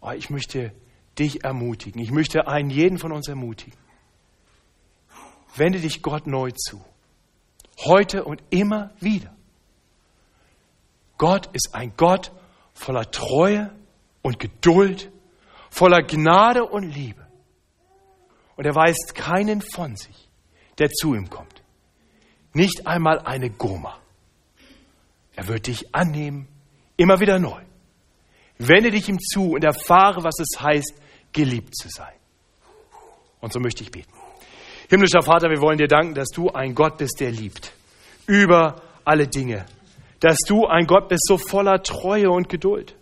Oh, 0.00 0.10
ich 0.10 0.28
möchte 0.28 0.72
dich 1.18 1.44
ermutigen. 1.44 2.02
Ich 2.02 2.10
möchte 2.10 2.48
einen 2.48 2.68
jeden 2.68 2.98
von 2.98 3.12
uns 3.12 3.28
ermutigen. 3.28 3.78
Wende 5.56 5.80
dich 5.80 6.02
Gott 6.02 6.26
neu 6.26 6.50
zu. 6.50 6.84
Heute 7.78 8.24
und 8.24 8.42
immer 8.50 8.90
wieder. 9.00 9.34
Gott 11.16 11.48
ist 11.52 11.70
ein 11.72 11.94
Gott 11.96 12.32
voller 12.74 13.10
Treue 13.10 13.72
und 14.20 14.40
Geduld, 14.40 15.12
voller 15.70 16.02
Gnade 16.02 16.64
und 16.64 16.82
Liebe. 16.82 17.23
Und 18.56 18.64
er 18.66 18.74
weist 18.74 19.14
keinen 19.14 19.60
von 19.60 19.96
sich, 19.96 20.28
der 20.78 20.90
zu 20.90 21.14
ihm 21.14 21.28
kommt. 21.28 21.62
Nicht 22.52 22.86
einmal 22.86 23.18
eine 23.20 23.50
Goma. 23.50 23.98
Er 25.34 25.48
wird 25.48 25.66
dich 25.66 25.94
annehmen, 25.94 26.46
immer 26.96 27.18
wieder 27.20 27.38
neu. 27.38 27.60
Wende 28.58 28.90
dich 28.92 29.08
ihm 29.08 29.18
zu 29.18 29.52
und 29.52 29.64
erfahre, 29.64 30.22
was 30.22 30.38
es 30.38 30.60
heißt, 30.60 30.94
geliebt 31.32 31.76
zu 31.76 31.88
sein. 31.88 32.14
Und 33.40 33.52
so 33.52 33.58
möchte 33.58 33.82
ich 33.82 33.90
beten. 33.90 34.12
Himmlischer 34.88 35.22
Vater, 35.22 35.50
wir 35.50 35.60
wollen 35.60 35.78
dir 35.78 35.88
danken, 35.88 36.14
dass 36.14 36.28
du 36.28 36.50
ein 36.50 36.74
Gott 36.74 36.98
bist, 36.98 37.18
der 37.18 37.30
liebt. 37.30 37.72
Über 38.26 38.80
alle 39.04 39.26
Dinge. 39.26 39.66
Dass 40.20 40.38
du 40.46 40.66
ein 40.66 40.86
Gott 40.86 41.08
bist, 41.08 41.26
so 41.26 41.36
voller 41.36 41.82
Treue 41.82 42.30
und 42.30 42.48
Geduld. 42.48 42.96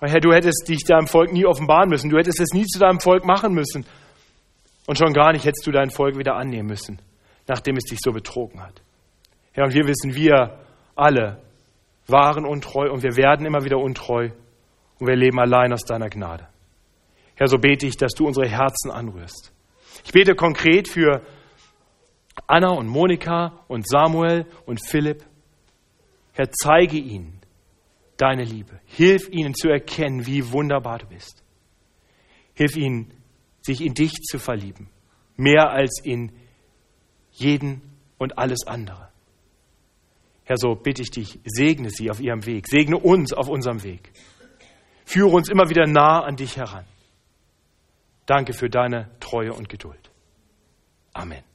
Herr, 0.00 0.20
du 0.20 0.32
hättest 0.32 0.66
dich 0.68 0.84
deinem 0.84 1.06
Volk 1.06 1.32
nie 1.32 1.44
offenbaren 1.44 1.88
müssen. 1.88 2.10
Du 2.10 2.16
hättest 2.16 2.40
es 2.40 2.52
nie 2.52 2.64
zu 2.64 2.78
deinem 2.78 3.00
Volk 3.00 3.24
machen 3.24 3.52
müssen. 3.52 3.84
Und 4.86 4.96
schon 4.96 5.12
gar 5.12 5.32
nicht 5.32 5.44
hättest 5.44 5.66
du 5.66 5.72
dein 5.72 5.90
Volk 5.90 6.16
wieder 6.16 6.36
annehmen 6.36 6.68
müssen, 6.68 7.00
nachdem 7.46 7.76
es 7.76 7.84
dich 7.84 7.98
so 8.02 8.12
betrogen 8.12 8.62
hat. 8.62 8.80
Herr, 9.52 9.64
und 9.64 9.74
wir 9.74 9.86
wissen, 9.86 10.14
wir 10.14 10.58
alle 10.96 11.42
waren 12.06 12.44
untreu 12.44 12.90
und 12.90 13.02
wir 13.02 13.16
werden 13.16 13.46
immer 13.46 13.64
wieder 13.64 13.78
untreu 13.78 14.30
und 14.98 15.06
wir 15.06 15.16
leben 15.16 15.38
allein 15.38 15.72
aus 15.72 15.82
deiner 15.82 16.08
Gnade. 16.08 16.46
Herr, 17.36 17.46
so 17.46 17.58
bete 17.58 17.86
ich, 17.86 17.96
dass 17.96 18.12
du 18.12 18.26
unsere 18.26 18.48
Herzen 18.48 18.90
anrührst. 18.90 19.52
Ich 20.04 20.12
bete 20.12 20.34
konkret 20.34 20.88
für 20.88 21.22
Anna 22.46 22.70
und 22.70 22.86
Monika 22.86 23.60
und 23.68 23.88
Samuel 23.88 24.46
und 24.66 24.84
Philipp. 24.86 25.24
Herr, 26.32 26.50
zeige 26.50 26.96
ihnen 26.96 27.39
deine 28.20 28.44
Liebe. 28.44 28.80
Hilf 28.84 29.28
ihnen 29.30 29.54
zu 29.54 29.68
erkennen, 29.68 30.26
wie 30.26 30.52
wunderbar 30.52 30.98
du 30.98 31.06
bist. 31.06 31.42
Hilf 32.54 32.76
ihnen, 32.76 33.12
sich 33.62 33.80
in 33.80 33.94
dich 33.94 34.12
zu 34.12 34.38
verlieben, 34.38 34.88
mehr 35.36 35.70
als 35.70 36.00
in 36.02 36.32
jeden 37.32 37.82
und 38.18 38.38
alles 38.38 38.66
andere. 38.66 39.08
Herr, 40.44 40.56
so 40.56 40.74
bitte 40.74 41.02
ich 41.02 41.10
dich, 41.10 41.38
segne 41.44 41.90
sie 41.90 42.10
auf 42.10 42.20
ihrem 42.20 42.44
Weg, 42.44 42.66
segne 42.68 42.98
uns 42.98 43.32
auf 43.32 43.48
unserem 43.48 43.82
Weg. 43.82 44.12
Führe 45.04 45.30
uns 45.30 45.48
immer 45.48 45.68
wieder 45.70 45.86
nah 45.86 46.20
an 46.22 46.36
dich 46.36 46.56
heran. 46.56 46.84
Danke 48.26 48.52
für 48.52 48.68
deine 48.68 49.10
Treue 49.20 49.52
und 49.52 49.68
Geduld. 49.68 50.10
Amen. 51.12 51.49